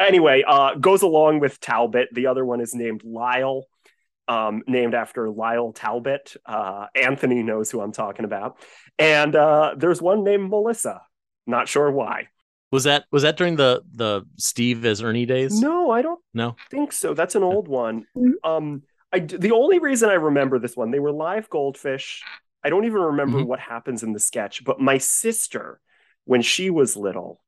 anyway, 0.01 0.43
uh, 0.47 0.74
goes 0.76 1.03
along 1.03 1.41
with 1.41 1.61
Talbot. 1.61 2.09
The 2.12 2.26
other 2.26 2.45
one 2.45 2.61
is 2.61 2.74
named 2.74 3.03
Lyle, 3.05 3.66
um, 4.28 4.62
named 4.66 4.95
after 4.95 5.30
Lyle 5.30 5.72
Talbot. 5.72 6.35
Uh, 6.47 6.87
Anthony 6.95 7.43
knows 7.43 7.70
who 7.70 7.80
I'm 7.80 7.93
talking 7.93 8.24
about. 8.24 8.57
And 8.99 9.35
uh, 9.35 9.74
there's 9.76 10.01
one 10.01 10.24
named 10.24 10.49
Melissa. 10.51 11.03
Not 11.47 11.68
sure 11.68 11.91
why. 11.91 12.28
was 12.70 12.85
that 12.85 13.05
was 13.11 13.22
that 13.24 13.37
during 13.37 13.57
the 13.57 13.83
the 13.93 14.22
Steve 14.39 14.85
as 14.87 15.03
Ernie 15.03 15.26
days? 15.26 15.61
No, 15.61 15.91
I 15.91 16.03
don't 16.03 16.20
No. 16.33 16.57
think 16.70 16.93
so. 16.93 17.14
That's 17.14 17.35
an 17.35 17.43
old 17.43 17.68
one. 17.68 18.07
Um, 18.45 18.83
I 19.12 19.18
the 19.18 19.51
only 19.53 19.78
reason 19.78 20.09
I 20.09 20.14
remember 20.14 20.59
this 20.59 20.76
one, 20.76 20.91
they 20.91 21.01
were 21.01 21.12
live 21.12 21.51
goldfish. 21.51 22.22
I 22.65 22.71
don't 22.71 22.85
even 22.85 23.01
remember 23.01 23.39
Mhm. 23.39 23.47
what 23.47 23.61
happens 23.61 24.03
in 24.03 24.13
the 24.13 24.21
sketch, 24.21 24.65
but 24.65 24.81
my 24.81 24.99
sister, 24.99 25.81
when 26.25 26.43
she 26.43 26.71
was 26.71 26.97
little, 26.97 27.43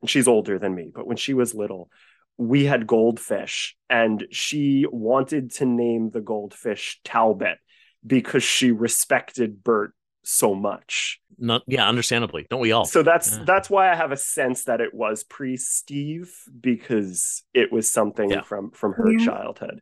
and 0.00 0.10
she's 0.10 0.28
older 0.28 0.58
than 0.58 0.74
me, 0.74 0.90
but 0.94 1.06
when 1.06 1.16
she 1.16 1.34
was 1.34 1.54
little, 1.54 1.90
we 2.36 2.64
had 2.64 2.86
goldfish, 2.86 3.76
and 3.88 4.26
she 4.30 4.86
wanted 4.90 5.52
to 5.52 5.64
name 5.64 6.10
the 6.10 6.20
goldfish 6.20 7.00
Talbot 7.04 7.58
because 8.06 8.42
she 8.42 8.72
respected 8.72 9.64
Bert 9.64 9.94
so 10.22 10.54
much. 10.54 11.20
Not 11.38 11.62
yeah, 11.66 11.88
understandably. 11.88 12.46
Don't 12.50 12.60
we 12.60 12.72
all? 12.72 12.84
So 12.84 13.02
that's 13.02 13.36
Yeah. 13.36 13.44
that's 13.44 13.70
why 13.70 13.90
I 13.90 13.94
have 13.94 14.10
a 14.12 14.16
sense 14.16 14.64
that 14.64 14.80
it 14.80 14.92
was 14.92 15.22
pre 15.24 15.56
Steve 15.56 16.34
because 16.60 17.44
it 17.54 17.70
was 17.72 17.88
something 17.88 18.30
Yeah. 18.30 18.42
from 18.42 18.70
from 18.72 18.94
her 18.94 19.12
Yeah. 19.12 19.24
childhood. 19.24 19.80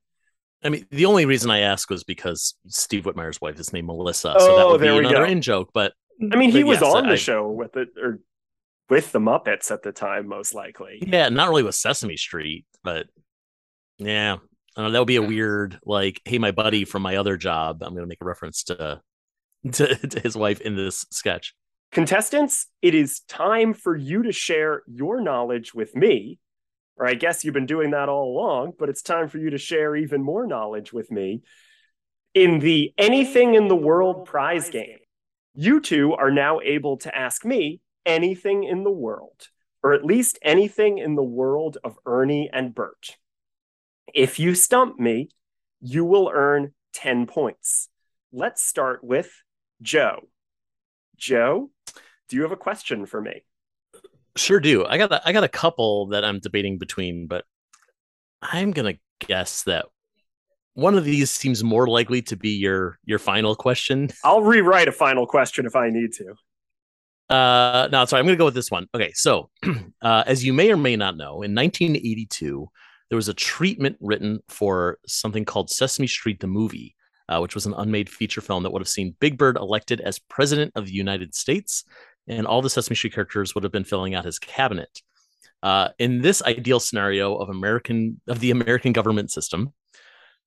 I 0.65 0.71
mean, 0.71 0.87
the 0.91 1.05
only 1.07 1.27
reason 1.27 1.51
I 1.51 1.61
asked 1.61 1.91
was 1.91 2.05
because 2.05 2.55
Steve 2.69 3.05
Whitmire's 3.05 3.41
wife 3.41 3.61
is 3.61 3.73
named 3.73 3.87
Melissa. 3.87 4.35
Oh, 4.35 4.39
so 4.39 4.57
that 4.57 4.63
oh, 4.65 4.71
would 4.73 4.81
be 4.81 4.87
there 4.87 4.95
we 4.95 5.01
another 5.01 5.27
go. 5.27 5.31
in 5.33 5.43
joke, 5.43 5.71
but 5.75 5.93
I 6.33 6.37
mean, 6.37 6.51
he 6.51 6.63
But 6.63 6.69
was 6.69 6.81
yes, 6.81 6.95
on 6.95 7.07
the 7.07 7.13
I- 7.13 7.17
show 7.17 7.49
with 7.51 7.77
it 7.77 7.89
or 8.03 8.21
with 8.89 9.13
the 9.13 9.19
Muppets 9.19 9.71
at 9.71 9.83
the 9.83 9.93
time, 9.93 10.27
most 10.29 10.55
likely. 10.55 11.03
yeah, 11.07 11.29
not 11.29 11.49
really 11.49 11.63
with 11.63 11.75
Sesame 11.75 12.17
Street, 12.17 12.65
but 12.83 13.07
yeah. 13.99 14.37
I 14.77 14.81
don't 14.81 14.89
know, 14.89 14.93
that 14.93 14.99
would 14.99 15.07
be 15.07 15.17
a 15.17 15.23
weird 15.23 15.79
like, 15.85 16.21
hey, 16.25 16.39
my 16.39 16.51
buddy 16.51 16.85
from 16.85 17.03
my 17.03 17.17
other 17.17 17.37
job. 17.37 17.83
I'm 17.83 17.95
gonna 17.95 18.07
make 18.09 18.21
a 18.21 18.25
reference 18.25 18.65
to 18.65 19.01
to, 19.73 19.95
to 19.97 20.21
his 20.21 20.37
wife 20.37 20.61
in 20.61 20.77
this 20.77 21.05
sketch. 21.11 21.55
Contestants, 21.93 22.67
it 22.83 22.93
is 22.95 23.21
time 23.29 23.73
for 23.73 23.95
you 23.95 24.25
to 24.25 24.33
share 24.33 24.83
your 24.89 25.21
knowledge 25.21 25.75
with 25.75 25.95
me. 25.95 26.41
Or 26.97 27.07
I 27.07 27.15
guess 27.15 27.45
you've 27.45 27.55
been 27.55 27.67
doing 27.67 27.91
that 27.91 28.09
all 28.09 28.37
along, 28.37 28.75
but 28.79 28.89
it's 28.89 29.03
time 29.03 29.29
for 29.29 29.39
you 29.39 29.51
to 29.51 29.59
share 29.59 29.97
even 29.97 30.23
more 30.23 30.47
knowledge 30.47 30.93
with 30.93 31.11
me 31.11 31.43
in 32.35 32.61
the 32.61 32.93
Anything 32.99 33.55
in 33.55 33.69
the 33.69 33.77
World 33.77 34.27
prize 34.27 34.71
game. 34.71 34.99
You 35.55 35.81
two 35.81 36.13
are 36.15 36.31
now 36.31 36.61
able 36.61 36.97
to 36.99 37.17
ask 37.17 37.45
me 37.45 37.81
anything 38.05 38.65
in 38.65 38.85
the 38.85 38.91
world, 38.91 39.49
or 39.83 39.93
at 39.93 40.05
least 40.05 40.39
anything 40.43 40.99
in 40.99 41.15
the 41.15 41.23
world 41.23 41.79
of 41.85 41.99
Ernie 42.07 42.51
and 42.53 42.75
Bert. 42.75 43.17
If 44.13 44.39
you 44.39 44.55
stump 44.55 44.99
me, 44.99 45.31
you 45.81 46.05
will 46.05 46.31
earn 46.33 46.75
10 46.95 47.27
points. 47.27 47.89
Let's 48.33 48.63
start 48.63 49.05
with 49.05 49.31
Joe. 49.81 50.29
Joe, 51.17 51.71
do 52.29 52.37
you 52.37 52.43
have 52.43 52.53
a 52.53 52.57
question 52.57 53.07
for 53.07 53.21
me? 53.21 53.45
Sure 54.37 54.61
do. 54.61 54.85
I 54.85 54.99
got 54.99 55.13
a, 55.13 55.27
I 55.27 55.33
got 55.33 55.45
a 55.45 55.49
couple 55.49 56.07
that 56.07 56.25
I'm 56.25 56.41
debating 56.41 56.79
between, 56.79 57.27
but 57.27 57.45
I'm 58.43 58.73
gonna 58.73 58.95
guess 59.21 59.63
that 59.65 59.87
one 60.75 60.97
of 60.97 61.05
these 61.05 61.31
seems 61.31 61.63
more 61.63 61.87
likely 61.87 62.21
to 62.23 62.37
be 62.37 62.51
your 62.51 62.99
your 63.05 63.19
final 63.19 63.55
question. 63.55 64.11
I'll 64.25 64.43
rewrite 64.43 64.89
a 64.89 64.93
final 64.93 65.27
question 65.27 65.67
if 65.67 65.77
I 65.77 65.91
need 65.91 66.13
to. 66.15 66.35
Uh, 67.35 67.89
no, 67.91 68.05
sorry, 68.05 68.21
I'm 68.21 68.27
gonna 68.27 68.37
go 68.37 68.45
with 68.45 68.55
this 68.55 68.71
one. 68.71 68.87
Okay, 68.95 69.13
so 69.13 69.51
uh, 70.03 70.25
as 70.27 70.45
you 70.45 70.53
may 70.53 70.71
or 70.71 70.77
may 70.77 70.97
not 70.97 71.17
know, 71.17 71.43
in 71.43 71.55
1982, 71.55 72.69
there 73.09 73.17
was 73.17 73.29
a 73.29 73.35
treatment 73.35 73.97
written 74.01 74.41
for 74.49 74.99
something 75.07 75.45
called 75.45 75.71
Sesame 75.71 76.07
Street 76.07 76.41
the 76.41 76.47
movie, 76.47 76.97
uh, 77.29 77.39
which 77.39 77.55
was 77.55 77.67
an 77.67 77.75
unmade 77.75 78.11
feature 78.11 78.41
film 78.41 78.63
that 78.63 78.73
would 78.73 78.83
have 78.83 78.89
seen 78.89 79.17
Big 79.21 79.39
Bird 79.39 79.57
elected 79.57 80.01
as 80.01 80.19
president 80.19 80.73
of 80.75 80.87
the 80.87 80.93
United 80.93 81.35
States, 81.35 81.85
and 82.27 82.47
all 82.47 82.63
the 82.63 82.71
Sesame 82.71 82.97
Street 82.97 83.15
characters 83.15 83.55
would 83.55 83.65
have 83.65 83.73
been 83.73 83.85
filling 83.85 84.15
out 84.15 84.25
his 84.25 84.39
cabinet. 84.39 85.03
Uh, 85.63 85.89
in 85.99 86.21
this 86.21 86.43
ideal 86.43 86.79
scenario 86.81 87.37
of 87.37 87.49
American 87.49 88.21
of 88.27 88.41
the 88.41 88.51
American 88.51 88.93
government 88.93 89.31
system, 89.31 89.73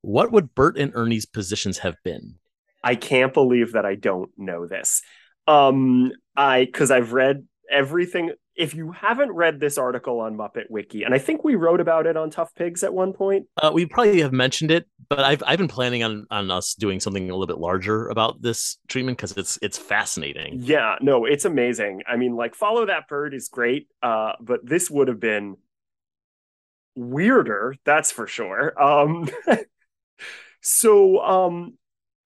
what 0.01 0.31
would 0.31 0.53
Bert 0.53 0.77
and 0.77 0.91
Ernie's 0.95 1.25
positions 1.25 1.79
have 1.79 1.95
been? 2.03 2.35
I 2.83 2.95
can't 2.95 3.33
believe 3.33 3.73
that 3.73 3.85
I 3.85 3.95
don't 3.95 4.29
know 4.37 4.67
this. 4.67 5.01
Um, 5.47 6.11
I 6.35 6.65
because 6.65 6.91
I've 6.91 7.13
read 7.13 7.47
everything. 7.69 8.31
If 8.55 8.73
you 8.73 8.91
haven't 8.91 9.31
read 9.31 9.59
this 9.59 9.77
article 9.77 10.19
on 10.19 10.35
Muppet 10.35 10.69
Wiki, 10.69 11.03
and 11.03 11.13
I 11.13 11.19
think 11.19 11.43
we 11.43 11.55
wrote 11.55 11.79
about 11.79 12.07
it 12.07 12.17
on 12.17 12.29
Tough 12.29 12.53
Pigs 12.55 12.83
at 12.83 12.93
one 12.93 13.13
point. 13.13 13.47
Uh, 13.61 13.71
we 13.73 13.85
probably 13.85 14.21
have 14.21 14.31
mentioned 14.31 14.71
it, 14.71 14.87
but 15.09 15.19
I've 15.19 15.43
I've 15.45 15.59
been 15.59 15.67
planning 15.67 16.03
on 16.03 16.25
on 16.31 16.49
us 16.49 16.73
doing 16.73 16.99
something 16.99 17.29
a 17.29 17.33
little 17.33 17.47
bit 17.47 17.59
larger 17.59 18.07
about 18.09 18.41
this 18.41 18.77
treatment 18.87 19.17
because 19.17 19.33
it's 19.33 19.59
it's 19.61 19.77
fascinating. 19.77 20.59
Yeah, 20.61 20.95
no, 21.01 21.25
it's 21.25 21.45
amazing. 21.45 22.01
I 22.07 22.17
mean, 22.17 22.35
like 22.35 22.55
Follow 22.55 22.85
That 22.85 23.07
Bird 23.07 23.33
is 23.33 23.47
great, 23.47 23.87
uh, 24.01 24.33
but 24.41 24.65
this 24.65 24.89
would 24.89 25.07
have 25.07 25.19
been 25.19 25.57
weirder, 26.97 27.75
that's 27.85 28.11
for 28.11 28.27
sure. 28.27 28.81
Um, 28.81 29.29
so 30.61 31.19
um, 31.19 31.77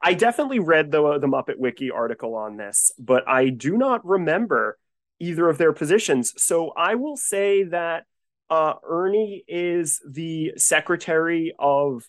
I 0.02 0.14
definitely 0.14 0.60
read 0.60 0.92
the 0.92 1.20
the 1.20 1.28
Muppet 1.28 1.58
Wiki 1.58 1.92
article 1.92 2.36
on 2.36 2.58
this, 2.58 2.92
but 2.98 3.28
I 3.28 3.50
do 3.50 3.78
not 3.78 4.06
remember 4.06 4.78
either 5.22 5.48
of 5.48 5.58
their 5.58 5.72
positions. 5.72 6.34
So 6.38 6.72
I 6.76 6.96
will 6.96 7.16
say 7.16 7.64
that 7.64 8.06
uh, 8.50 8.74
Ernie 8.84 9.44
is 9.48 10.02
the 10.06 10.54
secretary 10.58 11.54
of 11.58 12.04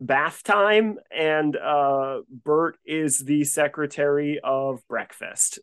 bath 0.00 0.42
time, 0.42 0.98
and 1.16 1.54
uh, 1.56 2.22
Bert 2.28 2.78
is 2.84 3.18
the 3.18 3.44
secretary 3.44 4.40
of 4.42 4.80
breakfast. 4.88 5.60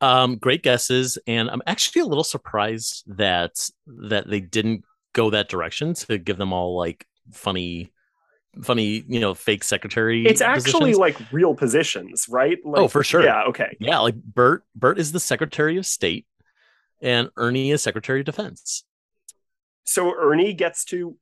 Um, 0.00 0.36
great 0.36 0.62
guesses, 0.62 1.18
and 1.26 1.48
I'm 1.50 1.62
actually 1.66 2.02
a 2.02 2.06
little 2.06 2.24
surprised 2.24 3.04
that 3.16 3.52
that 3.86 4.28
they 4.28 4.40
didn't 4.40 4.84
go 5.12 5.30
that 5.30 5.48
direction 5.48 5.94
to 5.94 6.18
give 6.18 6.36
them 6.36 6.52
all 6.52 6.76
like 6.76 7.06
funny, 7.32 7.90
funny, 8.62 9.04
you 9.08 9.20
know, 9.20 9.34
fake 9.34 9.64
secretary. 9.64 10.26
It's 10.26 10.40
actually 10.40 10.92
positions. 10.92 10.98
like 10.98 11.32
real 11.32 11.54
positions, 11.54 12.26
right? 12.28 12.58
Like, 12.64 12.80
Oh, 12.82 12.88
for 12.88 13.02
sure. 13.04 13.22
Yeah. 13.22 13.44
Okay. 13.48 13.76
yeah, 13.80 13.98
like 13.98 14.14
Bert. 14.16 14.64
Bert 14.74 14.98
is 14.98 15.12
the 15.12 15.20
Secretary 15.20 15.76
of 15.76 15.86
State, 15.86 16.26
and 17.00 17.30
Ernie 17.36 17.70
is 17.70 17.82
Secretary 17.82 18.20
of 18.20 18.26
Defense. 18.26 18.84
So 19.84 20.12
Ernie 20.18 20.52
gets 20.54 20.84
to. 20.86 21.16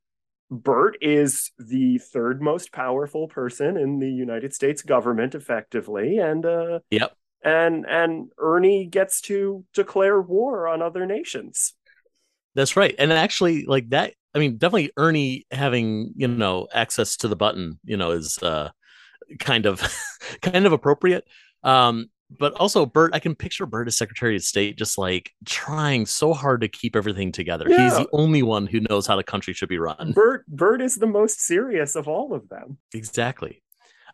Bert 0.48 0.96
is 1.00 1.50
the 1.58 1.98
third 1.98 2.40
most 2.40 2.70
powerful 2.72 3.26
person 3.26 3.76
in 3.76 3.98
the 3.98 4.08
United 4.08 4.54
States 4.54 4.80
government, 4.82 5.34
effectively, 5.34 6.18
and 6.18 6.46
uh, 6.46 6.78
Yep. 6.90 7.16
and 7.42 7.84
and 7.88 8.28
Ernie 8.38 8.86
gets 8.86 9.20
to 9.22 9.64
declare 9.74 10.20
war 10.20 10.68
on 10.68 10.82
other 10.82 11.04
nations. 11.04 11.74
That's 12.54 12.76
right. 12.76 12.94
And 12.96 13.12
actually, 13.12 13.64
like 13.66 13.88
that, 13.90 14.14
I 14.36 14.38
mean, 14.38 14.58
definitely 14.58 14.92
Ernie 14.98 15.46
having, 15.50 16.12
you 16.14 16.28
know, 16.28 16.68
access 16.74 17.16
to 17.18 17.28
the 17.28 17.36
button, 17.36 17.80
you 17.84 17.96
know, 17.96 18.10
is 18.10 18.38
uh 18.42 18.70
kind 19.40 19.64
of 19.64 19.82
kind 20.42 20.66
of 20.66 20.72
appropriate. 20.72 21.24
Um, 21.62 22.10
but 22.38 22.52
also 22.54 22.84
Bert, 22.84 23.12
I 23.14 23.18
can 23.18 23.34
picture 23.34 23.66
Bert 23.66 23.86
as 23.86 23.96
Secretary 23.96 24.36
of 24.36 24.42
State 24.42 24.76
just 24.76 24.98
like 24.98 25.30
trying 25.46 26.06
so 26.06 26.34
hard 26.34 26.60
to 26.60 26.68
keep 26.68 26.96
everything 26.96 27.32
together. 27.32 27.66
He's 27.66 27.96
the 27.96 28.08
only 28.12 28.42
one 28.42 28.66
who 28.66 28.80
knows 28.90 29.06
how 29.06 29.16
the 29.16 29.22
country 29.22 29.54
should 29.54 29.68
be 29.68 29.78
run. 29.78 30.12
Bert 30.12 30.44
Bert 30.48 30.82
is 30.82 30.96
the 30.96 31.06
most 31.06 31.40
serious 31.40 31.96
of 31.96 32.06
all 32.06 32.34
of 32.34 32.48
them. 32.48 32.78
Exactly. 32.92 33.62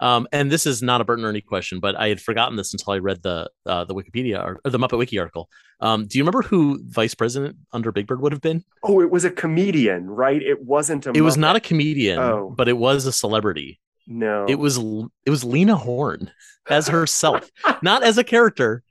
Um, 0.03 0.27
and 0.33 0.51
this 0.51 0.67
is 0.67 0.83
not 0.83 1.01
a 1.01 1.05
Bert 1.05 1.19
and 1.19 1.27
Ernie 1.27 1.41
question, 1.41 1.79
but 1.79 1.95
I 1.97 2.09
had 2.09 2.21
forgotten 2.21 2.57
this 2.57 2.73
until 2.75 2.93
I 2.95 2.99
read 2.99 3.23
the 3.23 3.49
uh, 3.67 3.85
the 3.85 3.95
Wikipedia 3.95 4.43
or, 4.45 4.61
or 4.65 4.71
the 4.71 4.79
Muppet 4.79 4.99
Wiki 4.99 5.19
article. 5.19 5.49
Um, 5.81 6.07
do 6.07 6.19
you 6.19 6.25
remember 6.25 6.43
who 6.43 6.81
Vice 6.87 7.15
President 7.15 7.57
under 7.73 7.93
Big 7.93 8.07
Bird 8.09 8.21
would 8.21 8.33
have 8.33 8.41
been? 8.41 8.65
Oh, 8.83 9.01
it 9.01 9.11
was 9.11 9.25
a 9.25 9.31
comedian, 9.31 10.11
right? 10.11 10.43
It 10.43 10.65
wasn't 10.65 11.07
a. 11.07 11.13
It 11.13 11.21
was 11.21 11.37
not 11.37 11.55
a 11.55 11.61
comedian, 11.61 12.19
Oh. 12.19 12.53
but 12.57 12.69
it 12.69 12.77
was 12.77 13.07
a 13.07 13.13
celebrity. 13.13 13.81
No. 14.09 14.45
It 14.49 14.59
was 14.59 14.79
it 15.25 15.31
was 15.31 15.45
Lena 15.45 15.77
Horne 15.77 16.33
as 16.69 16.89
herself, 16.89 17.49
not 17.83 18.03
as 18.03 18.19
a 18.19 18.25
character. 18.25 18.83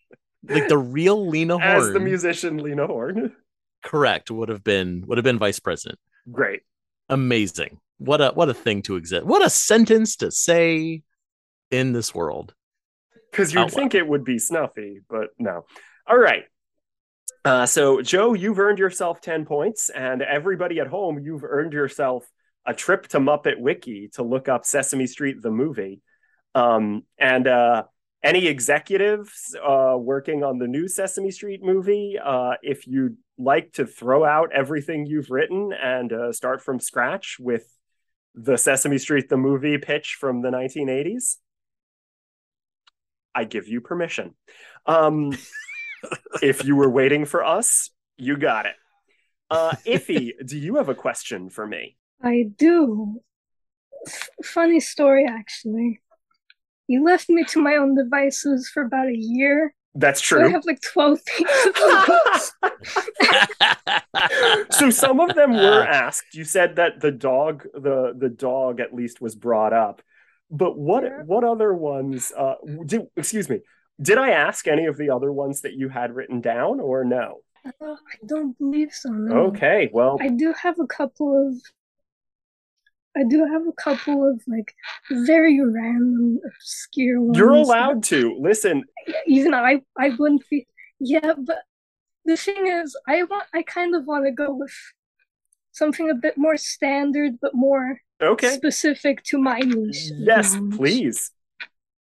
Like 0.47 0.70
the 0.70 0.78
real 0.78 1.28
Lena 1.28 1.59
Horne, 1.59 1.88
as 1.88 1.91
the 1.93 1.99
musician 1.99 2.57
Lena 2.57 2.88
Horne. 2.88 3.36
correct, 3.84 4.32
would 4.32 4.47
have 4.49 4.64
been 4.64 5.03
would 5.07 5.18
have 5.18 5.26
been 5.26 5.38
vice 5.39 5.59
president. 5.59 5.99
Great. 6.32 6.62
Amazing. 7.12 7.80
What 7.99 8.22
a 8.22 8.32
what 8.32 8.49
a 8.49 8.53
thing 8.53 8.82
to 8.84 8.95
exist. 8.95 9.26
What 9.26 9.45
a 9.45 9.49
sentence 9.49 10.16
to 10.18 10.32
say 10.32 11.03
in 11.70 11.93
this 11.93 12.16
world. 12.16 12.53
Because 13.30 13.53
you'd 13.53 13.66
Oh, 13.66 13.68
think 13.68 13.93
it 13.93 14.07
would 14.07 14.24
be 14.26 14.39
snuffy, 14.39 15.01
but 15.09 15.30
no. 15.38 15.66
All 16.07 16.18
right. 16.18 16.43
Uh, 17.45 17.66
so, 17.66 18.01
Joe, 18.01 18.34
you've 18.34 18.59
earned 18.59 18.78
yourself 18.80 19.22
10 19.22 19.45
points, 19.45 19.89
and 19.89 20.22
everybody 20.22 20.80
at 20.80 20.88
home, 20.88 21.20
you've 21.20 21.43
earned 21.43 21.74
yourself 21.74 22.28
a 22.66 22.74
trip 22.74 23.07
to 23.09 23.20
Muppet 23.20 23.59
Wiki 23.59 24.09
to 24.14 24.24
look 24.24 24.47
up 24.49 24.66
Sesame 24.66 25.07
Street, 25.07 25.41
the 25.41 25.49
movie. 25.49 26.01
Um, 26.53 27.03
and 27.18 27.47
uh, 27.47 27.84
any 28.24 28.47
executives 28.47 29.55
uh, 29.66 29.95
working 29.97 30.43
on 30.43 30.59
the 30.59 30.68
new 30.68 30.88
Sesame 30.88 31.32
Street 31.32 31.64
movie, 31.64 32.20
uh, 32.24 32.55
if 32.62 32.86
you'd 32.86 33.18
like 33.41 33.73
to 33.73 33.85
throw 33.85 34.23
out 34.23 34.51
everything 34.53 35.05
you've 35.05 35.31
written 35.31 35.73
and 35.73 36.13
uh, 36.13 36.31
start 36.31 36.61
from 36.61 36.79
scratch 36.79 37.37
with 37.39 37.65
the 38.35 38.57
Sesame 38.57 38.97
Street, 38.97 39.29
the 39.29 39.37
movie 39.37 39.77
pitch 39.77 40.17
from 40.19 40.41
the 40.41 40.49
1980s, 40.49 41.37
I 43.33 43.43
give 43.45 43.67
you 43.67 43.81
permission. 43.81 44.35
Um, 44.85 45.37
if 46.41 46.63
you 46.65 46.75
were 46.75 46.89
waiting 46.89 47.25
for 47.25 47.43
us, 47.43 47.89
you 48.17 48.37
got 48.37 48.65
it. 48.65 48.75
Uh, 49.49 49.71
Iffy, 49.85 50.31
do 50.45 50.57
you 50.57 50.75
have 50.75 50.89
a 50.89 50.95
question 50.95 51.49
for 51.49 51.65
me? 51.65 51.97
I 52.23 52.45
do. 52.55 53.21
F- 54.07 54.29
funny 54.43 54.79
story, 54.79 55.25
actually. 55.27 56.01
You 56.87 57.03
left 57.03 57.29
me 57.29 57.43
to 57.45 57.61
my 57.61 57.75
own 57.75 57.95
devices 57.95 58.69
for 58.69 58.83
about 58.83 59.07
a 59.07 59.17
year. 59.17 59.73
That's 59.93 60.25
So 60.25 60.37
I 60.37 60.43
true. 60.43 60.51
have 60.51 60.63
like 60.65 60.81
12 60.81 61.19
pages 61.25 62.51
so 64.71 64.89
some 64.89 65.19
of 65.19 65.35
them 65.35 65.51
were 65.53 65.83
asked. 65.85 66.33
You 66.33 66.43
said 66.43 66.75
that 66.77 66.99
the 67.01 67.11
dog, 67.11 67.63
the 67.73 68.13
the 68.17 68.29
dog 68.29 68.79
at 68.79 68.93
least 68.93 69.21
was 69.21 69.35
brought 69.35 69.73
up. 69.73 70.01
But 70.49 70.77
what 70.77 71.03
Yeah. 71.03 71.23
what 71.25 71.43
other 71.43 71.73
ones? 71.73 72.31
Uh, 72.35 72.55
did 72.85 73.07
excuse 73.15 73.49
me? 73.49 73.59
Did 74.01 74.17
I 74.17 74.29
ask 74.31 74.67
any 74.67 74.85
of 74.85 74.97
the 74.97 75.09
other 75.09 75.31
ones 75.31 75.61
that 75.61 75.73
you 75.73 75.89
had 75.89 76.15
written 76.15 76.41
down, 76.41 76.79
or 76.79 77.03
no? 77.03 77.41
Uh, 77.65 77.71
I 77.93 78.17
don't 78.25 78.57
believe 78.57 78.91
so, 78.91 79.09
no. 79.09 79.35
Okay, 79.47 79.89
well, 79.93 80.17
I 80.19 80.29
do 80.29 80.53
have 80.63 80.79
a 80.79 80.87
couple 80.87 81.47
of 81.47 81.55
I 83.18 83.24
do 83.30 83.45
have 83.45 83.64
a 83.68 83.74
couple 83.74 84.28
of 84.30 84.41
like 84.47 84.74
very 85.12 85.59
random 85.59 86.39
obscure 86.45 87.20
ones. 87.22 87.38
you're 87.38 87.51
allowed 87.51 88.03
to 88.05 88.38
listen. 88.39 88.84
even 89.28 89.53
I 89.53 89.82
I 89.97 90.09
wouldn't 90.18 90.43
be 90.49 90.68
yeah, 90.99 91.34
but 91.38 91.59
the 92.26 92.38
thing 92.38 92.68
is 92.68 92.95
I 93.07 93.24
want 93.24 93.45
I 93.53 93.64
kind 93.64 93.95
of 93.95 94.05
want 94.05 94.26
to 94.26 94.32
go 94.32 94.53
with 94.53 94.74
something 95.72 96.09
a 96.09 96.14
bit 96.16 96.38
more 96.38 96.57
standard 96.57 97.34
but 97.41 97.53
more 97.53 97.99
Okay, 98.22 98.49
specific 98.55 99.24
to 99.24 99.39
my 99.39 99.59
niche. 99.59 100.12
yes, 100.16 100.53
knowledge. 100.53 100.78
please. 100.78 101.32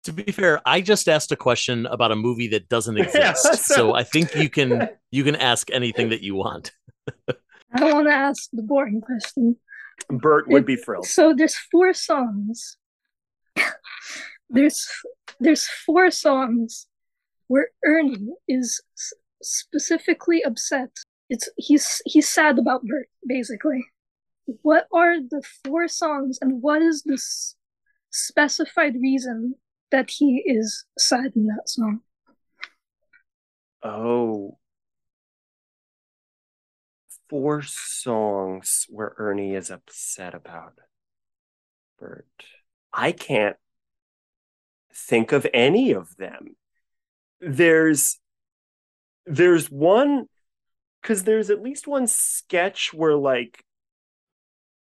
to 0.05 0.13
be 0.13 0.33
fair, 0.33 0.61
I 0.65 0.81
just 0.81 1.07
asked 1.09 1.31
a 1.33 1.37
question 1.37 1.85
about 1.87 2.13
a 2.13 2.17
movie 2.17 2.49
that 2.49 2.69
doesn't 2.69 2.97
Yeah, 3.15 3.31
exist. 3.31 3.67
so- 3.67 3.75
so 3.75 3.95
I 3.95 4.05
think 4.05 4.35
you 4.35 4.49
can 4.49 4.89
you 5.13 5.23
can 5.23 5.37
ask 5.37 5.71
anything 5.71 6.09
that 6.09 6.23
you 6.23 6.35
want. 6.35 6.73
I 7.75 7.93
want 7.93 8.07
to 8.09 8.15
ask 8.15 8.49
the 8.53 8.63
boring 8.63 9.01
question. 9.03 9.57
Bert 10.09 10.49
would 10.49 10.65
be 10.65 10.77
thrilled. 10.77 11.07
So 11.07 11.35
there's 11.35 11.57
four 11.57 11.93
songs. 11.93 12.77
there's 14.51 14.89
there's 15.41 15.69
four 15.69 16.11
songs 16.11 16.87
where 17.49 17.69
Ernie 17.85 18.35
is 18.47 18.81
specifically 19.43 20.43
upset. 20.45 20.91
It's 21.29 21.49
he's 21.57 22.01
he's 22.07 22.29
sad 22.29 22.59
about 22.59 22.85
Bert 22.85 23.09
basically. 23.27 23.85
What 24.63 24.87
are 24.93 25.21
the 25.21 25.43
four 25.65 25.89
songs 25.89 26.39
and 26.41 26.63
what 26.63 26.81
is 26.81 27.03
the 27.03 27.21
specified 28.11 28.95
reason 28.95 29.57
that 29.91 30.11
he 30.11 30.43
is 30.47 30.85
sad 30.99 31.33
in 31.37 31.47
that 31.47 31.69
song? 31.69 32.01
Oh. 33.83 34.59
Four 37.29 37.63
songs 37.63 38.87
where 38.89 39.15
Ernie 39.19 39.55
is 39.55 39.71
upset 39.71 40.35
about 40.35 40.75
Bert. 41.99 42.27
I 42.93 43.13
can't 43.13 43.57
think 44.95 45.33
of 45.33 45.47
any 45.53 45.93
of 45.93 46.17
them. 46.17 46.57
There's 47.41 48.19
there's 49.27 49.71
one 49.71 50.27
because 51.03 51.25
there's 51.25 51.51
at 51.51 51.63
least 51.63 51.87
one 51.87 52.07
sketch 52.07 52.95
where 52.95 53.15
like 53.15 53.63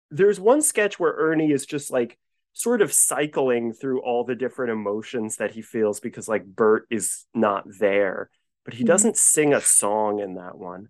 there's 0.09 0.39
one 0.39 0.61
sketch 0.61 0.99
where 0.99 1.13
Ernie 1.13 1.51
is 1.51 1.65
just 1.65 1.91
like 1.91 2.17
sort 2.53 2.81
of 2.81 2.93
cycling 2.93 3.73
through 3.73 4.01
all 4.01 4.23
the 4.23 4.35
different 4.35 4.71
emotions 4.71 5.37
that 5.37 5.51
he 5.51 5.61
feels 5.61 5.99
because 5.99 6.27
like 6.27 6.45
Bert 6.45 6.85
is 6.89 7.25
not 7.33 7.65
there 7.79 8.29
but 8.65 8.73
he 8.73 8.83
Mhm. 8.83 8.87
doesn't 8.87 9.17
sing 9.17 9.53
a 9.53 9.61
song 9.61 10.19
in 10.19 10.35
that 10.35 10.57
one. 10.57 10.89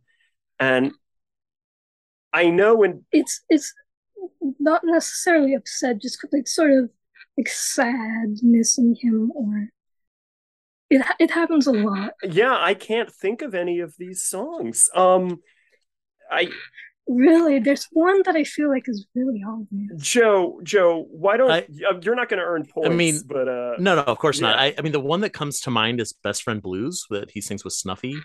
And 0.59 0.93
I 2.33 2.49
know 2.49 2.75
when 2.75 3.05
It's 3.11 3.41
it's 3.49 3.73
not 4.59 4.81
necessarily 4.83 5.53
upset, 5.53 6.01
just 6.01 6.17
like 6.31 6.47
sort 6.47 6.71
of 6.71 6.89
like 7.37 7.47
sad 7.47 8.37
missing 8.41 8.95
him 8.99 9.31
or 9.35 9.69
it 10.89 11.05
it 11.19 11.31
happens 11.31 11.67
a 11.67 11.71
lot. 11.71 12.11
yeah, 12.23 12.55
I 12.59 12.73
can't 12.73 13.11
think 13.11 13.41
of 13.41 13.53
any 13.55 13.79
of 13.79 13.95
these 13.97 14.23
songs. 14.23 14.89
Um 14.95 15.41
I 16.31 16.49
Really, 17.05 17.59
there's 17.59 17.85
one 17.91 18.21
that 18.25 18.35
I 18.37 18.45
feel 18.45 18.69
like 18.69 18.87
is 18.87 19.05
really 19.13 19.43
obvious. 19.45 19.91
Joe, 20.01 20.61
Joe, 20.63 21.05
why 21.11 21.35
don't 21.35 21.51
I- 21.51 21.67
uh, 21.89 21.99
you're 22.01 22.15
not 22.15 22.29
going 22.29 22.39
to 22.39 22.45
earn 22.45 22.63
points, 22.65 22.89
I 22.89 22.93
mean, 22.93 23.19
but 23.27 23.49
uh 23.49 23.73
No, 23.77 23.95
no, 23.95 24.03
of 24.03 24.17
course 24.19 24.39
not. 24.39 24.57
I, 24.57 24.73
I 24.77 24.81
mean, 24.81 24.93
the 24.93 25.01
one 25.01 25.19
that 25.21 25.31
comes 25.33 25.59
to 25.61 25.69
mind 25.71 25.99
is 25.99 26.13
"Best 26.13 26.43
Friend 26.43 26.61
Blues" 26.61 27.05
that 27.09 27.31
he 27.31 27.41
sings 27.41 27.65
with 27.65 27.73
Snuffy, 27.73 28.15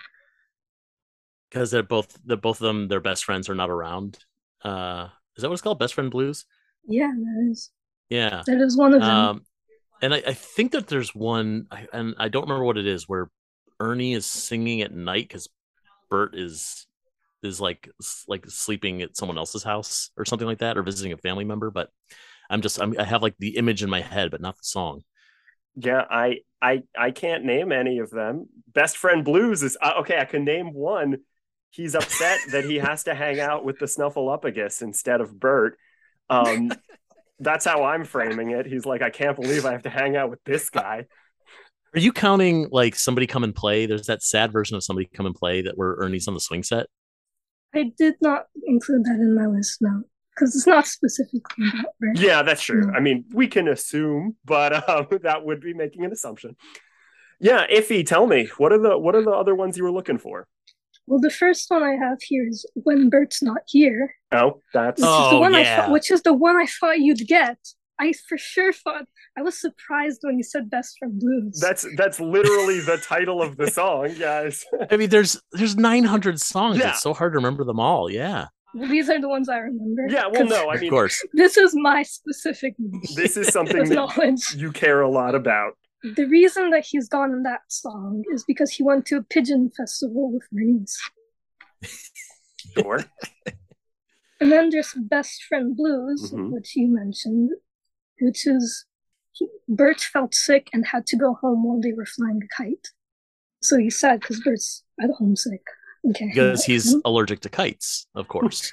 because 1.50 1.70
they're 1.70 1.82
both 1.82 2.18
the 2.24 2.36
both 2.36 2.60
of 2.60 2.66
them 2.66 2.88
their 2.88 3.00
best 3.00 3.24
friends 3.24 3.48
are 3.48 3.54
not 3.54 3.70
around. 3.70 4.18
Uh, 4.62 5.08
is 5.36 5.42
that 5.42 5.48
what 5.48 5.54
it's 5.54 5.62
called? 5.62 5.78
Best 5.78 5.94
Friend 5.94 6.10
Blues? 6.10 6.44
Yeah, 6.86 7.12
that 7.14 7.48
is 7.50 7.70
Yeah. 8.10 8.42
that 8.46 8.60
is 8.60 8.76
one 8.76 8.94
of 8.94 9.00
them. 9.00 9.08
Um, 9.08 9.40
and 10.00 10.14
I, 10.14 10.22
I 10.26 10.34
think 10.34 10.72
that 10.72 10.86
there's 10.86 11.14
one, 11.14 11.66
I- 11.70 11.88
and 11.92 12.14
I 12.18 12.28
don't 12.28 12.42
remember 12.42 12.64
what 12.64 12.78
it 12.78 12.86
is, 12.86 13.08
where 13.08 13.30
Ernie 13.80 14.14
is 14.14 14.26
singing 14.26 14.82
at 14.82 14.92
night 14.92 15.28
because 15.28 15.48
Bert 16.10 16.34
is 16.34 16.86
is 17.42 17.60
like 17.60 17.88
like 18.26 18.44
sleeping 18.48 19.02
at 19.02 19.16
someone 19.16 19.38
else's 19.38 19.62
house 19.62 20.10
or 20.16 20.24
something 20.24 20.46
like 20.46 20.58
that, 20.58 20.76
or 20.76 20.82
visiting 20.82 21.12
a 21.12 21.16
family 21.18 21.44
member. 21.44 21.70
But 21.70 21.90
I'm 22.50 22.62
just 22.62 22.80
I'm, 22.80 22.98
I 22.98 23.04
have 23.04 23.22
like 23.22 23.36
the 23.38 23.56
image 23.56 23.82
in 23.82 23.90
my 23.90 24.00
head, 24.00 24.30
but 24.30 24.40
not 24.40 24.56
the 24.56 24.64
song. 24.64 25.02
Yeah, 25.76 26.04
I 26.10 26.38
I 26.60 26.82
I 26.98 27.10
can't 27.12 27.44
name 27.44 27.70
any 27.70 27.98
of 27.98 28.10
them. 28.10 28.48
Best 28.72 28.96
friend 28.96 29.24
blues 29.24 29.62
is 29.62 29.76
uh, 29.80 29.94
okay. 30.00 30.18
I 30.18 30.24
can 30.24 30.44
name 30.44 30.72
one. 30.72 31.18
He's 31.70 31.94
upset 31.94 32.38
that 32.52 32.64
he 32.64 32.76
has 32.76 33.04
to 33.04 33.14
hang 33.14 33.40
out 33.40 33.64
with 33.64 33.78
the 33.78 33.86
Snuffleupagus 33.86 34.82
instead 34.82 35.20
of 35.20 35.38
Bert. 35.38 35.78
Um, 36.30 36.72
that's 37.38 37.64
how 37.64 37.84
I'm 37.84 38.04
framing 38.04 38.50
it. 38.50 38.66
He's 38.66 38.86
like, 38.86 39.02
I 39.02 39.10
can't 39.10 39.36
believe 39.36 39.64
I 39.64 39.72
have 39.72 39.82
to 39.82 39.90
hang 39.90 40.16
out 40.16 40.30
with 40.30 40.42
this 40.44 40.70
guy. 40.70 41.06
Are 41.94 42.00
you 42.00 42.12
counting 42.12 42.68
like 42.70 42.96
somebody 42.96 43.26
come 43.26 43.44
and 43.44 43.54
play? 43.54 43.86
There's 43.86 44.06
that 44.06 44.22
sad 44.22 44.52
version 44.52 44.76
of 44.76 44.84
somebody 44.84 45.08
come 45.12 45.26
and 45.26 45.34
play 45.34 45.62
that 45.62 45.76
where 45.76 45.94
Ernie's 45.98 46.28
on 46.28 46.34
the 46.34 46.40
swing 46.40 46.62
set. 46.62 46.86
I 47.74 47.92
did 47.96 48.14
not 48.20 48.46
include 48.66 49.04
that 49.04 49.14
in 49.20 49.34
my 49.34 49.46
list 49.46 49.78
now 49.80 50.02
because 50.34 50.54
it's 50.54 50.66
not 50.66 50.86
specifically 50.86 51.66
about 51.72 51.92
Bert. 52.00 52.18
Yeah, 52.18 52.42
that's 52.42 52.62
true. 52.62 52.84
Mm. 52.84 52.96
I 52.96 53.00
mean, 53.00 53.24
we 53.32 53.46
can 53.46 53.68
assume, 53.68 54.36
but 54.44 54.88
um, 54.88 55.06
that 55.22 55.44
would 55.44 55.60
be 55.60 55.74
making 55.74 56.04
an 56.04 56.12
assumption. 56.12 56.56
Yeah, 57.40 57.66
Iffy, 57.66 58.04
tell 58.04 58.26
me 58.26 58.48
what 58.58 58.72
are 58.72 58.78
the 58.78 58.98
what 58.98 59.14
are 59.14 59.22
the 59.22 59.30
other 59.30 59.54
ones 59.54 59.76
you 59.76 59.84
were 59.84 59.92
looking 59.92 60.18
for? 60.18 60.46
Well, 61.08 61.20
the 61.20 61.30
first 61.30 61.64
one 61.70 61.82
I 61.82 61.92
have 61.92 62.18
here 62.22 62.46
is 62.46 62.64
when 62.74 63.08
Bert's 63.10 63.42
not 63.42 63.62
here, 63.66 64.14
Oh, 64.32 64.60
that's 64.74 65.00
which 65.00 65.08
is 65.08 65.30
the 65.30 65.36
Oh, 65.36 65.40
one 65.40 65.54
I 65.54 65.64
thought, 65.64 65.90
which 65.90 66.10
is 66.10 66.22
the 66.22 66.34
one 66.34 66.56
I 66.56 66.66
thought 66.66 67.00
you'd 67.00 67.26
get. 67.26 67.58
I 68.00 68.12
for 68.28 68.38
sure 68.38 68.72
thought 68.72 69.06
I 69.36 69.42
was 69.42 69.60
surprised 69.60 70.20
when 70.22 70.36
you 70.36 70.44
said 70.44 70.70
"Best 70.70 70.96
Friend 70.98 71.18
Blues." 71.18 71.58
that's 71.60 71.84
that's 71.96 72.20
literally 72.20 72.78
the 72.78 72.96
title 72.98 73.42
of 73.42 73.56
the 73.56 73.68
song, 73.78 74.14
guys. 74.18 74.64
I 74.90 74.96
mean, 74.96 75.08
there's 75.10 75.40
there's 75.52 75.76
900 75.76 76.40
songs. 76.40 76.78
Yeah. 76.78 76.90
It's 76.90 77.02
so 77.02 77.12
hard 77.12 77.32
to 77.32 77.36
remember 77.38 77.64
them 77.64 77.80
all. 77.80 78.08
Yeah, 78.08 78.46
These 78.74 79.08
are 79.10 79.20
the 79.20 79.28
ones 79.28 79.48
I 79.48 79.58
remember. 79.58 80.06
yeah, 80.08 80.26
well, 80.30 80.46
no, 80.46 80.68
I 80.70 80.76
mean, 80.76 80.84
of 80.84 80.90
course. 80.90 81.24
This 81.32 81.56
is 81.56 81.74
my 81.74 82.04
specific 82.04 82.74
this 83.16 83.36
is 83.36 83.48
something 83.48 83.82
that 83.88 83.94
knowledge. 83.94 84.54
you 84.54 84.70
care 84.70 85.00
a 85.00 85.10
lot 85.10 85.34
about. 85.34 85.72
The 86.02 86.26
reason 86.26 86.70
that 86.70 86.86
he's 86.86 87.08
gone 87.08 87.32
in 87.32 87.42
that 87.42 87.62
song 87.68 88.22
is 88.32 88.44
because 88.44 88.70
he 88.70 88.82
went 88.82 89.04
to 89.06 89.16
a 89.16 89.22
pigeon 89.22 89.70
festival 89.76 90.30
with 90.32 90.44
Bernice. 90.52 90.98
Sure. 92.74 93.04
And 94.40 94.52
then 94.52 94.70
there's 94.70 94.94
Best 94.96 95.42
Friend 95.48 95.76
Blues, 95.76 96.30
Mhm. 96.30 96.52
which 96.52 96.76
you 96.76 96.86
mentioned, 96.86 97.50
which 98.20 98.46
is 98.46 98.86
he, 99.32 99.48
Bert 99.66 100.00
felt 100.00 100.32
sick 100.32 100.70
and 100.72 100.86
had 100.86 101.06
to 101.08 101.16
go 101.16 101.34
home 101.34 101.64
while 101.64 101.80
they 101.80 101.92
were 101.92 102.06
flying 102.06 102.40
a 102.44 102.48
kite. 102.56 102.86
So 103.62 103.78
he's 103.78 103.98
sad 103.98 104.20
because 104.20 104.38
Bert's 104.38 104.84
at 105.02 105.10
home 105.18 105.34
sick. 105.34 105.62
Okay. 106.08 106.26
Because 106.28 106.64
he's 106.64 106.94
allergic 107.04 107.40
to 107.40 107.48
kites, 107.48 108.06
of 108.14 108.28
course. 108.28 108.72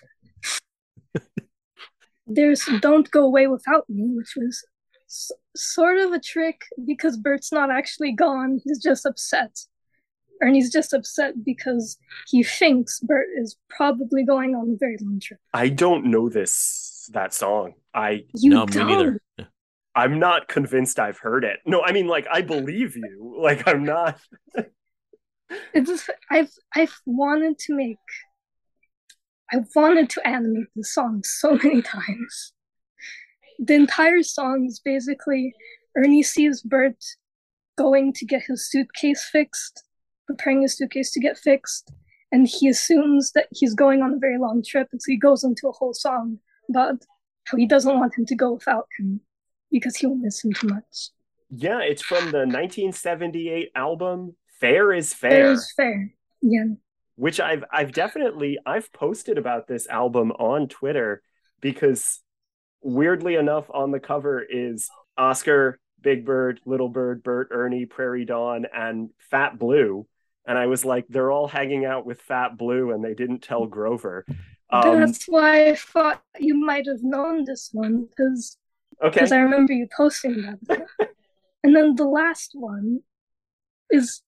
There's 2.28 2.63
Don't 2.82 3.09
Go 3.09 3.23
Away 3.26 3.47
Without 3.47 3.89
Me, 3.89 4.03
which 4.15 4.34
was 4.36 4.63
s- 5.16 5.32
sort 5.55 5.97
of 5.97 6.11
a 6.11 6.20
trick 6.20 6.61
because 6.86 7.18
Bert's 7.18 7.51
not 7.51 7.72
actually 7.72 8.11
gone. 8.11 8.59
He's 8.63 8.82
just 8.82 9.05
upset. 9.05 9.57
Ernie's 10.43 10.72
just 10.72 10.93
upset 10.93 11.43
because 11.45 11.97
he 12.28 12.43
thinks 12.43 12.99
Bert 12.99 13.28
is 13.38 13.55
probably 13.70 14.26
going 14.26 14.53
on 14.53 14.70
a 14.72 14.78
very 14.78 14.97
long 15.01 15.20
trip. 15.22 15.39
I 15.53 15.70
don't 15.70 16.05
know 16.07 16.28
this 16.30 17.09
that 17.13 17.34
song. 17.34 17.74
I 17.93 18.26
You 18.36 18.49
no, 18.51 18.66
don't. 18.66 18.88
me 18.88 18.95
neither. 18.95 19.22
I'm 19.95 20.20
not 20.20 20.49
convinced 20.49 20.99
I've 20.99 21.20
heard 21.20 21.45
it. 21.45 21.59
No, 21.66 21.82
I 21.82 21.93
mean 21.93 22.07
like 22.07 22.28
I 22.30 22.41
believe 22.41 22.95
you. 22.97 23.22
Like 23.45 23.68
I'm 23.68 23.84
not 23.84 24.20
It's 25.74 25.89
just, 25.89 26.09
I've 26.32 26.51
I've 26.76 26.99
wanted 27.05 27.59
to 27.59 27.76
make 27.76 27.97
I 29.53 29.57
wanted 29.76 30.09
to 30.11 30.28
animate 30.28 30.68
the 30.76 30.84
song 30.84 31.22
so 31.24 31.55
many 31.63 31.82
times. 31.82 32.51
The 33.60 33.74
entire 33.76 34.24
song 34.24 34.66
is 34.68 34.80
basically 34.84 35.53
Ernie 35.97 36.24
sees 36.24 36.62
Bert 36.62 36.97
going 37.78 38.14
to 38.14 38.26
get 38.26 38.43
his 38.43 38.70
suitcase 38.70 39.24
fixed, 39.24 39.84
preparing 40.28 40.62
his 40.62 40.78
suitcase 40.78 41.12
to 41.12 41.20
get 41.20 41.38
fixed, 41.38 41.91
and 42.32 42.47
he 42.47 42.68
assumes 42.70 43.32
that 43.34 43.47
he's 43.51 43.74
going 43.74 44.01
on 44.01 44.14
a 44.14 44.20
very 44.20 44.38
long 44.38 44.64
trip, 44.66 44.88
and 44.91 45.01
so 45.01 45.12
he 45.12 45.18
goes 45.18 45.43
into 45.43 45.68
a 45.68 45.72
whole 45.72 45.93
song 45.93 46.39
about 46.70 46.95
how 47.45 47.58
he 47.58 47.66
doesn't 47.68 47.99
want 47.99 48.18
him 48.18 48.26
to 48.26 48.36
go 48.36 48.53
without 48.53 48.88
him 48.99 49.22
because 49.72 49.95
he'll 49.97 50.16
miss 50.16 50.43
him 50.43 50.53
too 50.53 50.68
much. 50.68 51.10
Yeah, 51.49 51.80
it's 51.80 52.01
from 52.01 52.26
the 52.32 52.39
1978 52.39 53.72
album 53.76 54.36
Fair 54.60 54.93
is 54.93 55.14
Fair. 55.14 55.30
Fair. 55.32 55.51
is 55.51 55.74
fair. 55.76 56.14
Yeah. 56.41 56.66
which 57.16 57.39
I've 57.39 57.64
I've 57.72 57.91
definitely 57.91 58.58
I've 58.66 58.91
posted 58.93 59.38
about 59.38 59.68
this 59.68 59.88
album 59.88 60.32
on 60.32 60.68
Twitter 60.68 61.22
because 61.62 62.20
weirdly 62.86 63.36
enough 63.36 63.65
on 63.73 63.91
the 63.91 63.99
cover 63.99 64.41
is 64.41 64.89
Oscar, 65.17 65.79
Big 66.01 66.23
Bird, 66.23 66.61
Little 66.65 66.88
Bird, 66.88 67.23
Bert, 67.23 67.49
Ernie, 67.51 67.86
Prairie 67.86 68.25
Dawn, 68.25 68.67
and 68.73 69.09
Fat 69.31 69.57
Blue. 69.57 70.05
And 70.47 70.57
I 70.57 70.67
was 70.67 70.86
like, 70.86 71.05
they're 71.09 71.31
all 71.31 71.47
hanging 71.47 71.86
out 71.86 72.05
with 72.05 72.21
Fat 72.21 72.57
Blue 72.57 72.91
and 72.91 73.03
they 73.03 73.15
didn't 73.15 73.41
tell 73.41 73.65
Grover. 73.65 74.23
Um, 74.69 74.99
That's 74.99 75.25
why 75.25 75.69
I 75.69 75.75
thought 75.75 76.21
you 76.39 76.55
might 76.55 76.86
have 76.86 77.01
known 77.01 77.43
this 77.45 77.69
one 77.73 78.05
because 78.05 78.57
okay. 79.03 79.27
I 79.31 79.39
remember 79.39 79.73
you 79.73 79.88
posting 79.97 80.43
that. 80.43 80.86
and 81.63 81.75
then 81.75 81.95
the 81.95 82.05
last 82.05 82.51
one 82.53 82.99
is 83.89 84.21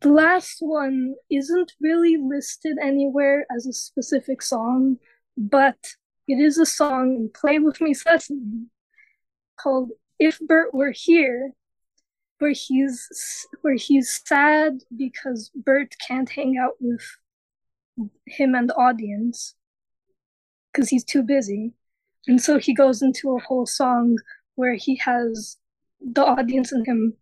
the 0.00 0.12
last 0.12 0.56
one 0.60 1.14
isn't 1.30 1.72
really 1.80 2.16
listed 2.16 2.78
anywhere 2.82 3.46
as 3.54 3.66
a 3.66 3.72
specific 3.72 4.40
song, 4.40 4.98
but 5.36 5.76
it 6.26 6.40
is 6.40 6.58
a 6.58 6.66
song 6.66 7.14
in 7.16 7.30
Play 7.34 7.58
With 7.58 7.80
Me 7.80 7.94
Sesame 7.94 8.66
called 9.56 9.90
If 10.18 10.38
Bert 10.40 10.72
Were 10.74 10.92
Here, 10.92 11.52
where 12.38 12.52
he's 12.52 13.46
where 13.62 13.74
he's 13.74 14.20
sad 14.26 14.80
because 14.96 15.50
Bert 15.54 15.94
can't 16.06 16.28
hang 16.28 16.56
out 16.58 16.74
with 16.80 17.02
him 18.26 18.54
and 18.54 18.68
the 18.68 18.74
audience 18.74 19.54
because 20.72 20.88
he's 20.88 21.04
too 21.04 21.22
busy. 21.22 21.72
And 22.26 22.40
so 22.40 22.58
he 22.58 22.74
goes 22.74 23.02
into 23.02 23.36
a 23.36 23.40
whole 23.40 23.66
song 23.66 24.16
where 24.56 24.74
he 24.74 24.96
has 24.96 25.58
the 26.00 26.24
audience 26.24 26.72
and 26.72 26.86
him 26.86 27.14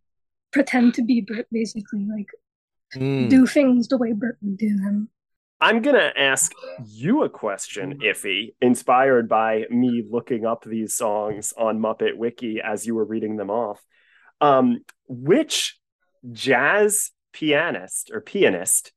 pretend 0.53 0.95
to 0.95 1.03
be 1.03 1.21
Bert, 1.21 1.47
basically, 1.51 2.07
like 2.11 2.29
Hmm. 2.95 3.29
do 3.29 3.47
things 3.47 3.89
the 3.89 3.97
way 3.97 4.13
Bert 4.13 4.37
would 4.43 4.59
do 4.59 4.77
them. 4.77 5.09
I'm 5.63 5.81
gonna 5.81 6.13
ask 6.17 6.51
you 6.85 7.23
a 7.23 7.31
question, 7.31 8.01
Iffy, 8.01 8.55
inspired 8.61 9.29
by 9.29 9.67
me 9.71 10.03
looking 10.11 10.45
up 10.45 10.65
these 10.65 10.93
songs 10.93 11.55
on 11.57 11.79
Muppet 11.79 12.17
Wiki 12.17 12.61
as 12.61 12.85
you 12.85 12.97
were 12.97 13.05
reading 13.05 13.37
them 13.37 13.49
off. 13.49 13.81
Um, 14.41 14.81
which 15.07 15.79
jazz 16.33 17.13
pianist 17.33 18.11
or 18.13 18.21
pianist 18.21 18.91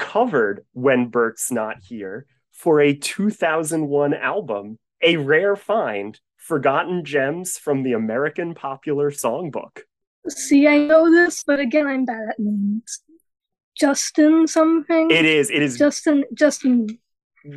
covered 0.00 0.66
When 0.72 1.10
Bert's 1.10 1.52
Not 1.52 1.76
Here 1.80 2.26
for 2.50 2.80
a 2.80 2.92
2001 2.92 4.12
album, 4.12 4.80
a 5.00 5.16
rare 5.16 5.54
find, 5.54 6.18
Forgotten 6.36 7.04
Gems 7.04 7.56
from 7.56 7.84
the 7.84 7.92
American 7.92 8.56
Popular 8.56 9.12
Songbook? 9.12 9.82
See, 10.28 10.66
I 10.66 10.78
know 10.78 11.08
this, 11.08 11.44
but 11.44 11.60
again, 11.60 11.86
I'm 11.86 12.04
bad 12.04 12.30
at 12.30 12.40
names. 12.40 13.00
Justin 13.80 14.46
something. 14.46 15.10
It 15.10 15.24
is, 15.24 15.50
it 15.50 15.62
is 15.62 15.78
Justin. 15.78 16.24
Justin. 16.34 16.98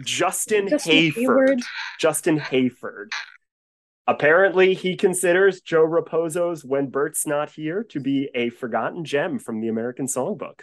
Justin, 0.03 0.69
Justin 0.69 0.93
Hayford. 0.93 1.13
Hayward. 1.15 1.61
Justin 1.99 2.39
Hayford. 2.39 3.09
Apparently, 4.07 4.73
he 4.73 4.95
considers 4.95 5.61
Joe 5.61 5.83
Raposo's 5.83 6.63
When 6.63 6.87
Bert's 6.87 7.27
Not 7.27 7.49
Here 7.51 7.83
to 7.89 7.99
be 7.99 8.29
a 8.33 8.49
forgotten 8.49 9.03
gem 9.03 9.39
from 9.39 9.59
the 9.59 9.67
American 9.67 10.07
Songbook. 10.07 10.61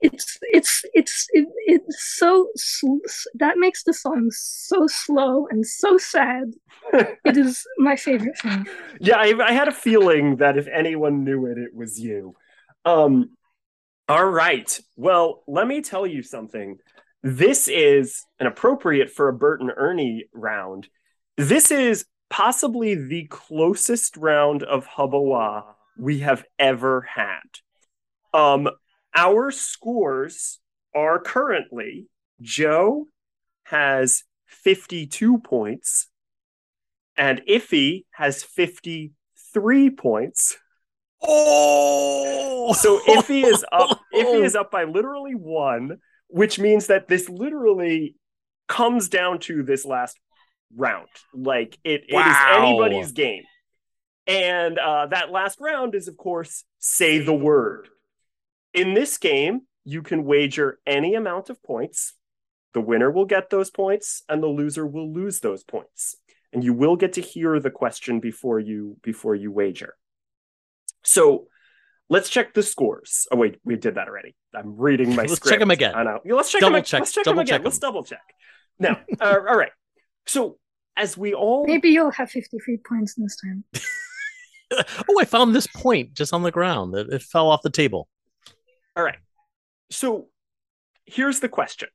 It's 0.00 0.38
it's 0.40 0.82
it's 0.94 1.26
it, 1.32 1.46
it's 1.66 2.16
so 2.16 2.48
sl- 2.56 2.96
that 3.34 3.58
makes 3.58 3.82
the 3.82 3.92
song 3.92 4.30
so 4.30 4.86
slow 4.86 5.46
and 5.50 5.66
so 5.66 5.98
sad. 5.98 6.54
it 6.92 7.36
is 7.36 7.66
my 7.76 7.96
favorite 7.96 8.38
thing. 8.38 8.66
Yeah, 8.98 9.18
I, 9.18 9.34
I 9.38 9.52
had 9.52 9.68
a 9.68 9.72
feeling 9.72 10.36
that 10.36 10.56
if 10.56 10.66
anyone 10.68 11.22
knew 11.22 11.46
it, 11.46 11.58
it 11.58 11.74
was 11.74 12.00
you. 12.00 12.34
Um, 12.86 13.30
all 14.10 14.26
right. 14.26 14.80
Well, 14.96 15.44
let 15.46 15.68
me 15.68 15.82
tell 15.82 16.04
you 16.04 16.24
something. 16.24 16.78
This 17.22 17.68
is 17.68 18.26
an 18.40 18.48
appropriate 18.48 19.08
for 19.08 19.28
a 19.28 19.32
Bert 19.32 19.60
and 19.60 19.70
Ernie 19.76 20.24
round. 20.34 20.88
This 21.36 21.70
is 21.70 22.06
possibly 22.28 22.96
the 22.96 23.28
closest 23.30 24.16
round 24.16 24.64
of 24.64 24.84
Hubbawa 24.84 25.62
we 25.96 26.18
have 26.18 26.44
ever 26.58 27.02
had. 27.02 27.38
Um, 28.34 28.68
our 29.14 29.52
scores 29.52 30.58
are 30.92 31.20
currently 31.20 32.08
Joe 32.40 33.06
has 33.62 34.24
52 34.46 35.38
points 35.38 36.08
and 37.16 37.42
Iffy 37.48 38.06
has 38.10 38.42
53 38.42 39.90
points. 39.90 40.58
Oh, 41.22 42.72
So 42.76 43.00
Iffy 43.00 43.44
is 43.44 43.64
up 43.72 44.00
Iffy 44.14 44.44
is 44.44 44.54
up 44.56 44.70
by 44.70 44.84
literally 44.84 45.34
one, 45.34 45.98
which 46.28 46.58
means 46.58 46.86
that 46.86 47.08
this 47.08 47.28
literally 47.28 48.16
comes 48.68 49.08
down 49.08 49.40
to 49.40 49.62
this 49.62 49.84
last 49.84 50.18
round. 50.76 51.08
Like 51.34 51.78
it, 51.84 52.04
it 52.08 52.14
is 52.14 52.36
anybody's 52.56 53.12
game. 53.12 53.42
And 54.26 54.78
uh, 54.78 55.06
that 55.06 55.30
last 55.32 55.58
round 55.60 55.94
is, 55.94 56.06
of 56.06 56.16
course, 56.16 56.64
say 56.78 57.18
the 57.18 57.34
word. 57.34 57.88
In 58.72 58.94
this 58.94 59.18
game, 59.18 59.62
you 59.84 60.02
can 60.02 60.24
wager 60.24 60.78
any 60.86 61.14
amount 61.14 61.50
of 61.50 61.62
points. 61.62 62.14
The 62.72 62.80
winner 62.80 63.10
will 63.10 63.24
get 63.24 63.50
those 63.50 63.70
points, 63.70 64.22
and 64.28 64.40
the 64.40 64.46
loser 64.46 64.86
will 64.86 65.12
lose 65.12 65.40
those 65.40 65.64
points. 65.64 66.16
And 66.52 66.62
you 66.62 66.72
will 66.72 66.94
get 66.96 67.14
to 67.14 67.20
hear 67.20 67.58
the 67.58 67.70
question 67.70 68.20
before 68.20 68.60
you 68.60 68.96
before 69.02 69.34
you 69.34 69.50
wager. 69.50 69.94
So 71.04 71.46
let's 72.08 72.28
check 72.28 72.54
the 72.54 72.62
scores. 72.62 73.26
Oh 73.32 73.36
wait, 73.36 73.58
we 73.64 73.76
did 73.76 73.94
that 73.96 74.08
already. 74.08 74.34
I'm 74.54 74.76
reading 74.76 75.10
my 75.14 75.22
Let's 75.22 75.34
script. 75.34 75.54
check 75.54 75.60
'em 75.62 75.70
again. 75.70 75.94
I 75.94 76.02
know. 76.02 76.20
Let's 76.24 76.50
check 76.50 76.60
Double 76.60 76.74
them. 76.74 76.84
check- 76.84 77.00
Let's 77.00 77.12
check 77.12 77.24
double 77.24 77.36
them 77.36 77.42
again. 77.44 77.58
check 77.60 77.64
Let's 77.64 77.76
'em. 77.76 77.80
double 77.80 78.04
check. 78.04 78.22
Now, 78.78 79.00
uh, 79.20 79.38
all 79.48 79.56
right. 79.56 79.72
So 80.26 80.58
as 80.96 81.16
we 81.16 81.32
all 81.34 81.66
Maybe 81.66 81.90
you'll 81.90 82.10
have 82.10 82.30
53 82.30 82.78
points 82.78 83.14
this 83.14 83.36
time. 83.40 83.64
oh, 85.08 85.20
I 85.20 85.24
found 85.24 85.54
this 85.54 85.66
point 85.66 86.14
just 86.14 86.32
on 86.34 86.42
the 86.42 86.50
ground. 86.50 86.94
It, 86.94 87.08
it 87.12 87.22
fell 87.22 87.48
off 87.48 87.62
the 87.62 87.70
table. 87.70 88.08
All 88.96 89.02
right. 89.04 89.18
So 89.90 90.28
here's 91.06 91.40
the 91.40 91.48
question. 91.48 91.88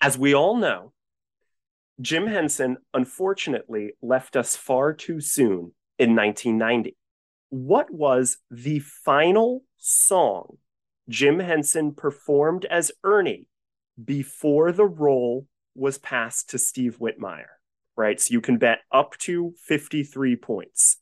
As 0.00 0.18
we 0.18 0.34
all 0.34 0.56
know, 0.56 0.92
Jim 2.00 2.26
Henson 2.26 2.78
unfortunately 2.94 3.92
left 4.02 4.36
us 4.36 4.56
far 4.56 4.92
too 4.92 5.20
soon 5.20 5.72
in 5.98 6.16
1990. 6.16 6.96
What 7.52 7.90
was 7.90 8.38
the 8.50 8.78
final 8.78 9.62
song 9.76 10.56
Jim 11.06 11.38
Henson 11.38 11.92
performed 11.92 12.64
as 12.64 12.90
Ernie 13.04 13.44
before 14.02 14.72
the 14.72 14.86
role 14.86 15.46
was 15.74 15.98
passed 15.98 16.48
to 16.48 16.58
Steve 16.58 16.96
Whitmire? 16.98 17.58
Right. 17.94 18.18
So 18.18 18.32
you 18.32 18.40
can 18.40 18.56
bet 18.56 18.78
up 18.90 19.18
to 19.18 19.52
53 19.66 20.34
points. 20.36 20.96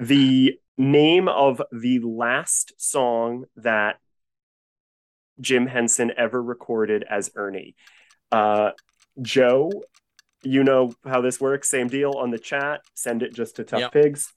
The 0.00 0.58
name 0.76 1.28
of 1.28 1.62
the 1.70 2.00
last 2.00 2.72
song 2.76 3.44
that 3.54 4.00
Jim 5.40 5.68
Henson 5.68 6.10
ever 6.16 6.42
recorded 6.42 7.04
as 7.08 7.30
Ernie. 7.36 7.76
Uh, 8.32 8.72
Joe, 9.22 9.70
you 10.42 10.64
know 10.64 10.94
how 11.04 11.20
this 11.20 11.40
works. 11.40 11.68
Same 11.68 11.86
deal 11.86 12.14
on 12.18 12.32
the 12.32 12.40
chat. 12.40 12.80
Send 12.94 13.22
it 13.22 13.32
just 13.32 13.54
to 13.54 13.62
Tough 13.62 13.78
Yep. 13.82 13.92
Pigs. 13.92 14.32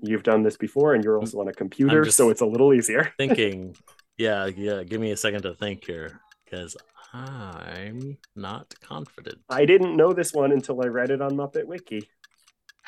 You've 0.00 0.22
done 0.22 0.42
this 0.42 0.56
before, 0.56 0.94
and 0.94 1.02
you're 1.02 1.18
also 1.18 1.40
on 1.40 1.48
a 1.48 1.52
computer, 1.52 2.04
so 2.10 2.30
it's 2.30 2.40
a 2.40 2.46
little 2.46 2.72
easier. 2.72 3.12
Thinking, 3.18 3.76
yeah, 4.16 4.46
yeah. 4.46 4.84
Give 4.84 5.00
me 5.00 5.10
a 5.10 5.16
second 5.16 5.42
to 5.42 5.54
think 5.54 5.84
here, 5.84 6.20
because 6.44 6.76
I'm 7.12 8.18
not 8.36 8.74
confident. 8.80 9.38
I 9.48 9.64
didn't 9.64 9.96
know 9.96 10.12
this 10.12 10.32
one 10.32 10.52
until 10.52 10.82
I 10.82 10.86
read 10.86 11.10
it 11.10 11.20
on 11.20 11.32
Muppet 11.32 11.66
Wiki. 11.66 12.08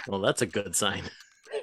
Well, 0.07 0.21
that's 0.21 0.43
a 0.43 0.47
good 0.47 0.77
sign. 0.77 1.03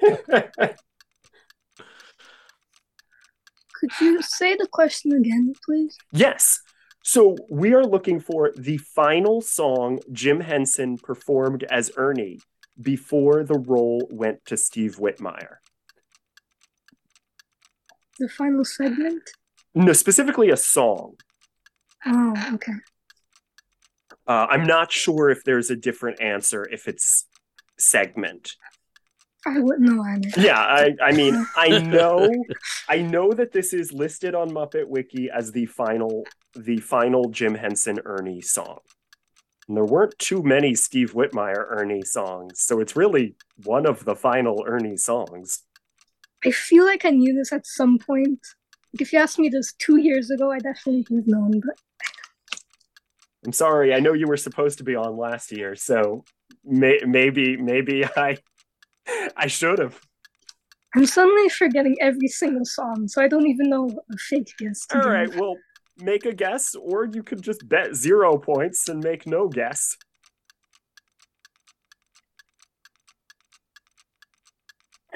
Could 3.78 3.90
you 4.00 4.20
say 4.22 4.56
the 4.56 4.66
question 4.70 5.12
again, 5.12 5.52
please? 5.64 5.96
Yes. 6.12 6.60
So 7.04 7.36
we 7.48 7.74
are 7.74 7.84
looking 7.84 8.20
for 8.20 8.52
the 8.56 8.76
final 8.78 9.40
song 9.40 10.00
Jim 10.12 10.40
Henson 10.40 10.98
performed 10.98 11.62
as 11.64 11.90
Ernie 11.96 12.40
before 12.80 13.44
the 13.44 13.58
role 13.58 14.06
went 14.10 14.44
to 14.46 14.56
Steve 14.56 14.96
Whitmire. 14.96 15.56
The 18.18 18.28
final 18.28 18.64
segment? 18.64 19.22
No, 19.74 19.92
specifically 19.92 20.50
a 20.50 20.56
song. 20.56 21.14
Oh, 22.06 22.34
okay. 22.54 22.72
Uh, 24.26 24.46
I'm 24.50 24.64
not 24.64 24.92
sure 24.92 25.30
if 25.30 25.44
there's 25.44 25.70
a 25.70 25.76
different 25.76 26.20
answer 26.20 26.66
if 26.70 26.86
it's 26.88 27.26
segment. 27.78 28.56
I 29.46 29.60
wouldn't 29.60 29.88
know 29.88 30.02
either. 30.02 30.28
Yeah, 30.40 30.58
I, 30.58 30.94
I 31.02 31.12
mean, 31.12 31.46
I 31.56 31.78
know, 31.78 32.28
I 32.88 33.00
know 33.00 33.32
that 33.32 33.52
this 33.52 33.72
is 33.72 33.92
listed 33.92 34.34
on 34.34 34.50
Muppet 34.50 34.86
Wiki 34.88 35.30
as 35.30 35.52
the 35.52 35.66
final, 35.66 36.24
the 36.54 36.78
final 36.78 37.30
Jim 37.30 37.54
Henson 37.54 38.00
Ernie 38.04 38.42
song. 38.42 38.80
And 39.68 39.76
there 39.76 39.84
weren't 39.84 40.18
too 40.18 40.42
many 40.42 40.74
Steve 40.74 41.12
Whitmire 41.12 41.66
Ernie 41.68 42.02
songs, 42.02 42.62
so 42.62 42.80
it's 42.80 42.96
really 42.96 43.36
one 43.64 43.86
of 43.86 44.04
the 44.04 44.16
final 44.16 44.64
Ernie 44.66 44.96
songs. 44.96 45.62
I 46.44 46.50
feel 46.50 46.84
like 46.84 47.04
I 47.04 47.10
knew 47.10 47.34
this 47.34 47.52
at 47.52 47.66
some 47.66 47.98
point. 47.98 48.40
Like, 48.94 49.02
if 49.02 49.12
you 49.12 49.18
asked 49.18 49.38
me 49.38 49.50
this 49.50 49.74
two 49.74 49.98
years 49.98 50.30
ago, 50.30 50.50
I 50.50 50.58
definitely 50.58 51.06
would 51.10 51.20
have 51.20 51.26
known, 51.26 51.60
but 51.60 51.76
I'm 53.44 53.52
sorry, 53.52 53.94
I 53.94 54.00
know 54.00 54.14
you 54.14 54.26
were 54.26 54.36
supposed 54.36 54.78
to 54.78 54.84
be 54.84 54.96
on 54.96 55.16
last 55.16 55.52
year, 55.52 55.76
so 55.76 56.24
may, 56.64 57.00
maybe, 57.06 57.56
maybe 57.56 58.04
I, 58.16 58.38
I 59.36 59.46
should 59.48 59.78
have. 59.78 60.00
I'm 60.96 61.04
suddenly 61.04 61.50
forgetting 61.50 61.96
every 62.00 62.28
single 62.28 62.64
song, 62.64 63.08
so 63.08 63.22
I 63.22 63.28
don't 63.28 63.46
even 63.46 63.68
know 63.68 63.90
a 64.10 64.16
fake 64.16 64.54
guess. 64.58 64.86
All 64.94 65.02
right, 65.02 65.32
well, 65.36 65.56
make 66.00 66.24
a 66.24 66.32
guess, 66.32 66.74
or 66.74 67.06
you 67.06 67.22
could 67.22 67.42
just 67.42 67.68
bet 67.68 67.94
zero 67.94 68.38
points 68.38 68.88
and 68.88 69.02
make 69.02 69.26
no 69.26 69.48
guess. 69.48 69.96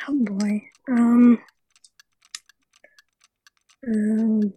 Oh 0.08 0.24
boy. 0.24 0.62
Um. 0.88 1.38
Um. 3.86 4.52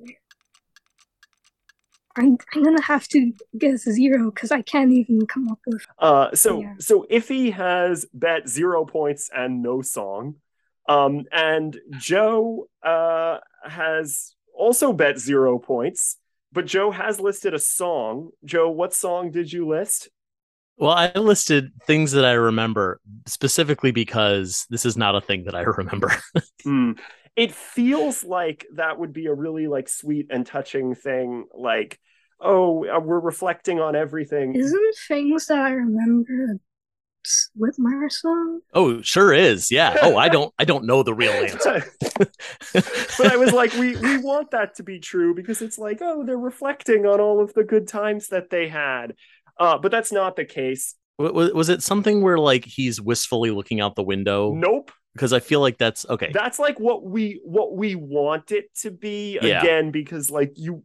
I'm, 2.17 2.37
I'm 2.53 2.63
gonna 2.63 2.81
have 2.81 3.07
to 3.09 3.33
guess 3.57 3.83
zero 3.83 4.31
because 4.31 4.49
I 4.51 4.61
can't 4.61 4.91
even 4.91 5.25
come 5.27 5.49
up 5.49 5.59
with. 5.67 5.85
Uh, 5.99 6.33
so 6.33 6.61
Yeah. 6.61 6.75
so 6.79 7.05
Iffy 7.11 7.51
has 7.51 8.05
bet 8.13 8.47
zero 8.47 8.85
points 8.85 9.29
and 9.35 9.61
no 9.61 9.81
song, 9.81 10.35
um, 10.87 11.25
and 11.31 11.77
Joe 11.97 12.69
uh 12.81 13.39
has 13.63 14.34
also 14.55 14.93
bet 14.93 15.19
zero 15.19 15.59
points, 15.59 16.17
but 16.51 16.65
Joe 16.65 16.91
has 16.91 17.19
listed 17.19 17.53
a 17.53 17.59
song. 17.59 18.29
Joe, 18.43 18.69
what 18.69 18.93
song 18.93 19.31
did 19.31 19.51
you 19.51 19.67
list? 19.67 20.09
Well, 20.77 20.91
I 20.91 21.11
listed 21.13 21.71
things 21.85 22.11
that 22.13 22.25
I 22.25 22.33
remember 22.33 22.99
specifically 23.27 23.91
because 23.91 24.65
this 24.69 24.85
is 24.85 24.97
not 24.97 25.15
a 25.15 25.21
thing 25.21 25.45
that 25.45 25.55
I 25.55 25.61
remember. 25.77 26.11
Hmm. 26.63 26.93
It 27.35 27.53
feels 27.53 28.23
like 28.23 28.65
that 28.75 28.97
would 28.97 29.13
be 29.13 29.25
a 29.27 29.33
really 29.33 29.67
like 29.67 29.89
sweet 29.89 30.27
and 30.29 30.45
touching 30.45 30.95
thing. 30.95 31.45
Like, 31.53 31.99
oh, 32.39 32.85
uh, 32.87 32.99
we're 32.99 33.19
reflecting 33.19 33.79
on 33.79 33.95
everything. 33.95 34.55
Isn't 34.55 34.95
things 35.07 35.47
that 35.47 35.59
I 35.59 35.71
remember 35.71 36.59
Whitmire 37.59 38.11
song? 38.11 38.61
oh, 38.73 39.01
sure 39.01 39.33
is. 39.33 39.71
Yeah. 39.71 39.95
Oh, 40.01 40.17
I 40.17 40.29
don't. 40.29 40.53
I 40.59 40.65
don't 40.65 40.85
know 40.85 41.03
the 41.03 41.13
real 41.13 41.31
answer. 41.51 41.83
but 43.17 43.31
I 43.31 43.37
was 43.37 43.51
like, 43.53 43.73
we 43.73 43.95
we 43.97 44.17
want 44.17 44.51
that 44.51 44.75
to 44.75 44.83
be 44.83 44.99
true 44.99 45.33
because 45.35 45.61
it's 45.61 45.77
like, 45.77 45.99
oh, 46.01 46.23
they're 46.25 46.37
reflecting 46.37 47.05
on 47.05 47.19
all 47.19 47.41
of 47.41 47.53
the 47.53 47.63
good 47.63 47.87
times 47.87 48.27
that 48.29 48.49
they 48.49 48.67
had. 48.67 49.15
Uh, 49.59 49.77
but 49.77 49.91
that's 49.91 50.11
not 50.11 50.35
the 50.35 50.45
case. 50.45 50.95
Wa- 51.17 51.31
wa- 51.31 51.49
was 51.53 51.69
it 51.69 51.81
something 51.81 52.21
where 52.21 52.37
like 52.37 52.65
he's 52.65 52.99
wistfully 52.99 53.51
looking 53.51 53.79
out 53.81 53.95
the 53.95 54.03
window? 54.03 54.53
Nope. 54.53 54.91
Because 55.13 55.31
I 55.31 55.39
feel 55.39 55.61
like 55.61 55.77
that's 55.77 56.05
okay. 56.09 56.31
That's 56.33 56.59
like 56.59 56.77
what 56.79 57.03
we 57.05 57.39
what 57.45 57.75
we 57.77 57.95
want 57.95 58.51
it 58.51 58.65
to 58.81 58.91
be 58.91 59.39
Yeah. 59.41 59.61
again 59.61 59.91
because 59.91 60.29
like 60.29 60.51
you 60.55 60.83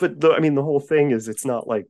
but 0.00 0.20
the 0.20 0.32
I 0.32 0.40
mean 0.40 0.56
the 0.56 0.64
whole 0.64 0.80
thing 0.80 1.12
is 1.12 1.28
it's 1.28 1.44
not 1.44 1.68
like 1.68 1.86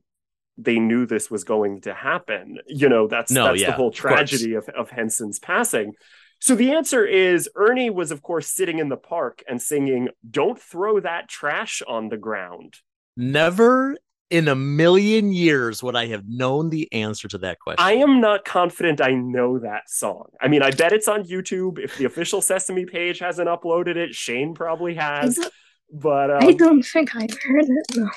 they 0.57 0.79
knew 0.79 1.05
this 1.05 1.31
was 1.31 1.43
going 1.43 1.81
to 1.81 1.93
happen. 1.93 2.59
You 2.67 2.89
know, 2.89 3.07
that's 3.07 3.31
No, 3.31 3.45
that's 3.45 3.63
the 3.63 3.71
whole 3.71 3.91
tragedy 3.91 4.53
of, 4.53 4.69
of 4.69 4.89
Henson's 4.89 5.39
passing. 5.39 5.93
So 6.39 6.55
the 6.55 6.71
answer 6.71 7.05
is 7.05 7.49
Ernie 7.55 7.89
was 7.89 8.11
of 8.11 8.21
course 8.21 8.47
sitting 8.47 8.79
in 8.79 8.89
the 8.89 8.97
park 8.97 9.43
and 9.47 9.61
singing 9.61 10.09
Don't 10.29 10.59
throw 10.59 10.99
that 10.99 11.29
trash 11.29 11.81
on 11.87 12.09
the 12.09 12.17
ground. 12.17 12.75
Never 13.15 13.95
in 14.29 14.47
a 14.47 14.55
million 14.55 15.31
years 15.31 15.83
would 15.83 15.95
I 15.95 16.07
have 16.07 16.23
known 16.27 16.69
the 16.69 16.91
answer 16.91 17.27
to 17.27 17.37
that 17.39 17.59
question. 17.59 17.85
I 17.85 17.93
am 17.93 18.19
not 18.19 18.45
confident 18.45 18.99
I 18.99 19.11
know 19.11 19.59
that 19.59 19.89
song. 19.89 20.25
I 20.41 20.47
mean, 20.47 20.63
I 20.63 20.71
bet 20.71 20.91
it's 20.91 21.07
on 21.07 21.23
YouTube. 21.23 21.77
If 21.77 21.97
the 21.97 22.05
official 22.05 22.41
Sesame 22.41 22.85
page 22.85 23.19
hasn't 23.19 23.47
uploaded 23.47 23.95
it, 23.95 24.15
Shane 24.15 24.55
probably 24.55 24.95
has. 24.95 25.35
don't, 25.35 25.53
But 25.91 26.31
I 26.31 26.47
um, 26.47 26.57
don't 26.57 26.81
think 26.83 27.15
I've 27.15 27.37
heard 27.43 27.65
it. 27.65 27.95
No. 27.95 28.09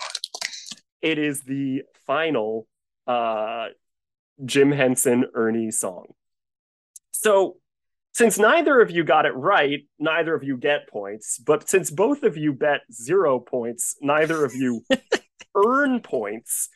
It 1.03 1.19
is 1.19 1.43
the 1.43 1.83
final 2.07 2.67
uh, 3.07 3.69
Jim 4.45 4.73
Henson 4.73 5.27
Ernie 5.35 5.71
song. 5.71 6.07
So, 7.13 7.57
since 8.13 8.39
neither 8.39 8.81
of 8.81 8.91
you 8.91 9.05
got 9.05 9.27
it 9.27 9.35
right, 9.35 9.87
neither 9.99 10.35
of 10.35 10.43
you 10.43 10.57
get 10.57 10.89
points. 10.89 11.39
But 11.39 11.69
since 11.69 11.91
both 11.91 12.23
of 12.23 12.37
you 12.37 12.55
bet 12.55 12.81
zero 12.91 13.39
points, 13.39 13.97
neither 14.01 14.45
of 14.45 14.55
you 14.55 14.85
earn 15.55 16.01
points, 16.01 16.71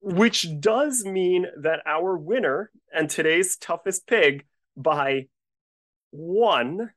which 0.00 0.46
does 0.60 1.04
mean 1.04 1.46
that 1.62 1.80
our 1.86 2.18
winner 2.18 2.70
and 2.92 3.08
today's 3.08 3.56
toughest 3.56 4.06
pig 4.06 4.44
by 4.76 5.28
one 6.10 6.90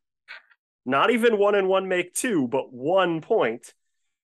not 0.88 1.11
even 1.11 1.38
one 1.38 1.53
and 1.53 1.67
one 1.67 1.89
make 1.89 2.13
two, 2.13 2.47
but 2.47 2.71
one 2.71 3.19
point, 3.19 3.73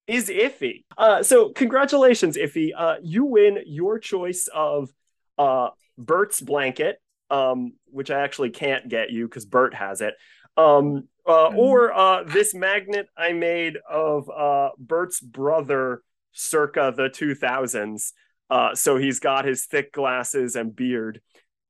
is 0.08 0.30
Iffy. 0.30 0.84
Uh, 0.98 1.24
so 1.24 1.50
congratulations, 1.50 2.38
Iffy. 2.38 2.72
Uh, 2.76 2.96
you 3.02 3.26
win 3.26 3.60
your 3.66 4.00
choice 4.00 4.48
of 4.54 4.90
uh, 5.38 5.70
Bert's 5.98 6.42
blanket, 6.42 7.00
um, 7.30 7.74
which 7.86 8.12
I 8.12 8.22
actually 8.22 8.50
can't 8.50 8.90
get 8.90 9.12
you 9.12 9.28
because 9.28 9.46
Bert 9.46 9.74
has 9.74 10.02
it. 10.02 10.16
Um, 10.58 11.08
uh, 11.28 11.48
or 11.48 11.94
uh, 11.94 12.24
this 12.24 12.54
magnet 12.54 13.08
I 13.18 13.34
made 13.34 13.78
of 13.90 14.30
uh, 14.30 14.70
Bert's 14.78 15.20
brother 15.20 16.04
circa 16.34 16.94
the 16.96 17.10
2000s. 17.10 18.12
Uh, 18.50 18.76
so 18.76 18.98
he's 18.98 19.20
got 19.20 19.46
his 19.46 19.66
thick 19.66 19.94
glasses 19.94 20.56
and 20.56 20.76
beard. 20.76 21.22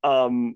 Um, 0.03 0.55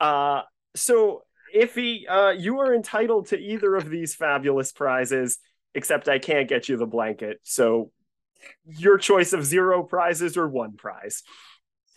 uh, 0.00 0.42
so 0.74 1.22
Iffy, 1.54 2.04
uh, 2.08 2.30
you 2.30 2.60
are 2.60 2.74
entitled 2.74 3.28
to 3.28 3.38
either 3.38 3.76
of 3.76 3.90
these 3.90 4.14
fabulous 4.14 4.72
prizes, 4.72 5.38
except 5.74 6.08
I 6.08 6.18
can't 6.18 6.48
get 6.48 6.68
you 6.68 6.76
the 6.76 6.86
blanket. 6.86 7.40
So 7.42 7.90
your 8.66 8.98
choice 8.98 9.32
of 9.32 9.44
zero 9.44 9.82
prizes 9.82 10.36
or 10.36 10.48
one 10.48 10.76
prize. 10.76 11.22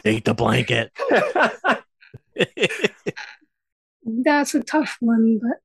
Take 0.04 0.26
the 0.26 0.34
blanket. 0.34 0.92
That's 4.06 4.54
a 4.54 4.64
tough 4.64 4.98
one, 5.00 5.40
but 5.42 5.58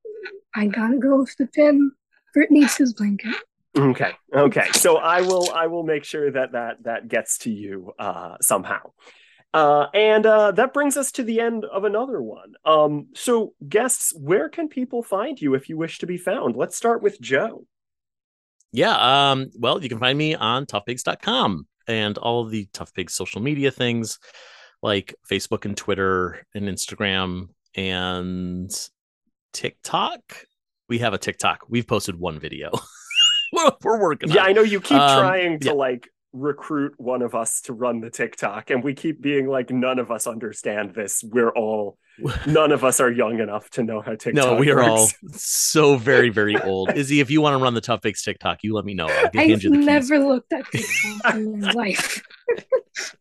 I 0.55 0.67
gotta 0.67 0.99
go 0.99 1.19
with 1.19 1.35
the 1.39 1.47
pin. 1.47 1.93
Bert 2.35 2.51
needs 2.51 2.77
his 2.77 2.95
blanket. 2.95 3.35
Okay. 3.77 4.13
Okay. 4.35 4.71
So 4.73 4.97
I 4.97 5.21
will 5.21 5.51
I 5.53 5.67
will 5.67 5.85
make 5.85 6.05
sure 6.05 6.31
that 6.31 6.53
that 6.53 6.83
that 6.85 7.09
gets 7.09 7.39
to 7.39 7.51
you 7.51 7.93
uh 7.99 8.37
somehow. 8.41 8.93
Uh 9.53 9.87
and 9.95 10.27
uh 10.27 10.53
that 10.53 10.73
brings 10.73 10.97
us 10.97 11.13
to 11.13 11.23
the 11.23 11.41
end 11.41 11.65
of 11.65 11.85
another 11.85 12.21
one. 12.21 12.55
Um 12.65 13.09
so 13.15 13.55
guests, 13.69 14.13
where 14.17 14.49
can 14.49 14.69
people 14.69 15.03
find 15.03 15.41
you 15.41 15.55
if 15.55 15.69
you 15.69 15.77
wish 15.77 15.99
to 15.99 16.07
be 16.07 16.17
found? 16.17 16.57
Let's 16.57 16.77
start 16.77 17.03
with 17.03 17.21
Joe. 17.21 17.67
Yeah. 18.73 19.31
Um, 19.31 19.51
well, 19.59 19.83
you 19.83 19.89
can 19.89 19.99
find 19.99 20.17
me 20.17 20.35
on 20.35 20.67
toughpigs.com 20.67 21.67
and 21.87 22.19
all 22.19 22.45
the 22.45 22.69
Tough 22.73 22.93
Pigs 22.95 23.15
social 23.15 23.41
media 23.41 23.71
things 23.71 24.19
like 24.83 25.15
Facebook 25.31 25.65
and 25.65 25.77
Twitter 25.77 26.47
and 26.55 26.65
Instagram 26.65 27.49
and 27.75 28.71
TikTok. 29.53 30.21
We 30.89 30.99
have 30.99 31.15
a 31.15 31.19
TikTok. 31.19 31.67
We've 31.69 31.87
posted 31.87 32.17
one 32.17 32.39
video. 32.39 32.71
we're, 33.53 34.01
working 34.01 34.31
Yeah, 34.31 34.45
I 34.45 34.53
know 34.53 34.63
you 34.63 34.81
keep 34.81 34.99
Um, 34.99 35.21
trying 35.21 35.59
to 35.61 35.67
yeah. 35.67 35.73
like 35.73 36.09
recruit 36.33 36.95
one 36.99 37.23
of 37.23 37.35
us 37.35 37.61
to 37.63 37.73
run 37.73 38.01
the 38.01 38.11
TikTok 38.11 38.71
and 38.71 38.85
we 38.85 38.95
keep 38.95 39.21
being 39.21 39.49
like 39.49 39.71
none 39.71 39.99
of 39.99 40.11
us 40.11 40.27
understand 40.27 40.95
this. 40.95 41.25
We're 41.25 41.51
all 41.51 41.99
none 42.47 42.73
of 42.73 42.85
us 42.85 43.01
are 43.01 43.11
young 43.11 43.41
enough 43.41 43.71
to 43.71 43.83
know 43.83 44.01
how 44.01 44.15
TikTok 44.15 44.35
No, 44.35 44.55
we 44.57 44.71
are 44.71 44.83
all 44.83 45.09
so 45.33 45.97
very, 45.97 46.29
very 46.29 46.57
old. 46.61 46.93
Izzy, 46.93 47.21
if 47.21 47.31
you 47.31 47.41
want 47.41 47.59
to 47.59 47.63
run 47.63 47.75
the 47.75 47.81
Tough 47.81 48.03
Pigs 48.03 48.23
TikTok, 48.23 48.63
you 48.63 48.75
let 48.75 48.85
me 48.85 48.95
know. 48.95 49.07
I'll 49.07 49.31
hand 49.33 49.37
I've 49.37 49.63
you 49.63 49.71
the 49.71 49.77
keys. 49.77 49.87
never 49.87 50.19
looked 50.19 50.53
at 50.53 50.65
TikTok 50.71 51.35
in 51.35 51.61
my 51.61 51.73
life. 51.73 52.23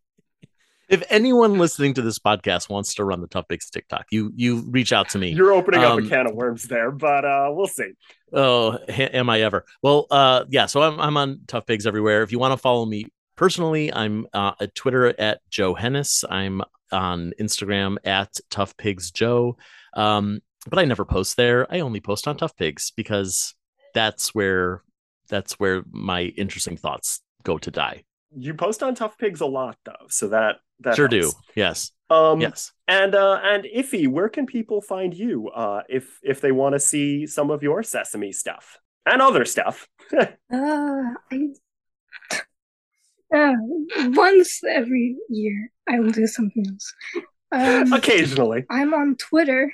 If 0.89 1.03
anyone 1.09 1.59
listening 1.59 1.93
to 1.93 2.01
this 2.01 2.17
podcast 2.19 2.67
wants 2.67 2.95
to 2.95 3.03
run 3.03 3.21
the 3.21 3.27
Tough 3.27 3.47
Pigs 3.47 3.69
TikTok, 3.69 4.07
you 4.11 4.31
you 4.35 4.63
reach 4.69 4.91
out 4.91 5.09
to 5.09 5.19
me. 5.19 5.29
You're 5.29 5.53
opening 5.53 5.81
up 5.83 5.93
Um, 5.93 6.05
a 6.05 6.09
can 6.09 6.27
of 6.27 6.33
worms 6.35 6.63
there, 6.63 6.91
but 6.91 7.23
uh 7.25 7.49
we'll 7.51 7.67
see. 7.67 7.91
Oh, 8.33 8.71
ha- 8.89 9.09
am 9.13 9.29
I 9.29 9.41
ever? 9.41 9.65
Well, 9.83 10.07
uh, 10.11 10.45
yeah. 10.49 10.65
So 10.65 10.81
I'm 10.81 10.99
I'm 10.99 11.15
on 11.15 11.41
Tough 11.47 11.65
Pigs 11.67 11.85
everywhere. 11.85 12.23
If 12.23 12.31
you 12.31 12.39
want 12.39 12.53
to 12.53 12.57
follow 12.57 12.85
me 12.85 13.05
personally, 13.35 13.93
I'm 13.93 14.25
uh, 14.33 14.53
at 14.59 14.73
Twitter 14.75 15.07
at 15.19 15.41
Joe 15.49 15.75
Hennes. 15.75 16.25
I'm 16.29 16.61
on 16.91 17.33
Instagram 17.39 17.97
at 18.03 18.33
Tough 18.49 18.75
Pigs 18.77 19.11
Joe. 19.11 19.57
Um, 19.93 20.41
but 20.67 20.79
I 20.79 20.85
never 20.85 21.05
post 21.05 21.37
there. 21.37 21.71
I 21.71 21.79
only 21.81 21.99
post 21.99 22.27
on 22.27 22.35
Tough 22.35 22.55
Pigs 22.55 22.91
because 22.95 23.53
that's 23.93 24.33
where 24.33 24.81
that's 25.29 25.53
where 25.59 25.83
my 25.91 26.23
interesting 26.35 26.77
thoughts 26.77 27.21
go 27.43 27.57
to 27.59 27.69
die. 27.71 28.03
You 28.35 28.53
post 28.55 28.81
on 28.83 28.95
Tough 28.95 29.17
Pigs 29.19 29.41
a 29.41 29.45
lot 29.45 29.77
though, 29.85 30.07
so 30.09 30.29
that 30.29 30.57
that 30.81 30.95
sure 30.95 31.07
helps. 31.09 31.33
do. 31.33 31.39
Yes. 31.55 31.91
Um 32.09 32.41
yes. 32.41 32.71
and 32.87 33.13
uh 33.15 33.39
and 33.43 33.65
Iffy, 33.65 34.07
where 34.07 34.29
can 34.29 34.45
people 34.45 34.81
find 34.81 35.13
you 35.13 35.49
uh 35.49 35.83
if 35.89 36.19
if 36.23 36.41
they 36.41 36.51
want 36.51 36.73
to 36.73 36.79
see 36.79 37.27
some 37.27 37.51
of 37.51 37.61
your 37.63 37.83
sesame 37.83 38.31
stuff 38.31 38.79
and 39.05 39.21
other 39.21 39.45
stuff? 39.45 39.87
Uh, 40.51 41.13
I, 41.31 41.49
uh, 43.35 43.53
once 44.07 44.61
every 44.67 45.17
year, 45.29 45.71
I 45.87 45.99
will 45.99 46.09
do 46.09 46.25
something 46.25 46.65
else. 46.67 46.93
Um, 47.51 47.93
Occasionally. 47.93 48.65
I'm 48.71 48.93
on 48.93 49.15
Twitter. 49.17 49.71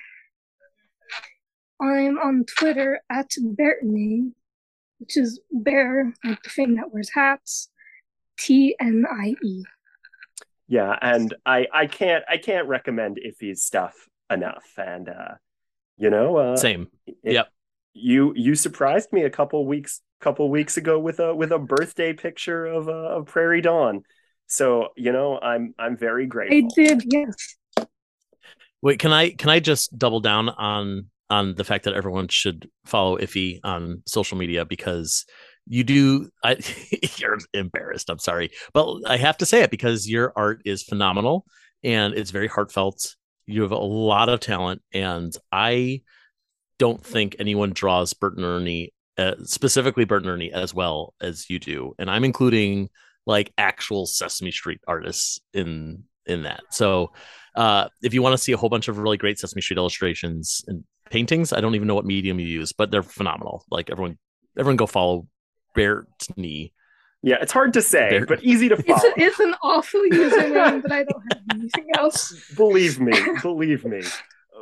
I'm 1.82 2.18
on 2.18 2.46
Twitter 2.58 3.00
at 3.10 3.30
Beartney, 3.40 4.32
which 5.00 5.16
is 5.18 5.40
bear, 5.52 6.14
like 6.24 6.42
the 6.44 6.50
thing 6.50 6.76
that 6.76 6.92
wears 6.92 7.10
hats. 7.14 7.70
T 8.38 8.76
N 8.80 9.06
I 9.10 9.36
E. 9.44 9.64
Yeah, 10.68 10.98
and 11.02 11.34
I 11.46 11.68
I 11.74 11.86
can't 11.88 12.24
I 12.30 12.38
can't 12.38 12.68
recommend 12.68 13.20
Iffy's 13.26 13.64
stuff 13.64 13.94
enough. 14.30 14.66
And 14.78 15.10
uh 15.10 15.36
you 15.98 16.10
know, 16.10 16.38
uh 16.38 16.56
Same. 16.56 16.88
it- 17.06 17.34
Yep. 17.34 17.48
You 17.94 18.34
you 18.36 18.56
surprised 18.56 19.14
me 19.14 19.24
a 19.24 19.30
couple 19.30 19.66
weeks 19.66 20.02
couple 20.20 20.50
weeks 20.50 20.76
ago 20.76 21.00
with 21.00 21.20
a 21.20 21.34
with 21.34 21.52
a 21.52 21.60
birthday 21.60 22.12
picture 22.14 22.66
of 22.66 22.90
uh, 22.90 22.92
of 22.92 23.28
Prairie 23.28 23.62
Dawn. 23.62 24.04
So, 24.48 24.90
you 24.98 25.12
know, 25.12 25.40
I'm 25.40 25.74
I'm 25.80 25.96
very 25.96 26.26
grateful. 26.28 26.58
I 26.58 26.70
did, 26.76 27.04
yes. 27.06 27.56
Wait, 28.82 29.00
can 29.00 29.14
I 29.14 29.32
can 29.32 29.50
I 29.50 29.60
just 29.60 29.98
double 29.98 30.20
down 30.20 30.50
on 30.50 31.08
on 31.30 31.56
the 31.56 31.64
fact 31.64 31.86
that 31.86 31.94
everyone 31.94 32.28
should 32.28 32.70
follow 32.86 33.18
Iffy 33.18 33.60
on 33.64 34.04
social 34.06 34.38
media 34.38 34.66
because 34.66 35.26
you 35.68 35.84
do 35.84 36.30
I 36.44 36.58
you're 37.18 37.40
embarrassed, 37.54 38.10
I'm 38.10 38.20
sorry. 38.20 38.52
But 38.74 39.02
I 39.06 39.18
have 39.18 39.38
to 39.38 39.46
say 39.46 39.62
it 39.62 39.72
because 39.72 40.10
your 40.10 40.34
art 40.36 40.62
is 40.66 40.84
phenomenal 40.84 41.46
and 41.84 42.14
it's 42.14 42.32
very 42.32 42.48
heartfelt. 42.48 43.16
You 43.48 43.62
have 43.62 43.72
a 43.72 43.78
lot 43.78 44.30
of 44.30 44.40
talent 44.40 44.82
and 44.94 45.36
I 45.52 46.02
don't 46.78 47.04
think 47.04 47.36
anyone 47.40 47.72
draws 47.72 48.14
Bert 48.14 48.36
and 48.36 48.46
Ernie 48.46 48.94
uh, 49.18 49.36
specifically 49.44 50.06
Bert 50.06 50.24
and 50.24 50.32
Ernie 50.32 50.52
as 50.52 50.74
well 50.74 51.14
as 51.22 51.50
you 51.50 51.60
do. 51.60 51.94
And 51.98 52.10
I'm 52.10 52.24
including 52.24 52.90
like 53.26 53.54
actual 53.58 54.06
Sesame 54.06 54.52
Street 54.52 54.82
artists 54.88 55.40
in 55.54 56.04
in 56.26 56.44
that. 56.44 56.62
So 56.72 57.14
uh, 57.56 57.88
if 58.02 58.14
you 58.14 58.22
want 58.22 58.34
to 58.34 58.38
see 58.38 58.52
a 58.52 58.58
whole 58.58 58.70
bunch 58.70 58.88
of 58.88 58.98
really 58.98 59.18
great 59.18 59.40
Sesame 59.40 59.62
Street 59.62 59.78
illustrations 59.78 60.64
and 60.68 60.84
paintings, 61.10 61.54
I 61.54 61.62
don't 61.62 61.76
even 61.76 61.88
know 61.88 61.96
what 61.96 62.06
medium 62.06 62.40
you 62.40 62.48
use, 62.48 62.74
but 62.74 62.92
they're 62.92 63.04
phenomenal. 63.04 63.64
Like 63.70 63.90
everyone, 63.90 64.18
everyone 64.58 64.78
go 64.78 64.88
follow 64.88 65.28
Beartney. 65.76 66.72
Yeah, 67.22 67.38
it's 67.42 67.52
hard 67.52 67.74
to 67.74 67.82
say, 67.82 68.10
There- 68.12 68.26
but 68.26 68.44
easy 68.44 68.70
to 68.70 68.76
It's, 68.76 69.04
a, 69.04 69.14
it's 69.18 69.40
an 69.40 69.56
awful 69.64 70.02
username, 70.12 70.82
but 70.84 70.92
I 70.92 71.04
don't 71.04 71.24
have 71.34 71.42
anything 71.54 71.88
else. 71.98 72.52
believe 72.56 73.00
me, 73.00 73.14
believe 73.42 73.84
me. 73.84 74.04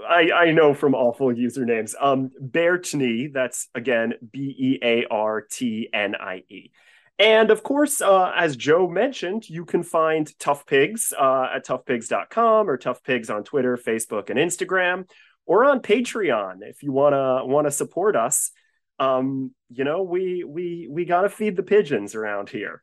I, 0.08 0.32
I 0.32 0.52
know 0.52 0.74
from 0.74 0.96
awful 0.96 1.28
usernames. 1.28 1.94
Um, 2.00 2.32
Beartney, 2.42 3.32
that's 3.32 3.68
again 3.76 4.14
B 4.32 4.56
E 4.58 4.80
A 4.82 5.06
R 5.10 5.42
T 5.42 5.90
N 5.94 6.16
I 6.16 6.44
E. 6.50 6.72
And 7.20 7.52
of 7.52 7.64
course, 7.64 8.02
uh, 8.02 8.32
as 8.36 8.56
Joe 8.58 8.88
mentioned, 8.88 9.48
you 9.48 9.66
can 9.66 9.84
find 9.84 10.28
Tough 10.40 10.66
Pigs 10.66 11.14
uh, 11.18 11.48
at 11.56 11.66
toughpigs.com 11.66 12.70
or 12.70 12.78
Tough 12.78 13.04
Pigs 13.04 13.30
on 13.30 13.44
Twitter, 13.44 13.78
Facebook, 13.78 14.30
and 14.30 14.40
Instagram, 14.40 15.08
or 15.46 15.64
on 15.66 15.80
Patreon 15.82 16.58
if 16.62 16.82
you 16.82 16.92
wanna 16.92 17.46
wanna 17.46 17.72
support 17.72 18.16
us. 18.16 18.52
Um, 19.00 19.52
you 19.70 19.84
know, 19.84 20.04
we 20.04 20.44
we 20.44 20.88
we 20.90 21.06
gotta 21.06 21.30
feed 21.30 21.56
the 21.56 21.64
pigeons 21.64 22.16
around 22.16 22.50
here. 22.50 22.82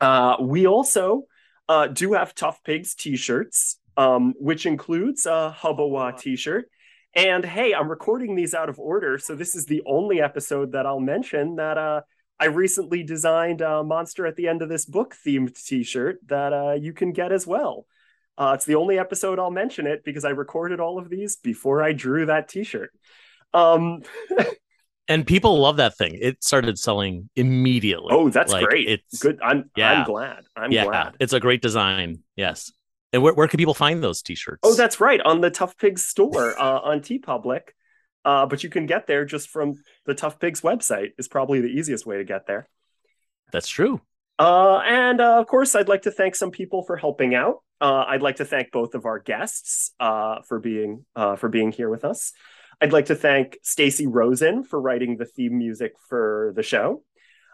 Uh, 0.00 0.36
we 0.40 0.66
also 0.66 1.24
uh, 1.68 1.86
do 1.86 2.12
have 2.12 2.34
Tough 2.34 2.62
Pigs 2.62 2.94
t-shirts, 2.94 3.78
um, 3.96 4.34
which 4.38 4.66
includes 4.66 5.26
a 5.26 5.56
Hubbawa 5.58 6.18
t-shirt. 6.18 6.70
And 7.14 7.44
hey, 7.44 7.72
I'm 7.72 7.88
recording 7.88 8.34
these 8.34 8.52
out 8.52 8.68
of 8.68 8.78
order, 8.78 9.18
so 9.18 9.34
this 9.34 9.54
is 9.54 9.64
the 9.64 9.82
only 9.86 10.20
episode 10.20 10.72
that 10.72 10.84
I'll 10.84 11.00
mention 11.00 11.56
that 11.56 11.78
uh, 11.78 12.02
I 12.38 12.46
recently 12.46 13.02
designed 13.02 13.62
a 13.62 13.82
monster 13.82 14.26
at 14.26 14.36
the 14.36 14.48
end 14.48 14.60
of 14.60 14.68
this 14.68 14.84
book 14.84 15.16
themed 15.26 15.54
t-shirt 15.64 16.18
that 16.26 16.52
uh, 16.52 16.72
you 16.74 16.92
can 16.92 17.12
get 17.12 17.32
as 17.32 17.46
well. 17.46 17.86
Uh, 18.36 18.52
it's 18.54 18.66
the 18.66 18.74
only 18.74 18.98
episode 18.98 19.38
I'll 19.38 19.50
mention 19.50 19.86
it 19.86 20.04
because 20.04 20.26
I 20.26 20.30
recorded 20.30 20.78
all 20.78 20.98
of 20.98 21.08
these 21.08 21.36
before 21.36 21.82
I 21.82 21.92
drew 21.92 22.26
that 22.26 22.48
t-shirt. 22.48 22.92
Um, 23.54 24.02
And 25.08 25.26
people 25.26 25.58
love 25.60 25.76
that 25.76 25.96
thing. 25.96 26.18
It 26.20 26.42
started 26.42 26.78
selling 26.78 27.30
immediately. 27.36 28.08
oh, 28.10 28.28
that's 28.28 28.52
Like, 28.52 28.66
great. 28.66 28.88
It's 28.88 29.20
good. 29.20 29.38
I'm 29.42 29.70
yeah. 29.76 29.92
I'm 29.92 30.04
glad. 30.04 30.44
I'm 30.56 30.72
yeah, 30.72 30.84
glad. 30.84 31.16
it's 31.20 31.32
a 31.32 31.40
great 31.40 31.62
design. 31.62 32.20
Yes. 32.34 32.72
And 33.12 33.22
where, 33.22 33.32
where 33.32 33.46
can 33.48 33.58
people 33.58 33.74
find 33.74 34.02
those 34.02 34.20
t-shirts? 34.20 34.60
Oh, 34.64 34.74
that's 34.74 35.00
right. 35.00 35.20
On 35.20 35.40
the 35.40 35.50
Tough 35.50 35.78
Pigs 35.78 36.04
store 36.04 36.58
uh, 36.60 36.80
on 36.80 37.00
TeePublic. 37.00 37.60
Uh, 38.24 38.44
but 38.46 38.64
you 38.64 38.68
can 38.68 38.86
get 38.86 39.06
there 39.06 39.24
just 39.24 39.48
from 39.48 39.76
the 40.04 40.14
Tough 40.14 40.40
Pigs 40.40 40.62
website, 40.62 41.10
is 41.16 41.28
probably 41.28 41.60
the 41.60 41.68
easiest 41.68 42.04
way 42.04 42.16
to 42.18 42.24
get 42.24 42.48
there. 42.48 42.68
that's 43.52 43.68
true. 43.68 44.00
Uh, 44.38 44.78
and 44.78 45.20
uh, 45.20 45.38
of 45.38 45.46
course, 45.46 45.76
I'd 45.76 45.88
like 45.88 46.02
to 46.02 46.10
thank 46.10 46.34
some 46.34 46.50
people 46.50 46.82
for 46.82 46.96
helping 46.96 47.34
out. 47.34 47.62
Uh, 47.80 48.04
I'd 48.08 48.22
like 48.22 48.36
to 48.36 48.44
thank 48.44 48.72
both 48.72 48.94
of 48.94 49.06
our 49.06 49.18
guests 49.20 49.92
uh, 50.00 50.42
for 50.48 50.58
being 50.58 51.06
uh, 51.14 51.36
for 51.36 51.48
being 51.48 51.72
here 51.72 51.88
with 51.88 52.04
us. 52.04 52.32
I'd 52.80 52.92
like 52.92 53.06
to 53.06 53.14
thank 53.14 53.58
Stacy 53.62 54.06
Rosen 54.06 54.62
for 54.62 54.80
writing 54.80 55.16
the 55.16 55.24
theme 55.24 55.56
music 55.56 55.92
for 56.08 56.52
the 56.56 56.62
show. 56.62 57.02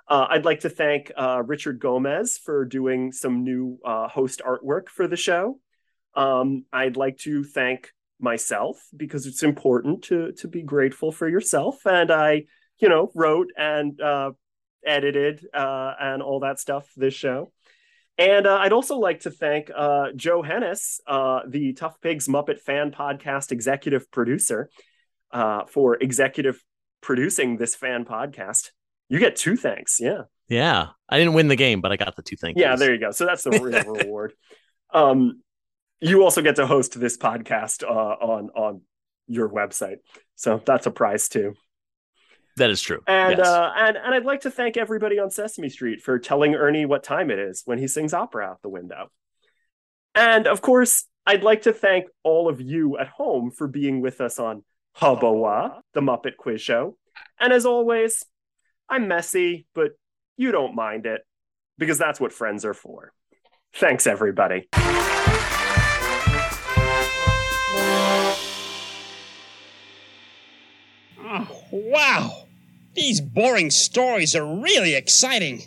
Uh, 0.08 0.26
I'd 0.30 0.44
like 0.44 0.60
to 0.60 0.68
thank 0.68 1.12
uh, 1.16 1.42
Richard 1.46 1.78
Gomez 1.78 2.38
for 2.38 2.64
doing 2.64 3.12
some 3.12 3.44
new 3.44 3.78
uh, 3.84 4.08
host 4.08 4.42
artwork 4.44 4.88
for 4.88 5.06
the 5.06 5.16
show. 5.16 5.60
Um, 6.14 6.64
I'd 6.72 6.96
like 6.96 7.18
to 7.18 7.44
thank 7.44 7.92
myself 8.18 8.76
because 8.96 9.26
it's 9.26 9.42
important 9.42 10.04
to 10.04 10.32
to 10.32 10.48
be 10.48 10.62
grateful 10.62 11.12
for 11.12 11.28
yourself, 11.28 11.86
and 11.86 12.10
I, 12.10 12.44
you 12.78 12.88
know, 12.88 13.12
wrote 13.14 13.48
and 13.56 13.98
uh, 14.00 14.32
edited 14.84 15.46
uh, 15.54 15.94
and 16.00 16.20
all 16.20 16.40
that 16.40 16.58
stuff 16.58 16.90
this 16.96 17.14
show. 17.14 17.52
And 18.18 18.46
uh, 18.46 18.58
I'd 18.58 18.72
also 18.72 18.98
like 18.98 19.20
to 19.20 19.30
thank 19.30 19.70
Joe 20.16 20.42
Hennes, 20.42 21.00
the 21.06 21.74
Tough 21.76 22.00
Pigs 22.00 22.28
Muppet 22.28 22.60
Fan 22.60 22.90
Podcast 22.90 23.52
executive 23.52 24.10
producer, 24.10 24.68
uh, 25.32 25.64
for 25.66 25.96
executive 25.96 26.62
producing 27.00 27.56
this 27.56 27.74
fan 27.74 28.04
podcast. 28.04 28.70
You 29.08 29.18
get 29.18 29.36
two 29.36 29.56
thanks. 29.56 29.98
Yeah. 30.00 30.22
Yeah. 30.48 30.88
I 31.08 31.18
didn't 31.18 31.34
win 31.34 31.48
the 31.48 31.56
game, 31.56 31.80
but 31.80 31.92
I 31.92 31.96
got 31.96 32.16
the 32.16 32.22
two 32.22 32.36
thank 32.36 32.56
Yeah, 32.58 32.76
there 32.76 32.92
you 32.92 33.00
go. 33.00 33.10
So 33.10 33.26
that's 33.26 33.42
the 33.42 33.50
real 33.50 33.84
reward. 33.94 34.34
Um, 34.92 35.40
you 36.00 36.22
also 36.22 36.42
get 36.42 36.56
to 36.56 36.66
host 36.66 36.98
this 36.98 37.16
podcast 37.16 37.82
uh, 37.84 37.88
on 37.88 38.50
on 38.50 38.80
your 39.28 39.48
website, 39.48 39.98
so 40.34 40.60
that's 40.64 40.86
a 40.86 40.90
prize 40.90 41.28
too. 41.28 41.54
That 42.56 42.70
is 42.70 42.82
true. 42.82 43.00
And 43.06 43.38
Yes. 43.38 43.46
uh, 43.46 43.72
and 43.76 43.96
and 43.96 44.14
I'd 44.14 44.24
like 44.24 44.40
to 44.42 44.50
thank 44.50 44.76
everybody 44.76 45.18
on 45.18 45.30
Sesame 45.30 45.68
Street 45.68 46.02
for 46.02 46.18
telling 46.18 46.54
Ernie 46.54 46.86
what 46.86 47.02
time 47.04 47.30
it 47.30 47.38
is 47.38 47.62
when 47.64 47.78
he 47.78 47.86
sings 47.86 48.12
opera 48.12 48.44
out 48.44 48.62
the 48.62 48.68
window. 48.68 49.08
And 50.14 50.46
of 50.46 50.60
course, 50.60 51.06
I'd 51.26 51.42
like 51.44 51.62
to 51.62 51.72
thank 51.72 52.06
all 52.24 52.48
of 52.48 52.60
you 52.60 52.98
at 52.98 53.08
home 53.08 53.50
for 53.50 53.66
being 53.68 54.00
with 54.02 54.20
us 54.20 54.38
on 54.38 54.64
Hubbawa, 54.96 55.80
the 55.94 56.00
Muppet 56.00 56.36
Quiz 56.36 56.60
Show. 56.60 56.96
And 57.40 57.52
as 57.52 57.66
always, 57.66 58.24
I'm 58.88 59.08
messy, 59.08 59.66
but 59.74 59.92
you 60.36 60.52
don't 60.52 60.74
mind 60.74 61.06
it 61.06 61.22
because 61.78 61.98
that's 61.98 62.20
what 62.20 62.32
friends 62.32 62.64
are 62.64 62.74
for. 62.74 63.12
Thanks, 63.74 64.06
everybody. 64.06 64.68
Oh, 71.24 71.48
wow. 71.72 72.44
These 72.94 73.22
boring 73.22 73.70
stories 73.70 74.36
are 74.36 74.44
really 74.44 74.94
exciting. 74.94 75.62